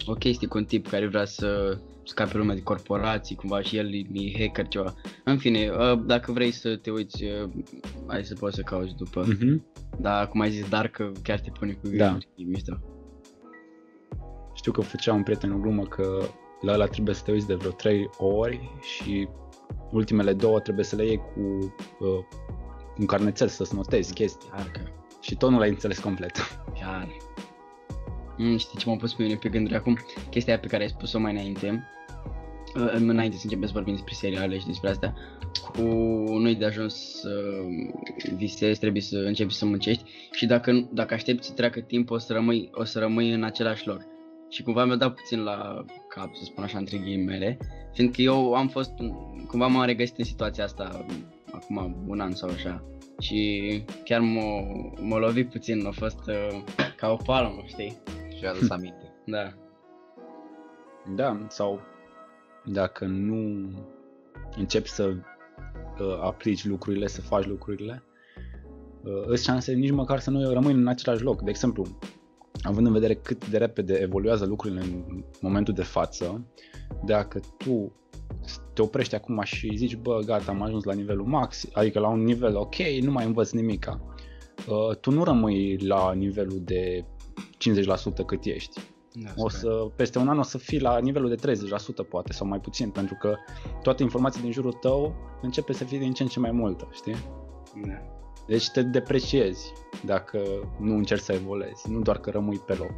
O 0.06 0.12
chestie 0.12 0.46
cu 0.48 0.58
un 0.58 0.64
tip 0.64 0.86
care 0.86 1.06
vrea 1.06 1.24
să 1.24 1.78
scape 2.04 2.36
lumea 2.36 2.54
de 2.54 2.62
corporații, 2.62 3.36
cumva 3.36 3.60
și 3.62 3.76
el 3.76 3.94
e, 3.94 3.98
e 4.12 4.38
hacker 4.38 4.68
ceva. 4.68 4.94
În 5.24 5.38
fine, 5.38 5.70
uh, 5.70 6.00
dacă 6.06 6.32
vrei 6.32 6.50
să 6.50 6.76
te 6.76 6.90
uiți, 6.90 7.24
uh, 7.24 7.48
hai 8.06 8.24
să 8.24 8.34
poți 8.34 8.54
să 8.56 8.62
cauți 8.62 8.94
după. 8.96 9.24
Mhm. 9.28 9.64
Dar 10.00 10.28
cum 10.28 10.40
ai 10.40 10.50
zis, 10.50 10.68
Dark 10.68 10.96
uh, 11.00 11.10
chiar 11.22 11.40
te 11.40 11.50
pune 11.58 11.72
cu 11.72 11.88
Da. 11.88 12.04
gânduri, 12.04 12.28
e 12.36 12.42
mișto. 12.44 12.78
Știu 14.58 14.72
că 14.72 14.80
făcea 14.80 15.12
un 15.12 15.22
prieten 15.22 15.52
o 15.52 15.56
glumă 15.58 15.82
că 15.82 16.20
la 16.60 16.72
ăla 16.72 16.86
trebuie 16.86 17.14
să 17.14 17.22
te 17.24 17.32
uiți 17.32 17.46
de 17.46 17.54
vreo 17.54 17.70
3 17.70 18.10
ori 18.18 18.70
și 18.80 19.28
ultimele 19.92 20.32
două 20.32 20.60
trebuie 20.60 20.84
să 20.84 20.96
le 20.96 21.04
iei 21.04 21.16
cu 21.16 21.40
uh, 21.98 22.24
un 22.98 23.06
carnețel 23.06 23.48
să-ți 23.48 23.74
notezi 23.74 24.12
chestii. 24.14 24.48
Chiar 24.50 24.70
că, 24.72 24.80
Și 25.20 25.36
tot 25.36 25.50
nu 25.50 25.58
l-ai 25.58 25.68
înțeles 25.68 25.98
complet. 25.98 26.32
chiar. 26.74 27.08
Mm, 28.36 28.56
știi 28.56 28.78
ce 28.78 28.88
m-a 28.88 28.96
pus 28.96 29.14
pe 29.14 29.22
mine 29.22 29.34
pe 29.34 29.48
gânduri 29.48 29.74
acum? 29.76 29.98
Chestia 30.30 30.52
aia 30.52 30.62
pe 30.62 30.68
care 30.68 30.82
ai 30.82 30.88
spus-o 30.88 31.18
mai 31.18 31.32
înainte. 31.32 31.88
Uh, 32.76 32.92
înainte 32.94 33.36
să 33.36 33.42
începem 33.44 33.66
să 33.66 33.72
vorbim 33.74 33.92
despre 33.94 34.14
seriale 34.14 34.58
și 34.58 34.66
despre 34.66 34.88
astea, 34.90 35.14
cu 35.72 35.82
nu 36.38 36.52
de 36.52 36.64
ajuns 36.64 36.94
să 37.20 37.30
visezi, 38.36 38.80
trebuie 38.80 39.02
să 39.02 39.16
începi 39.16 39.52
să 39.54 39.64
muncești 39.66 40.04
și 40.32 40.46
dacă, 40.46 40.72
nu- 40.72 40.88
dacă 40.92 41.14
aștepți 41.14 41.46
să 41.46 41.52
treacă 41.52 41.80
timp 41.80 42.10
o 42.10 42.18
să 42.18 42.32
rămâi, 42.32 42.70
o 42.72 42.84
să 42.84 42.98
rămâi 42.98 43.32
în 43.32 43.42
același 43.42 43.86
loc. 43.86 44.16
Și 44.48 44.62
cumva 44.62 44.84
mi-a 44.84 44.96
dat 44.96 45.14
puțin 45.14 45.42
la 45.42 45.84
cap, 46.08 46.34
să 46.34 46.44
spun 46.44 46.64
așa, 46.64 46.78
între 46.78 46.98
ghilimele, 46.98 47.58
fiindcă 47.92 48.22
eu 48.22 48.54
am 48.54 48.68
fost, 48.68 48.92
cumva 49.46 49.66
m-am 49.66 49.84
regăsit 49.84 50.18
în 50.18 50.24
situația 50.24 50.64
asta 50.64 51.06
acum 51.52 52.04
un 52.06 52.20
an 52.20 52.32
sau 52.32 52.48
așa. 52.48 52.84
Și 53.20 53.82
chiar 54.04 54.20
m-a, 54.20 54.66
m-a 55.00 55.18
lovit 55.18 55.50
puțin, 55.50 55.86
a 55.86 55.90
fost 55.90 56.18
uh, 56.26 56.62
ca 56.96 57.10
o 57.10 57.16
palmă, 57.16 57.62
știi? 57.66 57.96
Și 58.38 58.44
a 58.44 58.50
adus 58.50 58.70
aminte. 58.70 59.12
Da. 59.24 59.52
Da, 61.14 61.46
sau 61.48 61.80
dacă 62.64 63.04
nu 63.04 63.70
începi 64.56 64.88
să 64.88 65.04
uh, 65.04 66.18
aplici 66.22 66.64
lucrurile, 66.64 67.06
să 67.06 67.20
faci 67.20 67.46
lucrurile, 67.46 68.02
uh, 69.02 69.22
îți 69.26 69.44
șanse 69.44 69.72
nici 69.72 69.90
măcar 69.90 70.18
să 70.18 70.30
nu 70.30 70.52
rămâi 70.52 70.72
în 70.72 70.86
același 70.86 71.22
loc. 71.22 71.42
De 71.42 71.50
exemplu, 71.50 71.98
având 72.62 72.86
în 72.86 72.92
vedere 72.92 73.14
cât 73.14 73.48
de 73.48 73.58
repede 73.58 73.94
evoluează 73.94 74.44
lucrurile 74.44 74.80
în 74.80 75.24
momentul 75.40 75.74
de 75.74 75.82
față, 75.82 76.46
dacă 77.04 77.40
tu 77.56 77.92
te 78.72 78.82
oprești 78.82 79.14
acum 79.14 79.40
și 79.44 79.76
zici, 79.76 79.96
bă, 79.96 80.20
gata, 80.24 80.50
am 80.50 80.62
ajuns 80.62 80.84
la 80.84 80.92
nivelul 80.92 81.26
max, 81.26 81.68
adică 81.72 81.98
la 81.98 82.08
un 82.08 82.24
nivel 82.24 82.56
ok, 82.56 82.76
nu 83.00 83.10
mai 83.10 83.26
învăț 83.26 83.50
nimica. 83.50 84.00
Uh, 84.68 84.96
tu 84.96 85.10
nu 85.10 85.24
rămâi 85.24 85.76
la 85.76 86.12
nivelul 86.12 86.60
de 86.64 87.04
50% 88.22 88.26
cât 88.26 88.44
ești. 88.44 88.80
Da, 89.12 89.30
o 89.36 89.48
să, 89.48 89.68
peste 89.96 90.18
un 90.18 90.28
an 90.28 90.38
o 90.38 90.42
să 90.42 90.58
fii 90.58 90.80
la 90.80 90.98
nivelul 90.98 91.36
de 91.36 91.52
30% 92.04 92.08
poate 92.08 92.32
sau 92.32 92.46
mai 92.46 92.60
puțin, 92.60 92.90
pentru 92.90 93.16
că 93.20 93.34
toate 93.82 94.02
informația 94.02 94.40
din 94.40 94.52
jurul 94.52 94.72
tău 94.72 95.14
începe 95.42 95.72
să 95.72 95.84
fie 95.84 95.98
din 95.98 96.12
ce 96.12 96.22
în 96.22 96.28
ce 96.28 96.40
mai 96.40 96.50
multă, 96.50 96.88
știi? 96.92 97.16
Da. 97.86 98.17
Deci 98.48 98.70
te 98.70 98.82
depreciezi 98.82 99.72
dacă 100.04 100.40
nu 100.80 100.94
încerci 100.96 101.22
să 101.22 101.32
evoluezi, 101.32 101.90
nu 101.90 102.00
doar 102.00 102.18
că 102.18 102.30
rămâi 102.30 102.62
pe 102.66 102.74
loc. 102.74 102.94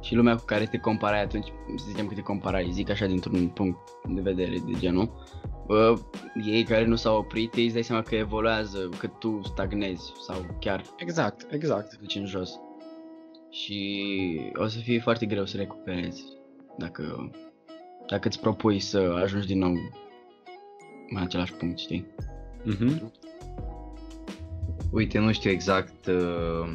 Și 0.00 0.14
lumea 0.14 0.34
cu 0.36 0.44
care 0.44 0.66
te 0.66 0.78
comparai 0.78 1.22
atunci, 1.22 1.52
să 1.76 1.84
zicem 1.88 2.06
că 2.06 2.14
te 2.14 2.20
comparai, 2.20 2.70
zic 2.72 2.90
așa 2.90 3.06
dintr-un 3.06 3.48
punct 3.48 3.78
de 4.08 4.20
vedere 4.20 4.56
de 4.66 4.78
genul, 4.78 5.12
bă, 5.66 5.94
ei 6.44 6.64
care 6.64 6.84
nu 6.84 6.94
s-au 6.96 7.18
oprit, 7.18 7.54
îți 7.54 7.72
dai 7.72 7.82
seama 7.82 8.02
că 8.02 8.14
evoluează, 8.14 8.88
că 8.98 9.06
tu 9.06 9.40
stagnezi 9.44 10.12
sau 10.26 10.56
chiar 10.60 10.82
Exact, 10.96 11.52
exact. 11.52 11.88
te 11.88 11.96
duci 12.00 12.14
în 12.14 12.26
jos. 12.26 12.60
Și 13.50 14.00
o 14.54 14.66
să 14.66 14.78
fie 14.78 15.00
foarte 15.00 15.26
greu 15.26 15.44
să 15.44 15.56
recuperezi 15.56 16.24
dacă, 16.78 17.30
dacă 18.06 18.28
îți 18.28 18.40
propui 18.40 18.78
să 18.80 19.20
ajungi 19.22 19.46
din 19.46 19.58
nou 19.58 19.72
în 21.08 21.16
același 21.16 21.52
punct, 21.52 21.78
știi? 21.78 22.06
Mhm. 22.64 23.12
Uite, 24.90 25.18
nu 25.18 25.32
știu 25.32 25.50
exact 25.50 26.06
uh, 26.06 26.72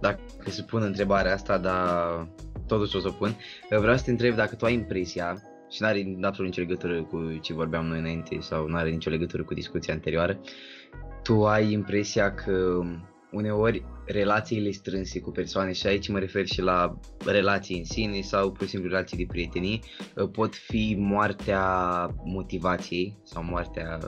dacă 0.00 0.20
se 0.46 0.62
pun 0.62 0.82
întrebarea 0.82 1.32
asta, 1.32 1.58
dar 1.58 2.28
totuși 2.66 2.96
o 2.96 3.00
să 3.00 3.08
o 3.08 3.10
pun. 3.10 3.36
Vreau 3.68 3.96
să 3.96 4.04
te 4.04 4.10
întreb 4.10 4.34
dacă 4.34 4.54
tu 4.54 4.64
ai 4.64 4.72
impresia, 4.72 5.42
și 5.70 5.82
nu 5.82 5.86
are 5.86 6.16
absolut 6.22 6.50
nicio 6.50 6.60
legătură 6.60 7.02
cu 7.02 7.38
ce 7.40 7.52
vorbeam 7.52 7.86
noi 7.86 7.98
înainte 7.98 8.38
sau 8.40 8.68
nu 8.68 8.76
are 8.76 8.90
nicio 8.90 9.10
legătură 9.10 9.44
cu 9.44 9.54
discuția 9.54 9.94
anterioară, 9.94 10.40
tu 11.22 11.46
ai 11.46 11.72
impresia 11.72 12.34
că 12.34 12.80
uneori 13.32 13.84
relațiile 14.06 14.70
strânse 14.70 15.20
cu 15.20 15.30
persoane, 15.30 15.72
și 15.72 15.86
aici 15.86 16.08
mă 16.08 16.18
refer 16.18 16.46
și 16.46 16.60
la 16.60 16.98
relații 17.26 17.78
în 17.78 17.84
sine 17.84 18.20
sau 18.20 18.52
pur 18.52 18.64
și 18.64 18.70
simplu 18.70 18.88
relații 18.88 19.16
de 19.16 19.26
prietenie, 19.28 19.78
pot 20.32 20.54
fi 20.54 20.96
moartea 20.98 21.66
motivației 22.24 23.16
sau 23.22 23.44
moartea 23.44 23.98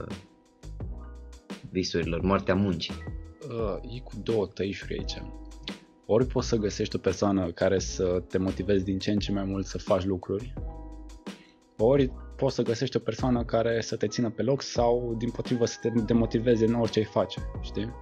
visurilor, 1.75 2.21
moartea 2.21 2.55
muncii. 2.55 2.95
Uh, 3.49 3.95
e 3.97 4.01
cu 4.01 4.13
două 4.23 4.47
tăișuri 4.47 4.99
aici. 4.99 5.23
Ori 6.07 6.27
poți 6.27 6.49
să 6.49 6.57
găsești 6.57 6.97
o 6.97 6.99
persoană 6.99 7.51
care 7.51 7.79
să 7.79 8.23
te 8.29 8.39
motivezi 8.39 8.85
din 8.85 8.99
ce 8.99 9.11
în 9.11 9.19
ce 9.19 9.33
mai 9.33 9.45
mult 9.45 9.67
să 9.67 9.79
faci 9.79 10.05
lucruri, 10.05 10.53
ori 11.79 12.13
poți 12.37 12.55
să 12.55 12.63
găsești 12.63 12.97
o 12.97 13.01
persoană 13.01 13.45
care 13.45 13.81
să 13.81 13.97
te 13.97 14.07
țină 14.07 14.31
pe 14.31 14.43
loc 14.43 14.63
sau 14.63 15.15
din 15.19 15.31
potrivă 15.31 15.65
să 15.65 15.77
te 15.81 15.89
demotiveze 15.89 16.67
în 16.67 16.75
orice 16.75 16.99
ai 16.99 17.05
face, 17.05 17.41
știi? 17.61 17.93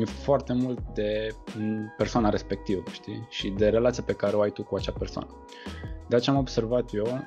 E 0.00 0.04
foarte 0.04 0.52
mult 0.52 0.78
de 0.94 1.28
persoana 1.96 2.28
respectivă, 2.28 2.82
știi? 2.92 3.26
Și 3.28 3.48
de 3.48 3.68
relația 3.68 4.02
pe 4.02 4.12
care 4.12 4.36
o 4.36 4.40
ai 4.40 4.50
tu 4.50 4.62
cu 4.62 4.76
acea 4.76 4.92
persoană. 4.92 5.44
De 6.08 6.16
aceea 6.16 6.34
am 6.34 6.40
observat 6.40 6.94
eu 6.94 7.04
uh, 7.04 7.20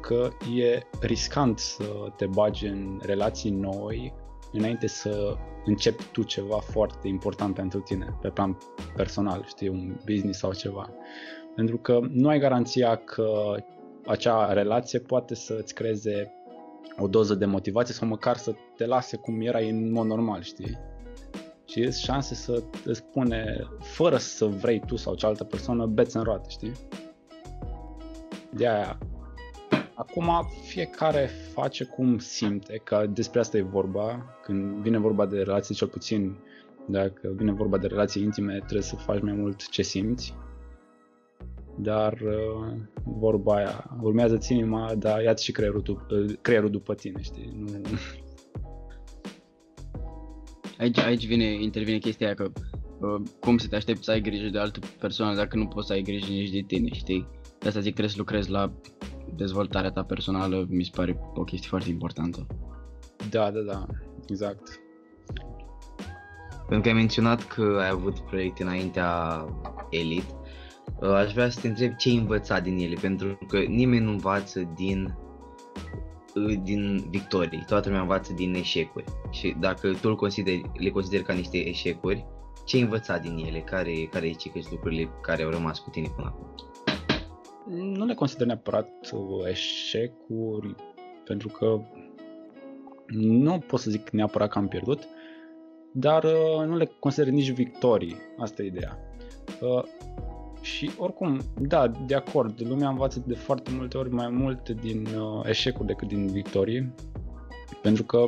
că 0.00 0.28
e 0.56 0.82
riscant 1.00 1.58
să 1.58 1.84
te 2.16 2.26
bagi 2.26 2.66
în 2.66 3.00
relații 3.02 3.50
noi 3.50 4.14
înainte 4.52 4.86
să 4.86 5.36
începi 5.64 6.04
tu 6.12 6.22
ceva 6.22 6.58
foarte 6.58 7.08
important 7.08 7.54
pentru 7.54 7.80
tine, 7.80 8.18
pe 8.20 8.28
plan 8.28 8.58
personal, 8.96 9.44
știi, 9.46 9.68
un 9.68 9.96
business 10.04 10.38
sau 10.38 10.52
ceva. 10.52 10.90
Pentru 11.54 11.78
că 11.78 12.00
nu 12.10 12.28
ai 12.28 12.38
garanția 12.38 12.96
că 12.96 13.54
acea 14.06 14.52
relație 14.52 14.98
poate 14.98 15.34
să 15.34 15.56
îți 15.60 15.74
creeze 15.74 16.32
o 16.98 17.06
doză 17.06 17.34
de 17.34 17.44
motivație 17.44 17.94
sau 17.94 18.08
măcar 18.08 18.36
să 18.36 18.54
te 18.76 18.86
lase 18.86 19.16
cum 19.16 19.40
erai 19.40 19.70
în 19.70 19.92
mod 19.92 20.06
normal, 20.06 20.42
știi? 20.42 20.78
Și 21.64 21.82
sunt 21.82 21.94
șanse 21.94 22.34
să 22.34 22.62
îți 22.84 22.98
spune, 22.98 23.66
fără 23.80 24.16
să 24.16 24.46
vrei 24.46 24.80
tu 24.86 24.96
sau 24.96 25.14
cealaltă 25.14 25.44
persoană, 25.44 25.86
beți 25.86 26.16
în 26.16 26.22
roate, 26.22 26.48
știi? 26.48 26.72
De 28.50 28.68
aia 28.68 28.98
Acum 29.94 30.48
fiecare 30.62 31.30
face 31.52 31.84
cum 31.84 32.18
simte, 32.18 32.80
că 32.84 33.06
despre 33.12 33.40
asta 33.40 33.56
e 33.56 33.62
vorba. 33.62 34.24
Când 34.42 34.74
vine 34.74 34.98
vorba 34.98 35.26
de 35.26 35.38
relații, 35.38 35.74
cel 35.74 35.88
puțin 35.88 36.36
dacă 36.86 37.32
vine 37.36 37.52
vorba 37.52 37.78
de 37.78 37.86
relații 37.86 38.22
intime, 38.22 38.56
trebuie 38.56 38.82
să 38.82 38.96
faci 38.96 39.20
mai 39.22 39.32
mult 39.32 39.68
ce 39.68 39.82
simți. 39.82 40.34
Dar 41.78 42.12
uh, 42.12 42.72
vorba 43.04 43.54
aia, 43.54 43.98
urmează-ți 44.02 44.52
inima, 44.52 44.94
dar 44.94 45.22
ia-ți 45.22 45.44
și 45.44 45.52
creierul, 45.52 45.80
tu, 45.80 46.06
uh, 46.10 46.32
creierul 46.40 46.70
după 46.70 46.94
tine, 46.94 47.22
știi? 47.22 47.52
Nu... 47.56 47.80
Aici, 50.78 50.98
aici 50.98 51.26
vine, 51.26 51.44
intervine 51.44 51.98
chestia 51.98 52.26
aia 52.26 52.34
că 52.34 52.50
uh, 53.00 53.22
cum 53.40 53.58
să 53.58 53.68
te 53.68 53.76
aștepți 53.76 54.04
să 54.04 54.10
ai 54.10 54.20
grijă 54.20 54.48
de 54.48 54.58
altă 54.58 54.78
persoană 55.00 55.34
dacă 55.34 55.56
nu 55.56 55.66
poți 55.66 55.86
să 55.86 55.92
ai 55.92 56.02
grijă 56.02 56.26
nici 56.30 56.50
de 56.50 56.64
tine, 56.66 56.88
știi? 56.92 57.28
De 57.58 57.68
asta 57.68 57.80
zic 57.80 57.92
trebuie 57.92 58.12
să 58.12 58.18
lucrezi 58.18 58.50
la 58.50 58.72
dezvoltarea 59.36 59.90
ta 59.90 60.02
personală 60.02 60.66
mi 60.68 60.84
se 60.84 60.90
pare 60.94 61.20
o 61.34 61.44
chestie 61.44 61.68
foarte 61.68 61.90
importantă. 61.90 62.46
Da, 63.30 63.50
da, 63.50 63.60
da, 63.60 63.86
exact. 64.28 64.78
Pentru 66.68 66.80
că 66.80 66.88
ai 66.88 66.94
menționat 66.94 67.42
că 67.42 67.78
ai 67.80 67.88
avut 67.88 68.18
proiecte 68.18 68.62
înaintea 68.62 69.44
Elite, 69.90 70.34
uh, 71.00 71.08
aș 71.08 71.32
vrea 71.32 71.50
să 71.50 71.60
te 71.60 71.68
întreb 71.68 71.96
ce 71.96 72.08
ai 72.08 72.16
învățat 72.16 72.62
din 72.62 72.78
ele, 72.78 72.96
pentru 73.00 73.38
că 73.48 73.58
nimeni 73.58 74.04
nu 74.04 74.10
învață 74.10 74.72
din 74.76 75.18
uh, 76.34 76.54
din 76.62 77.06
victorii, 77.10 77.64
toată 77.66 77.86
lumea 77.86 78.02
învață 78.02 78.32
din 78.32 78.54
eșecuri 78.54 79.04
și 79.30 79.56
dacă 79.60 79.92
tu 80.00 80.08
le 80.08 80.14
consideri, 80.14 80.70
le 80.74 80.90
consideri 80.90 81.22
ca 81.22 81.32
niște 81.32 81.56
eșecuri, 81.56 82.26
ce 82.64 82.76
ai 82.76 82.82
învățat 82.82 83.22
din 83.22 83.36
ele, 83.36 83.60
care, 83.60 84.08
care 84.10 84.26
e 84.26 84.36
lucrurile 84.70 85.10
care 85.20 85.42
au 85.42 85.50
rămas 85.50 85.78
cu 85.78 85.90
tine 85.90 86.08
până 86.16 86.26
acum? 86.26 86.72
Nu 87.70 88.04
le 88.04 88.14
consider 88.14 88.46
neapărat 88.46 88.88
eșecuri, 89.48 90.74
pentru 91.24 91.48
că 91.48 91.80
nu 93.06 93.58
pot 93.58 93.80
să 93.80 93.90
zic 93.90 94.10
neapărat 94.10 94.50
că 94.50 94.58
am 94.58 94.68
pierdut, 94.68 95.08
dar 95.92 96.24
uh, 96.24 96.66
nu 96.66 96.76
le 96.76 96.90
consider 96.98 97.28
nici 97.28 97.50
victorii, 97.50 98.16
asta 98.38 98.62
e 98.62 98.66
ideea. 98.66 98.98
Uh, 99.60 99.82
și 100.60 100.90
oricum, 100.98 101.40
da, 101.60 101.88
de 101.88 102.14
acord, 102.14 102.66
lumea 102.68 102.88
învață 102.88 103.22
de 103.26 103.34
foarte 103.34 103.70
multe 103.76 103.96
ori 103.96 104.10
mai 104.10 104.28
mult 104.28 104.68
din 104.68 105.06
uh, 105.06 105.44
eșecuri 105.44 105.86
decât 105.86 106.08
din 106.08 106.26
victorii, 106.26 106.94
pentru 107.82 108.02
că 108.04 108.26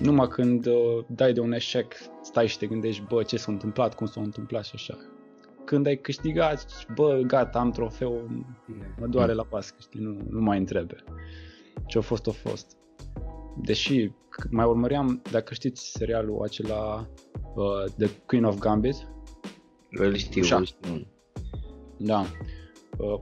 numai 0.00 0.28
când 0.28 0.66
dai 1.06 1.32
de 1.32 1.40
un 1.40 1.52
eșec, 1.52 1.94
stai 2.22 2.46
și 2.46 2.58
te 2.58 2.66
gândești, 2.66 3.02
bă, 3.08 3.22
ce 3.22 3.36
s-a 3.36 3.52
întâmplat, 3.52 3.94
cum 3.94 4.06
s-a 4.06 4.20
întâmplat 4.20 4.64
și 4.64 4.72
așa 4.74 4.96
când 5.70 5.86
ai 5.86 5.96
câștigat, 5.96 6.86
bă, 6.94 7.20
gata, 7.26 7.58
am 7.58 7.70
trofeu, 7.70 8.28
mă 8.98 9.06
doare 9.06 9.32
la 9.32 9.42
pască, 9.42 9.76
știi, 9.80 10.00
nu, 10.00 10.18
nu 10.28 10.40
mai 10.40 10.58
întrebe. 10.58 10.96
Ce-a 11.86 12.00
fost, 12.00 12.26
a 12.26 12.30
fost. 12.30 12.76
Deși 13.62 14.10
mai 14.50 14.66
urmăream, 14.66 15.22
dacă 15.30 15.54
știți 15.54 15.90
serialul 15.90 16.42
acela 16.42 17.08
uh, 17.54 17.92
The 17.98 18.08
Queen 18.26 18.44
of 18.44 18.58
Gambit. 18.58 19.08
Îl 19.90 20.14
știu, 20.14 20.56
îl 20.56 20.64
știu. 20.64 21.06
Da. 21.96 22.24
Uh, 22.98 23.20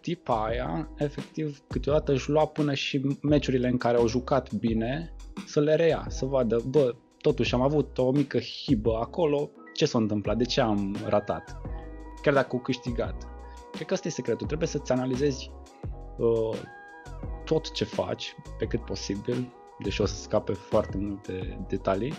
tipa 0.00 0.44
aia, 0.44 0.90
efectiv, 0.96 1.62
câteodată 1.68 2.12
își 2.12 2.30
lua 2.30 2.46
până 2.46 2.74
și 2.74 3.18
meciurile 3.22 3.68
în 3.68 3.76
care 3.76 3.96
au 3.96 4.06
jucat 4.06 4.52
bine 4.52 5.14
să 5.46 5.60
le 5.60 5.74
reia, 5.74 6.06
să 6.08 6.24
vadă, 6.24 6.62
bă, 6.68 6.94
totuși 7.20 7.54
am 7.54 7.60
avut 7.60 7.98
o 7.98 8.10
mică 8.10 8.38
hibă 8.38 8.98
acolo, 9.00 9.50
ce 9.74 9.86
s-a 9.86 9.98
întâmplat, 9.98 10.36
de 10.36 10.44
ce 10.44 10.60
am 10.60 10.96
ratat 11.04 11.60
chiar 12.26 12.34
dacă 12.34 12.48
au 12.52 12.58
câștigat. 12.58 13.28
Cred 13.72 13.86
că 13.86 13.94
ăsta 13.94 14.08
e 14.08 14.10
secretul. 14.10 14.46
Trebuie 14.46 14.68
să-ți 14.68 14.92
analizezi 14.92 15.50
uh, 16.16 16.58
tot 17.44 17.72
ce 17.72 17.84
faci, 17.84 18.36
pe 18.58 18.66
cât 18.66 18.84
posibil, 18.84 19.52
deși 19.78 20.00
o 20.00 20.06
să 20.06 20.14
scape 20.14 20.52
foarte 20.52 20.96
multe 20.96 21.64
detalii, 21.68 22.14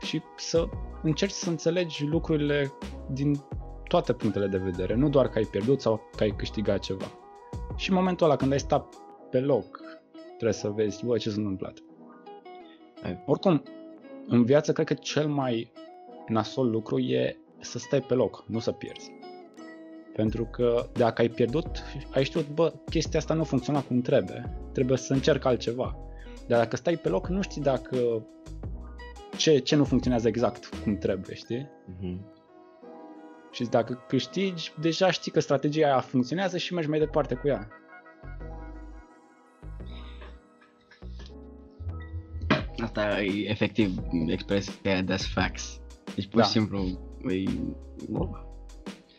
și 0.00 0.22
să 0.36 0.68
încerci 1.02 1.32
să 1.32 1.48
înțelegi 1.48 2.04
lucrurile 2.04 2.72
din 3.10 3.40
toate 3.84 4.12
punctele 4.12 4.46
de 4.46 4.58
vedere, 4.58 4.94
nu 4.94 5.08
doar 5.08 5.28
că 5.28 5.38
ai 5.38 5.44
pierdut 5.44 5.80
sau 5.80 6.00
că 6.16 6.22
ai 6.22 6.34
câștigat 6.36 6.78
ceva. 6.78 7.10
Și 7.76 7.90
în 7.90 7.96
momentul 7.96 8.26
ăla 8.26 8.36
când 8.36 8.52
ai 8.52 8.60
stat 8.60 8.94
pe 9.30 9.40
loc, 9.40 9.80
trebuie 10.26 10.52
să 10.52 10.68
vezi, 10.68 11.04
bă, 11.04 11.16
ce 11.16 11.30
s-a 11.30 11.36
întâmplat. 11.36 11.78
Oricum, 13.26 13.62
în 14.26 14.44
viață 14.44 14.72
cred 14.72 14.86
că 14.86 14.94
cel 14.94 15.28
mai 15.28 15.72
nasol 16.28 16.70
lucru 16.70 16.98
e 16.98 17.38
să 17.60 17.78
stai 17.78 18.00
pe 18.00 18.14
loc, 18.14 18.44
nu 18.46 18.58
să 18.58 18.72
pierzi. 18.72 19.12
Pentru 20.14 20.44
că 20.44 20.88
dacă 20.92 21.22
ai 21.22 21.28
pierdut, 21.28 21.66
ai 22.14 22.24
știut, 22.24 22.48
bă, 22.48 22.72
chestia 22.90 23.18
asta 23.18 23.34
nu 23.34 23.44
funcționa 23.44 23.82
cum 23.82 24.00
trebuie, 24.00 24.58
trebuie 24.72 24.98
să 24.98 25.12
încerc 25.12 25.44
altceva. 25.44 25.96
Dar 26.46 26.58
dacă 26.58 26.76
stai 26.76 26.96
pe 26.96 27.08
loc, 27.08 27.28
nu 27.28 27.42
știi 27.42 27.62
dacă 27.62 28.26
ce, 29.36 29.58
ce 29.58 29.76
nu 29.76 29.84
funcționează 29.84 30.28
exact 30.28 30.66
cum 30.82 30.98
trebuie, 30.98 31.34
știi? 31.34 31.68
Mm-hmm. 31.68 32.36
Și 33.50 33.64
dacă 33.64 34.04
câștigi, 34.08 34.72
deja 34.80 35.10
știi 35.10 35.32
că 35.32 35.40
strategia 35.40 35.86
aia 35.86 36.00
funcționează 36.00 36.56
și 36.58 36.74
mergi 36.74 36.88
mai 36.88 36.98
departe 36.98 37.34
cu 37.34 37.48
ea. 37.48 37.68
Asta 42.78 43.22
e 43.22 43.48
efectiv 43.50 43.98
expresia 44.26 45.02
that's 45.02 45.32
facts. 45.34 45.80
Deci 46.14 46.26
pur 46.26 46.40
da. 46.40 46.46
și 46.46 46.54
da. 46.54 46.60
simplu 46.60 47.07
e... 47.26 47.50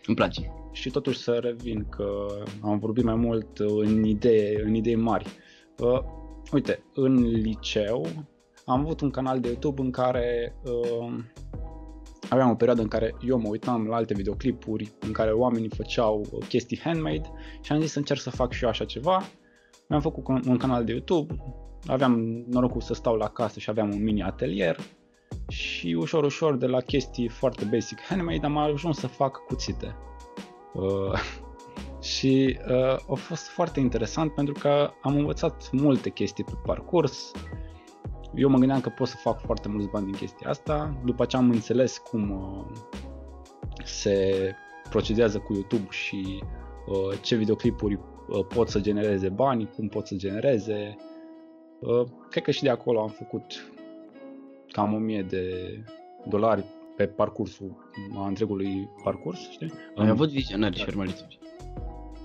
Îmi 0.06 0.16
place. 0.16 0.54
Și 0.72 0.89
totuși 0.89 1.20
să 1.20 1.32
revin 1.32 1.86
că 1.89 2.28
am 2.62 2.80
vorbit 2.80 3.04
mai 3.04 3.16
mult 3.16 3.58
în 3.58 4.04
idei, 4.04 4.62
în 4.64 4.74
idei 4.74 4.95
mari. 4.95 5.26
Uh, 5.80 6.00
uite, 6.52 6.84
în 6.93 7.16
liceu 7.24 8.08
am 8.66 8.80
avut 8.80 9.02
un 9.02 9.10
canal 9.10 9.39
de 9.39 9.47
YouTube 9.47 9.82
în 9.82 9.91
care 9.91 10.56
uh, 10.64 11.14
aveam 12.30 12.50
o 12.50 12.56
perioadă 12.56 12.82
în 12.82 12.88
care 12.88 13.16
eu 13.22 13.39
mă 13.39 13.47
uitam 13.47 13.88
la 13.88 13.95
alte 13.95 14.14
videoclipuri 14.14 14.91
în 15.00 15.12
care 15.12 15.32
oamenii 15.32 15.70
făceau 15.70 16.26
uh, 16.32 16.45
chestii 16.47 16.80
handmade 16.80 17.32
și 17.62 17.72
am 17.72 17.80
zis 17.80 17.91
să 17.91 17.97
încerc 17.97 18.20
să 18.20 18.30
fac 18.30 18.52
și 18.52 18.64
eu 18.64 18.70
așa 18.70 18.86
ceva. 18.86 19.22
Mi-am 19.88 20.02
făcut 20.02 20.28
un- 20.28 20.43
un 20.47 20.58
canal 20.58 20.84
de 20.84 20.91
YouTube, 20.91 21.36
aveam 21.86 22.43
norocul 22.47 22.82
să 22.82 22.93
stau 22.93 23.16
la 23.16 23.28
casă 23.28 23.60
și 23.60 23.70
aveam 23.70 23.91
un 23.91 24.04
mini 24.04 24.24
atelier 24.24 24.78
și 25.48 25.96
ușor, 26.00 26.24
ușor 26.24 26.56
de 26.56 26.66
la 26.66 26.80
chestii 26.80 27.28
foarte 27.28 27.66
basic 27.72 28.02
handmade 28.02 28.46
am 28.46 28.58
ajuns 28.58 28.98
să 28.98 29.08
fac 29.08 29.46
cuțite. 29.46 29.96
Uh, 30.74 31.20
și 32.14 32.60
uh, 32.70 33.12
a 33.12 33.14
fost 33.14 33.48
foarte 33.48 33.80
interesant 33.80 34.34
pentru 34.34 34.54
că 34.54 34.92
am 35.02 35.16
învățat 35.16 35.70
multe 35.72 36.10
chestii 36.10 36.44
pe 36.44 36.54
parcurs. 36.66 37.32
Eu 38.36 38.50
mă 38.50 38.58
gândeam 38.58 38.82
că 38.82 38.90
pot 38.90 39.08
să 39.08 39.16
fac 39.16 39.42
foarte 39.42 39.68
mulți 39.68 39.88
bani 39.88 40.06
din 40.06 40.16
chestia 40.16 40.50
asta. 40.50 41.02
După 41.06 41.26
ce 41.26 41.38
am 41.38 41.50
înțeles 41.50 41.98
cum 41.98 42.32
uh, 42.32 42.78
se 43.84 44.54
procedează 44.90 45.40
cu 45.40 45.54
YouTube 45.54 45.88
și 45.90 46.44
uh, 46.88 47.20
ce 47.22 47.36
videoclipuri 47.36 47.94
uh, 47.94 48.46
pot 48.48 48.70
să 48.70 48.80
genereze 48.80 49.30
bani, 49.30 49.70
cum 49.76 49.88
pot 49.88 50.08
să 50.08 50.16
genereze, 50.16 50.96
uh, 51.80 52.08
cred 52.30 52.44
că 52.44 52.52
și 52.52 52.64
de 52.64 52.70
acolo 52.70 53.02
am 53.02 53.08
făcut 53.08 53.72
cam 54.72 54.93
1000 54.93 55.22
de 55.22 55.43
dolari 56.28 56.63
pe 56.95 57.05
parcursul 57.07 57.89
a 58.15 58.28
întregului 58.28 58.89
parcurs, 59.03 59.49
știi? 59.49 59.72
Ai 59.95 60.05
În- 60.05 60.09
avut 60.09 60.30
vizionări 60.30 60.76
și 60.78 60.84
Da. 60.86 60.89
urmăritori. 60.91 61.39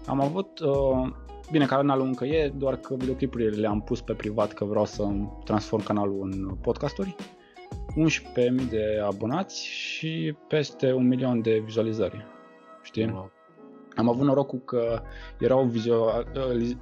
am 0.07 0.21
avut, 0.21 0.59
uh, 0.59 1.13
bine, 1.51 1.67
canalul 1.67 2.07
încă 2.07 2.25
e, 2.25 2.53
doar 2.57 2.77
că 2.77 2.95
videoclipurile 2.95 3.51
le-am 3.61 3.81
pus 3.81 4.01
pe 4.01 4.13
privat 4.13 4.53
că 4.53 4.65
vreau 4.65 4.85
să 4.85 5.09
transform 5.45 5.83
canalul 5.85 6.21
în 6.31 6.55
podcasturi. 6.61 7.15
11.000 7.97 8.69
de 8.71 9.01
abonați 9.07 9.67
și 9.67 10.35
peste 10.49 10.93
un 10.93 11.07
milion 11.07 11.43
de 11.43 11.63
vizualizări. 11.65 12.27
Știi? 12.83 13.05
Wow. 13.13 13.31
Am 13.97 14.09
avut 14.09 14.27
norocul 14.27 14.59
că 14.59 15.01
erau 15.41 15.65
vizua- 15.65 16.25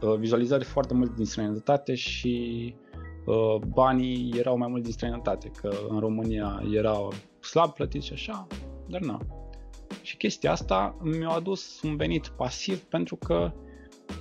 uh, 0.02 0.16
vizualizări 0.18 0.64
foarte 0.64 0.94
mult 0.94 1.14
din 1.16 1.24
străinătate 1.24 1.94
și 1.94 2.74
uh, 2.76 2.81
banii 3.68 4.34
erau 4.38 4.56
mai 4.56 4.68
mult 4.68 4.82
din 4.82 4.92
străinătate, 4.92 5.50
că 5.60 5.70
în 5.88 5.98
România 5.98 6.62
erau 6.72 7.12
slab 7.40 7.70
plătiți 7.70 8.06
și 8.06 8.12
așa, 8.12 8.46
dar 8.88 9.00
nu. 9.00 9.18
Și 10.02 10.16
chestia 10.16 10.50
asta 10.50 10.96
mi-a 11.02 11.28
adus 11.28 11.82
un 11.82 11.96
venit 11.96 12.26
pasiv 12.26 12.78
pentru 12.78 13.16
că 13.16 13.52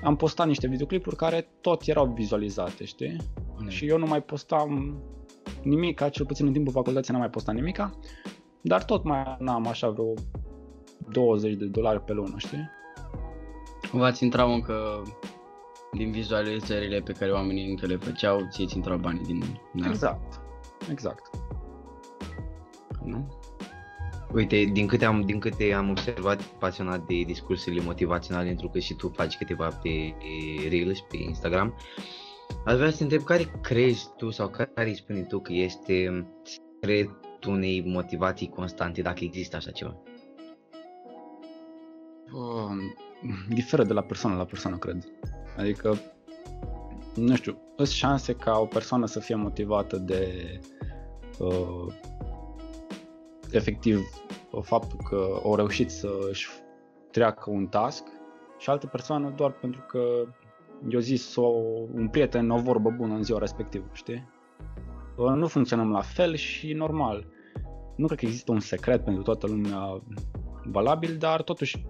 am 0.03 0.15
postat 0.15 0.47
niște 0.47 0.67
videoclipuri 0.67 1.15
care 1.15 1.47
tot 1.61 1.87
erau 1.87 2.05
vizualizate, 2.05 2.85
știi? 2.85 3.15
Mm. 3.57 3.69
Și 3.69 3.87
eu 3.87 3.97
nu 3.97 4.05
mai 4.05 4.23
postam 4.23 5.01
nimica, 5.63 6.09
cel 6.09 6.25
puțin 6.25 6.45
în 6.45 6.53
timpul 6.53 6.73
facultății 6.73 7.11
n-am 7.11 7.21
mai 7.21 7.29
postat 7.29 7.55
nimica, 7.55 7.99
dar 8.61 8.83
tot 8.83 9.03
mai 9.03 9.37
am 9.45 9.67
așa 9.67 9.89
vreo 9.89 10.13
20 11.11 11.53
de 11.53 11.65
dolari 11.65 12.03
pe 12.03 12.13
lună, 12.13 12.35
știi? 12.37 12.69
V-ați 13.91 14.23
intrau 14.23 14.53
încă 14.53 15.03
din 15.91 16.11
vizualizările 16.11 16.99
pe 16.99 17.11
care 17.11 17.31
oamenii 17.31 17.69
încă 17.69 17.85
le 17.85 17.95
făceau, 17.95 18.47
ție 18.49 18.65
ți 18.65 18.75
intrau 18.75 18.97
banii 18.97 19.25
din... 19.25 19.39
din 19.73 19.83
asta, 19.83 19.91
Exact. 19.91 20.39
Exact. 20.89 21.29
Nu? 23.03 23.39
Uite, 24.33 24.63
din 24.63 24.87
câte 24.87 25.05
am, 25.05 25.21
din 25.21 25.39
câte 25.39 25.73
am 25.73 25.89
observat 25.89 26.41
pasionat 26.41 27.05
de 27.07 27.21
discursurile 27.21 27.81
motivaționale, 27.81 28.47
pentru 28.47 28.69
că 28.69 28.79
și 28.79 28.93
tu 28.93 29.11
faci 29.15 29.37
câteva 29.37 29.67
pe 29.67 30.15
pe 30.19 30.67
Reels, 30.69 30.99
pe 30.99 31.17
Instagram, 31.17 31.75
aș 32.65 32.75
vrea 32.75 32.89
să 32.89 32.97
te 32.97 33.03
întreb 33.03 33.23
care 33.23 33.51
crezi 33.61 34.07
tu 34.17 34.29
sau 34.29 34.47
care 34.47 34.89
îi 34.89 34.95
spune 34.95 35.21
tu 35.21 35.39
că 35.39 35.53
este 35.53 36.27
secretul 36.43 37.53
unei 37.53 37.83
motivații 37.85 38.49
constante, 38.49 39.01
dacă 39.01 39.23
există 39.23 39.55
așa 39.55 39.71
ceva? 39.71 40.01
Um, 42.33 42.95
diferă 43.49 43.83
de 43.83 43.93
la 43.93 44.01
persoană 44.01 44.35
la 44.35 44.45
persoană, 44.45 44.77
cred. 44.77 45.05
Adică, 45.57 45.97
nu 47.15 47.35
știu, 47.35 47.57
sunt 47.75 47.87
șanse 47.87 48.33
ca 48.33 48.59
o 48.59 48.65
persoană 48.65 49.05
să 49.05 49.19
fie 49.19 49.35
motivată 49.35 49.97
de 49.97 50.29
uh, 51.39 51.93
efectiv 53.51 53.99
faptul 54.61 54.99
că 55.09 55.39
au 55.43 55.55
reușit 55.55 55.89
să 55.89 56.09
își 56.29 56.49
treacă 57.11 57.49
un 57.49 57.67
task 57.67 58.03
și 58.57 58.69
altă 58.69 58.87
persoană 58.87 59.33
doar 59.35 59.51
pentru 59.51 59.81
că 59.87 60.25
i-a 60.87 60.99
zis 60.99 61.35
o, 61.35 61.47
un 61.93 62.07
prieten 62.11 62.49
o 62.49 62.61
vorbă 62.61 62.89
bună 62.89 63.13
în 63.13 63.23
ziua 63.23 63.39
respectivă, 63.39 63.85
știi? 63.93 64.29
Uh, 65.17 65.31
Nu 65.31 65.47
funcționăm 65.47 65.91
la 65.91 66.01
fel 66.01 66.35
și 66.35 66.73
normal. 66.73 67.27
Nu 67.95 68.05
cred 68.05 68.19
că 68.19 68.25
există 68.25 68.51
un 68.51 68.59
secret 68.59 69.03
pentru 69.03 69.23
toată 69.23 69.47
lumea 69.47 70.01
valabil, 70.63 71.17
dar 71.17 71.41
totuși 71.41 71.85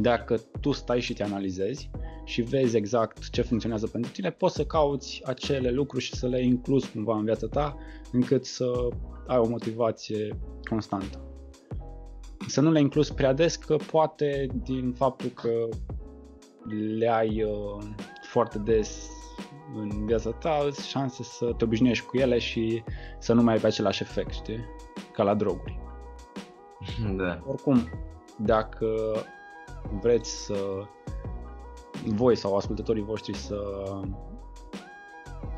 dacă 0.00 0.40
tu 0.60 0.72
stai 0.72 1.00
și 1.00 1.12
te 1.12 1.22
analizezi 1.22 1.90
și 2.24 2.42
vezi 2.42 2.76
exact 2.76 3.28
ce 3.30 3.42
funcționează 3.42 3.86
pentru 3.86 4.10
tine, 4.10 4.30
poți 4.30 4.54
să 4.54 4.64
cauți 4.64 5.22
acele 5.24 5.70
lucruri 5.70 6.04
și 6.04 6.14
să 6.14 6.26
le 6.26 6.44
incluzi 6.44 6.90
cumva 6.92 7.16
în 7.16 7.24
viața 7.24 7.46
ta, 7.46 7.76
încât 8.12 8.44
să 8.44 8.88
ai 9.26 9.38
o 9.38 9.48
motivație 9.48 10.38
constantă. 10.68 11.20
Să 12.46 12.60
nu 12.60 12.70
le 12.70 12.80
incluzi 12.80 13.14
prea 13.14 13.32
des, 13.32 13.56
că 13.56 13.76
poate 13.76 14.46
din 14.64 14.92
faptul 14.92 15.28
că 15.28 15.68
le 16.98 17.08
ai 17.08 17.42
uh, 17.42 17.84
foarte 18.22 18.58
des 18.58 19.08
în 19.74 20.06
viața 20.06 20.30
ta, 20.30 20.58
sunt 20.60 20.76
șanse 20.76 21.22
să 21.22 21.52
te 21.56 21.64
obișnuiești 21.64 22.06
cu 22.06 22.16
ele 22.16 22.38
și 22.38 22.82
să 23.18 23.32
nu 23.32 23.42
mai 23.42 23.54
ai 23.54 23.60
același 23.62 24.02
efect, 24.02 24.32
știi? 24.32 24.64
Ca 25.12 25.22
la 25.22 25.34
droguri. 25.34 25.80
Da. 27.16 27.42
Oricum, 27.46 27.88
dacă 28.36 28.86
vreți 30.00 30.44
să 30.44 30.56
voi 32.06 32.36
sau 32.36 32.56
ascultătorii 32.56 33.02
voștri 33.02 33.36
să 33.36 33.56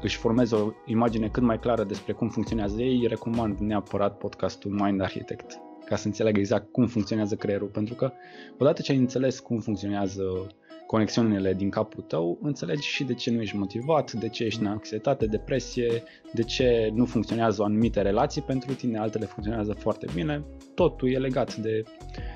își 0.02 0.16
formeze 0.16 0.54
o 0.54 0.72
imagine 0.86 1.28
cât 1.28 1.42
mai 1.42 1.58
clară 1.58 1.84
despre 1.84 2.12
cum 2.12 2.28
funcționează 2.28 2.82
ei, 2.82 3.06
recomand 3.06 3.58
neapărat 3.58 4.18
podcastul 4.18 4.70
Mind 4.70 5.00
Architect 5.00 5.58
ca 5.84 5.96
să 5.96 6.06
înțeleagă 6.06 6.38
exact 6.38 6.72
cum 6.72 6.86
funcționează 6.86 7.34
creierul, 7.34 7.68
pentru 7.68 7.94
că 7.94 8.12
odată 8.58 8.82
ce 8.82 8.92
ai 8.92 8.98
înțeles 8.98 9.40
cum 9.40 9.60
funcționează 9.60 10.46
conexiunile 10.86 11.54
din 11.54 11.70
capul 11.70 12.02
tău, 12.02 12.38
înțelegi 12.42 12.88
și 12.88 13.04
de 13.04 13.14
ce 13.14 13.30
nu 13.30 13.40
ești 13.40 13.56
motivat, 13.56 14.12
de 14.12 14.28
ce 14.28 14.44
ești 14.44 14.60
în 14.60 14.66
anxietate, 14.66 15.26
depresie, 15.26 16.02
de 16.32 16.42
ce 16.42 16.90
nu 16.94 17.04
funcționează 17.04 17.62
anumite 17.62 18.02
relații 18.02 18.42
pentru 18.42 18.74
tine, 18.74 18.98
altele 18.98 19.24
funcționează 19.24 19.72
foarte 19.72 20.06
bine. 20.14 20.44
Totul 20.74 21.12
e 21.12 21.18
legat 21.18 21.56
de 21.56 21.82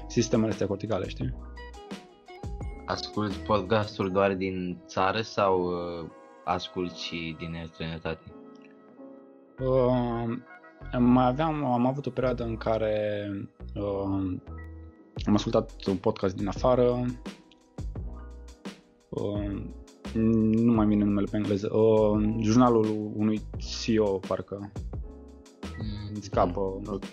sistemele 0.06 0.50
astea 0.50 0.66
corticale, 0.66 1.08
știi? 1.08 1.34
Asculti 2.88 3.36
podcasturi 3.36 4.12
doar 4.12 4.34
din 4.34 4.78
țară 4.86 5.20
sau 5.20 5.62
uh, 5.62 6.10
asculti 6.44 7.00
și 7.00 7.36
din 7.38 7.68
străinătate? 7.72 8.22
Uh, 9.60 10.38
mai 10.98 11.26
aveam, 11.26 11.64
am 11.64 11.86
avut 11.86 12.06
o 12.06 12.10
perioadă 12.10 12.44
în 12.44 12.56
care 12.56 13.28
uh, 13.74 14.36
am 15.26 15.34
ascultat 15.34 15.70
un 15.86 15.96
podcast 15.96 16.36
din 16.36 16.48
afară, 16.48 17.04
uh, 19.08 19.62
nu 20.14 20.72
mai 20.72 20.86
vine 20.86 21.04
numele 21.04 21.26
pe 21.30 21.36
engleză, 21.36 21.76
uh, 21.76 22.36
jurnalul 22.40 23.12
unui 23.16 23.40
CEO, 23.56 24.18
parcă, 24.18 24.72
îmi 26.08 26.22
scapă, 26.22 26.60
Ok. 26.86 27.04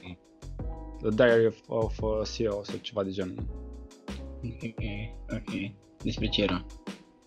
The 1.01 1.09
Diary 1.09 1.45
of, 1.45 1.57
of 1.67 2.03
a 2.03 2.21
CEO 2.35 2.63
sau 2.63 2.77
ceva 2.81 3.03
de 3.03 3.09
genul. 3.09 3.64
Ok, 4.45 4.73
ok. 5.33 5.71
Despre 6.03 6.27
ce 6.27 6.43
era? 6.43 6.65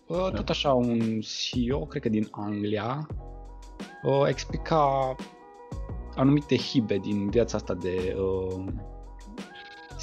Uh, 0.07 0.31
tot 0.31 0.49
așa 0.49 0.73
un 0.73 1.19
CEO, 1.19 1.85
cred 1.85 2.01
că 2.01 2.09
din 2.09 2.27
Anglia, 2.31 3.07
uh, 4.03 4.23
explica 4.27 5.15
anumite 6.15 6.57
hibe 6.57 6.97
din 6.97 7.29
viața 7.29 7.57
asta 7.57 7.73
de 7.73 8.15
uh, 8.17 8.63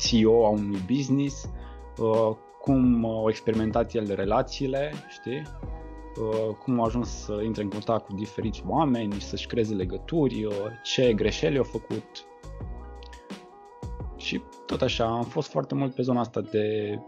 CEO 0.03 0.47
a 0.47 0.49
unui 0.49 0.81
business, 0.87 1.51
uh, 1.99 2.37
cum 2.61 3.05
au 3.05 3.29
experimentat 3.29 3.95
el 3.95 4.15
relațiile, 4.15 4.93
știi? 5.09 5.43
Uh, 6.21 6.55
cum 6.55 6.81
a 6.81 6.85
ajuns 6.85 7.09
să 7.09 7.41
intre 7.45 7.63
în 7.63 7.69
contact 7.69 8.07
cu 8.07 8.15
diferiți 8.15 8.63
oameni, 8.67 9.21
să-și 9.21 9.47
creeze 9.47 9.75
legături, 9.75 10.45
uh, 10.45 10.55
ce 10.83 11.13
greșeli 11.13 11.59
au 11.59 11.65
făcut. 11.65 12.05
Și 14.67 14.73
tot 14.73 14.83
așa, 14.83 15.05
am 15.05 15.25
fost 15.25 15.49
foarte 15.49 15.75
mult 15.75 15.95
pe 15.95 16.03
zona 16.03 16.21
asta 16.21 16.41
de 16.41 16.99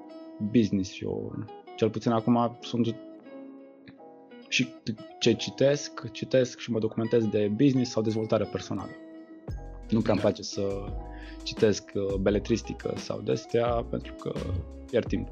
business 0.51 0.91
și 0.91 1.05
eu 1.05 1.33
cel 1.77 1.91
puțin 1.91 2.13
acum 2.13 2.59
sunt 2.61 2.95
și 4.49 4.69
ce 5.19 5.33
citesc, 5.33 6.11
citesc 6.11 6.59
și 6.59 6.71
mă 6.71 6.79
documentez 6.79 7.27
de 7.27 7.51
business 7.55 7.91
sau 7.91 8.03
dezvoltare 8.03 8.45
personală. 8.45 8.91
Nu 9.91 10.01
prea 10.01 10.13
îmi 10.13 10.23
place 10.23 10.43
să 10.43 10.85
citesc 11.43 11.91
uh, 11.95 12.15
beletristică 12.15 12.93
sau 12.97 13.21
de 13.21 13.33
astea 13.33 13.67
pentru 13.91 14.13
că 14.13 14.33
pierd 14.91 15.07
timp. 15.07 15.29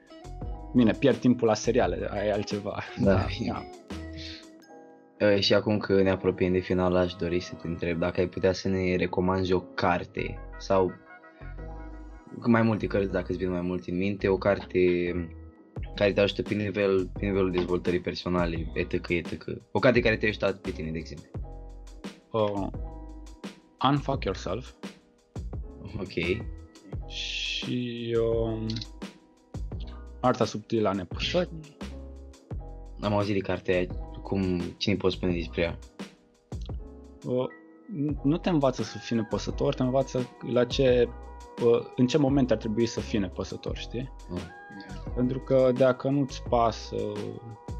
Bine, 0.76 0.92
pierd 0.92 1.16
timpul 1.16 1.48
la 1.48 1.54
seriale, 1.54 2.08
aia 2.10 2.24
e 2.24 2.32
altceva. 2.32 2.82
Da. 3.00 3.26
da. 3.46 3.64
Uh, 5.20 5.38
și 5.38 5.54
acum 5.54 5.78
că 5.78 6.02
ne 6.02 6.10
apropiem 6.10 6.52
de 6.52 6.58
final, 6.58 6.96
aș 6.96 7.14
dori 7.14 7.40
să 7.40 7.54
te 7.54 7.66
întreb 7.66 7.98
dacă 7.98 8.20
ai 8.20 8.26
putea 8.26 8.52
să 8.52 8.68
ne 8.68 8.96
recomanzi 8.96 9.52
o 9.52 9.60
carte 9.60 10.38
sau 10.58 10.92
mai 12.46 12.62
multe 12.62 12.86
cărți, 12.86 13.12
dacă 13.12 13.26
îți 13.28 13.38
vin 13.38 13.50
mai 13.50 13.60
mult 13.60 13.86
în 13.86 13.96
minte, 13.96 14.28
o 14.28 14.38
carte 14.38 14.78
care 15.94 16.12
te 16.12 16.20
ajută 16.20 16.42
pe, 16.42 16.54
nivel, 16.54 17.10
pe 17.18 17.26
nivelul 17.26 17.50
dezvoltării 17.50 18.00
personale, 18.00 18.70
etc., 18.74 19.08
etc. 19.08 19.44
O 19.72 19.78
carte 19.78 20.00
care 20.00 20.16
te-a 20.16 20.28
ajutat 20.28 20.56
pe 20.56 20.70
tine, 20.70 20.90
de 20.90 20.98
exemplu. 20.98 21.30
Uh, 22.30 22.68
Unfuck 23.84 24.24
Yourself. 24.24 24.72
Ok. 26.00 26.42
Și 27.08 28.16
uh, 28.20 28.66
Arta 30.20 30.44
subtilă 30.44 30.88
a 30.88 30.92
nepăsării. 30.92 31.76
Am 33.00 33.12
auzit 33.12 33.34
de 33.34 33.40
cartea 33.40 33.74
aia, 33.74 33.86
cum, 34.22 34.60
cine 34.76 34.96
poți 34.96 35.14
spune 35.14 35.32
despre 35.32 35.62
ea? 35.62 35.78
Uh, 37.24 37.46
nu 38.22 38.36
te 38.36 38.48
învață 38.48 38.82
să 38.82 38.98
fii 38.98 39.16
nepăsător, 39.16 39.74
te 39.74 39.82
învață 39.82 40.28
la 40.52 40.64
ce, 40.64 41.08
uh, 41.64 41.86
în 41.96 42.06
ce 42.06 42.18
moment 42.18 42.50
ar 42.50 42.56
trebui 42.56 42.86
să 42.86 43.00
fii 43.00 43.18
nepăsător, 43.18 43.76
știi? 43.76 44.12
Uh. 44.32 44.40
Pentru 45.14 45.38
că 45.38 45.70
dacă 45.76 46.08
nu-ți 46.08 46.42
pasă 46.48 46.96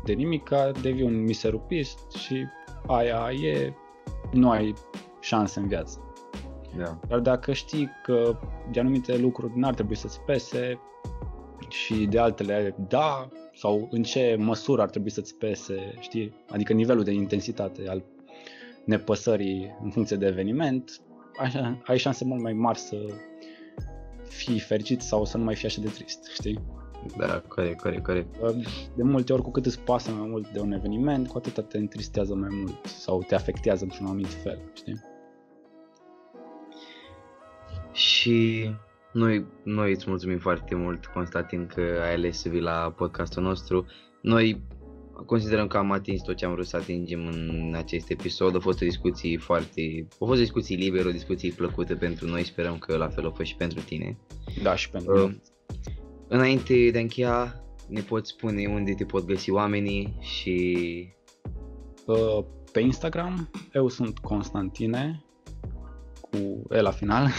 de 0.05 0.13
nimic, 0.13 0.51
devii 0.83 1.05
un 1.05 1.23
miserupist 1.23 2.13
și 2.13 2.45
aia 2.87 3.31
e, 3.43 3.75
nu 4.33 4.51
ai 4.51 4.75
șanse 5.21 5.61
în 5.61 5.69
viață. 5.69 5.99
Da. 6.77 6.99
Dar 7.09 7.19
dacă 7.19 7.53
știi 7.53 7.91
că 8.03 8.39
de 8.71 8.81
anumite 8.81 9.17
lucruri 9.17 9.59
n-ar 9.59 9.75
trebui 9.75 9.97
să-ți 9.97 10.21
pese 10.21 10.81
și 11.69 12.07
de 12.07 12.19
altele 12.19 12.75
da, 12.89 13.29
sau 13.55 13.89
în 13.91 14.03
ce 14.03 14.37
măsură 14.39 14.83
ar 14.83 14.91
trebui 14.91 15.11
să-ți 15.11 15.35
pese, 15.35 15.95
știi? 16.01 16.45
Adică 16.49 16.73
nivelul 16.73 17.05
de 17.05 17.13
intensitate 17.13 17.89
al 17.89 18.05
nepăsării 18.85 19.79
în 19.83 19.91
funcție 19.91 20.17
de 20.17 20.27
eveniment, 20.27 21.01
așa, 21.39 21.81
ai 21.85 21.99
șanse 21.99 22.25
mult 22.25 22.43
mai 22.43 22.53
mari 22.53 22.79
să 22.79 22.97
fii 24.29 24.59
fericit 24.59 25.01
sau 25.01 25.25
să 25.25 25.37
nu 25.37 25.45
mai 25.45 25.55
fii 25.55 25.67
așa 25.67 25.81
de 25.81 25.89
trist, 25.89 26.31
știi? 26.33 26.61
Da, 27.17 27.43
corect, 27.49 27.81
corect, 27.81 28.05
corect. 28.05 28.37
De 28.97 29.03
multe 29.03 29.33
ori, 29.33 29.43
cu 29.43 29.51
cât 29.51 29.67
îți 29.67 29.81
pasă 29.81 30.11
mai 30.11 30.29
mult 30.29 30.49
de 30.49 30.61
un 30.61 30.73
eveniment, 30.73 31.29
cu 31.29 31.37
atât 31.37 31.69
te 31.69 31.79
întristează 31.79 32.35
mai 32.35 32.49
mult 32.51 32.85
sau 32.85 33.23
te 33.23 33.35
afectează 33.35 33.85
într-un 33.85 34.07
anumit 34.07 34.33
fel, 34.33 34.59
știi? 34.73 35.01
Și 37.93 38.71
noi, 39.13 39.47
noi 39.63 39.91
îți 39.91 40.09
mulțumim 40.09 40.39
foarte 40.39 40.75
mult, 40.75 41.07
Constantin, 41.07 41.67
că 41.67 41.81
ai 41.81 42.15
ales 42.15 42.39
să 42.41 42.49
vii 42.49 42.61
la 42.61 42.95
podcastul 42.97 43.43
nostru. 43.43 43.87
Noi 44.23 44.63
considerăm 45.27 45.67
că 45.67 45.77
am 45.77 45.91
atins 45.91 46.23
tot 46.23 46.37
ce 46.37 46.45
am 46.45 46.53
vrut 46.53 46.67
să 46.67 46.77
atingem 46.77 47.27
în 47.27 47.75
acest 47.77 48.11
episod. 48.11 48.57
A 48.57 48.61
fost 48.61 48.83
o 48.83 48.85
discuție 48.85 49.39
foarte... 49.39 50.07
A 50.11 50.25
fost 50.25 50.41
o 50.41 50.43
discuție 50.43 50.77
liberă, 50.77 51.09
o 51.09 51.13
discuție 51.13 51.53
plăcută 51.57 51.95
pentru 51.97 52.27
noi. 52.27 52.45
Sperăm 52.45 52.79
că 52.79 52.97
la 52.97 53.09
fel 53.09 53.27
o 53.27 53.31
fost 53.31 53.49
și 53.49 53.57
pentru 53.57 53.81
tine. 53.81 54.19
Da, 54.63 54.75
și 54.75 54.91
pentru 54.91 55.25
uh, 55.25 55.35
Înainte 56.29 56.91
de 56.91 56.99
a 56.99 57.01
încheia, 57.01 57.65
ne 57.89 58.01
poți 58.01 58.31
spune 58.31 58.67
unde 58.67 58.95
te 58.95 59.05
pot 59.05 59.25
găsi 59.25 59.51
oamenii 59.51 60.17
și... 60.21 61.09
Uh, 62.07 62.45
pe 62.73 62.81
Instagram, 62.81 63.51
eu 63.73 63.89
sunt 63.89 64.19
Constantine, 64.19 65.25
cu 66.21 66.63
E 66.71 66.81
la 66.81 66.91
final. 66.91 67.29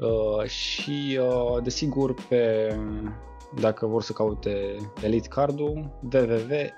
Uh, 0.00 0.44
și 0.44 1.18
uh, 1.20 1.62
desigur 1.62 2.14
pe 2.28 2.68
dacă 3.54 3.86
vor 3.86 4.02
să 4.02 4.12
caute 4.12 4.76
Elite 5.02 5.28
Cardul 5.28 5.98
www.e-lit.ro 6.12 6.68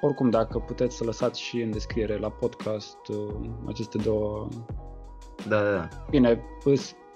Oricum, 0.00 0.30
dacă 0.30 0.58
puteți 0.58 0.96
să 0.96 1.04
lăsați 1.04 1.40
și 1.40 1.60
în 1.60 1.70
descriere 1.70 2.18
la 2.18 2.30
podcast 2.30 2.98
uh, 3.08 3.34
aceste 3.66 3.98
două... 3.98 4.48
Da, 5.48 5.62
da, 5.62 5.70
da. 5.70 5.88
Bine, 6.10 6.42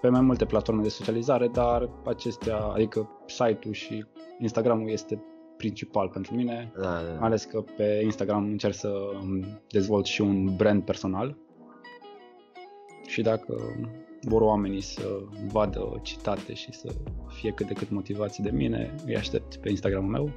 pe 0.00 0.08
mai 0.08 0.20
multe 0.20 0.44
platforme 0.44 0.82
de 0.82 0.88
socializare, 0.88 1.48
dar 1.48 1.90
acestea, 2.04 2.56
adică 2.56 3.08
site-ul 3.26 3.74
și 3.74 4.06
Instagramul 4.38 4.90
este 4.90 5.24
principal 5.56 6.08
pentru 6.08 6.34
mine, 6.34 6.72
da, 6.76 6.82
da. 6.82 7.00
da. 7.18 7.24
ales 7.24 7.44
că 7.44 7.64
pe 7.76 8.00
Instagram 8.02 8.44
încerc 8.44 8.74
să 8.74 8.92
dezvolt 9.68 10.04
și 10.04 10.20
un 10.20 10.56
brand 10.56 10.82
personal 10.82 11.36
și 13.06 13.22
dacă 13.22 13.56
vor 14.20 14.40
oamenii 14.40 14.80
să 14.80 15.22
vadă 15.52 16.00
citate 16.02 16.54
și 16.54 16.72
să 16.72 16.94
fie 17.28 17.50
cât 17.50 17.66
de 17.66 17.72
cât 17.72 17.90
motivați 17.90 18.42
de 18.42 18.50
mine, 18.50 18.94
îi 19.06 19.16
aștept 19.16 19.56
pe 19.56 19.70
Instagramul 19.70 20.10
meu. 20.10 20.32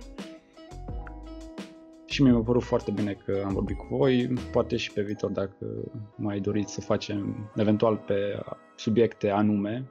Și 2.05 2.21
mie 2.21 2.31
mi-a 2.31 2.41
părut 2.41 2.63
foarte 2.63 2.91
bine 2.91 3.17
că 3.25 3.41
am 3.45 3.53
vorbit 3.53 3.77
cu 3.77 3.88
voi, 3.89 4.34
poate 4.51 4.77
și 4.77 4.91
pe 4.91 5.01
viitor 5.01 5.29
dacă 5.31 5.65
mai 6.15 6.39
doriți 6.39 6.73
să 6.73 6.81
facem 6.81 7.51
eventual 7.55 7.97
pe 7.97 8.43
subiecte 8.75 9.29
anume. 9.29 9.89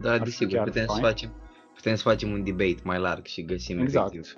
Da, 0.00 0.18
desigur, 0.18 0.62
putem 0.62 0.86
să 0.86 1.00
facem 1.00 1.30
putem 1.76 1.94
să 1.94 2.02
facem 2.02 2.30
un 2.30 2.44
debate 2.44 2.80
mai 2.82 2.98
larg 2.98 3.24
și 3.24 3.44
găsim 3.44 3.78
exact. 3.78 4.12
efectiv. 4.12 4.34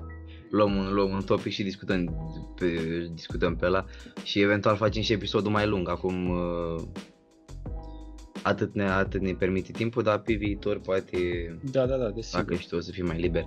Luăm 0.51 0.77
un, 0.77 0.95
luăm 0.95 1.11
un 1.11 1.23
topic 1.23 1.53
și 1.53 1.63
discutăm 1.63 2.15
pe, 2.59 2.67
discutăm 3.15 3.57
pe 3.57 3.67
ăla 3.67 3.85
și 4.23 4.41
eventual 4.41 4.77
facem 4.77 5.03
și 5.03 5.13
episodul 5.13 5.51
mai 5.51 5.67
lung. 5.67 5.89
Acum 5.89 6.31
uh, 6.31 6.83
atât 8.43 8.75
ne, 8.75 8.89
atât 8.89 9.21
ne 9.21 9.33
permite 9.33 9.73
timpul, 9.73 10.03
dar 10.03 10.19
pe 10.19 10.35
viitor 10.35 10.81
poate 10.81 11.19
da, 11.71 11.87
da, 11.87 11.97
da, 11.97 12.11
desigur. 12.11 12.45
dacă 12.45 12.55
și 12.55 12.69
tu 12.69 12.77
o 12.77 12.81
să 12.81 12.91
fii 12.91 13.03
mai 13.03 13.21
liber. 13.21 13.45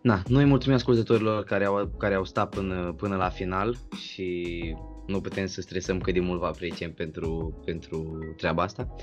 Na, 0.00 0.22
noi 0.28 0.44
mulțumim 0.44 0.76
ascultătorilor 0.76 1.44
care 1.44 1.64
au, 1.64 1.94
care 1.98 2.14
au 2.14 2.24
stat 2.24 2.54
până, 2.54 2.94
până 2.96 3.16
la 3.16 3.28
final 3.28 3.76
și 3.96 4.58
nu 5.06 5.20
putem 5.20 5.46
să 5.46 5.60
stresăm 5.60 6.00
cât 6.00 6.14
de 6.14 6.20
mult 6.20 6.40
vă 6.40 6.46
apreciem 6.46 6.92
pentru, 6.92 7.60
pentru 7.64 8.18
treaba 8.36 8.62
asta. 8.62 8.94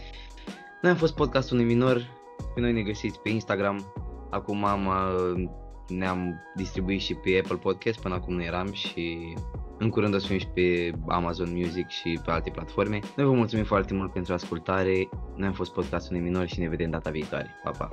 Noi 0.82 0.92
am 0.92 0.98
fost 0.98 1.16
podcastul 1.16 1.58
unui 1.58 1.74
minor, 1.74 2.08
pe 2.56 2.62
noi 2.62 2.74
ne 2.74 2.82
găsiți 2.82 3.20
pe 3.20 3.30
Instagram, 3.30 3.94
Acum 4.36 4.64
am, 4.64 4.86
uh, 4.86 5.50
ne-am 5.88 6.42
distribuit 6.56 7.02
și 7.02 7.14
pe 7.14 7.40
Apple 7.44 7.58
Podcast, 7.58 8.00
până 8.00 8.16
acum 8.16 8.34
nu 8.34 8.44
eram 8.44 8.72
și 8.72 9.34
în 9.78 9.90
curând 9.90 10.14
o 10.14 10.18
să 10.18 10.28
fim 10.28 10.38
și 10.38 10.48
pe 10.48 10.92
Amazon 11.08 11.50
Music 11.54 11.90
și 11.90 12.20
pe 12.26 12.32
alte 12.32 12.50
platforme. 12.50 13.00
Noi 13.16 13.26
vă 13.26 13.32
mulțumim 13.32 13.66
foarte 13.66 13.94
mult 13.94 14.12
pentru 14.12 14.34
ascultare. 14.34 15.10
Noi 15.36 15.48
am 15.48 15.54
fost 15.54 15.74
podcastul 15.74 16.18
minor 16.18 16.48
și 16.48 16.60
ne 16.60 16.70
vedem 16.70 16.90
data 16.90 17.10
viitoare. 17.10 17.50
Pa, 17.64 17.72
pa! 17.72 17.92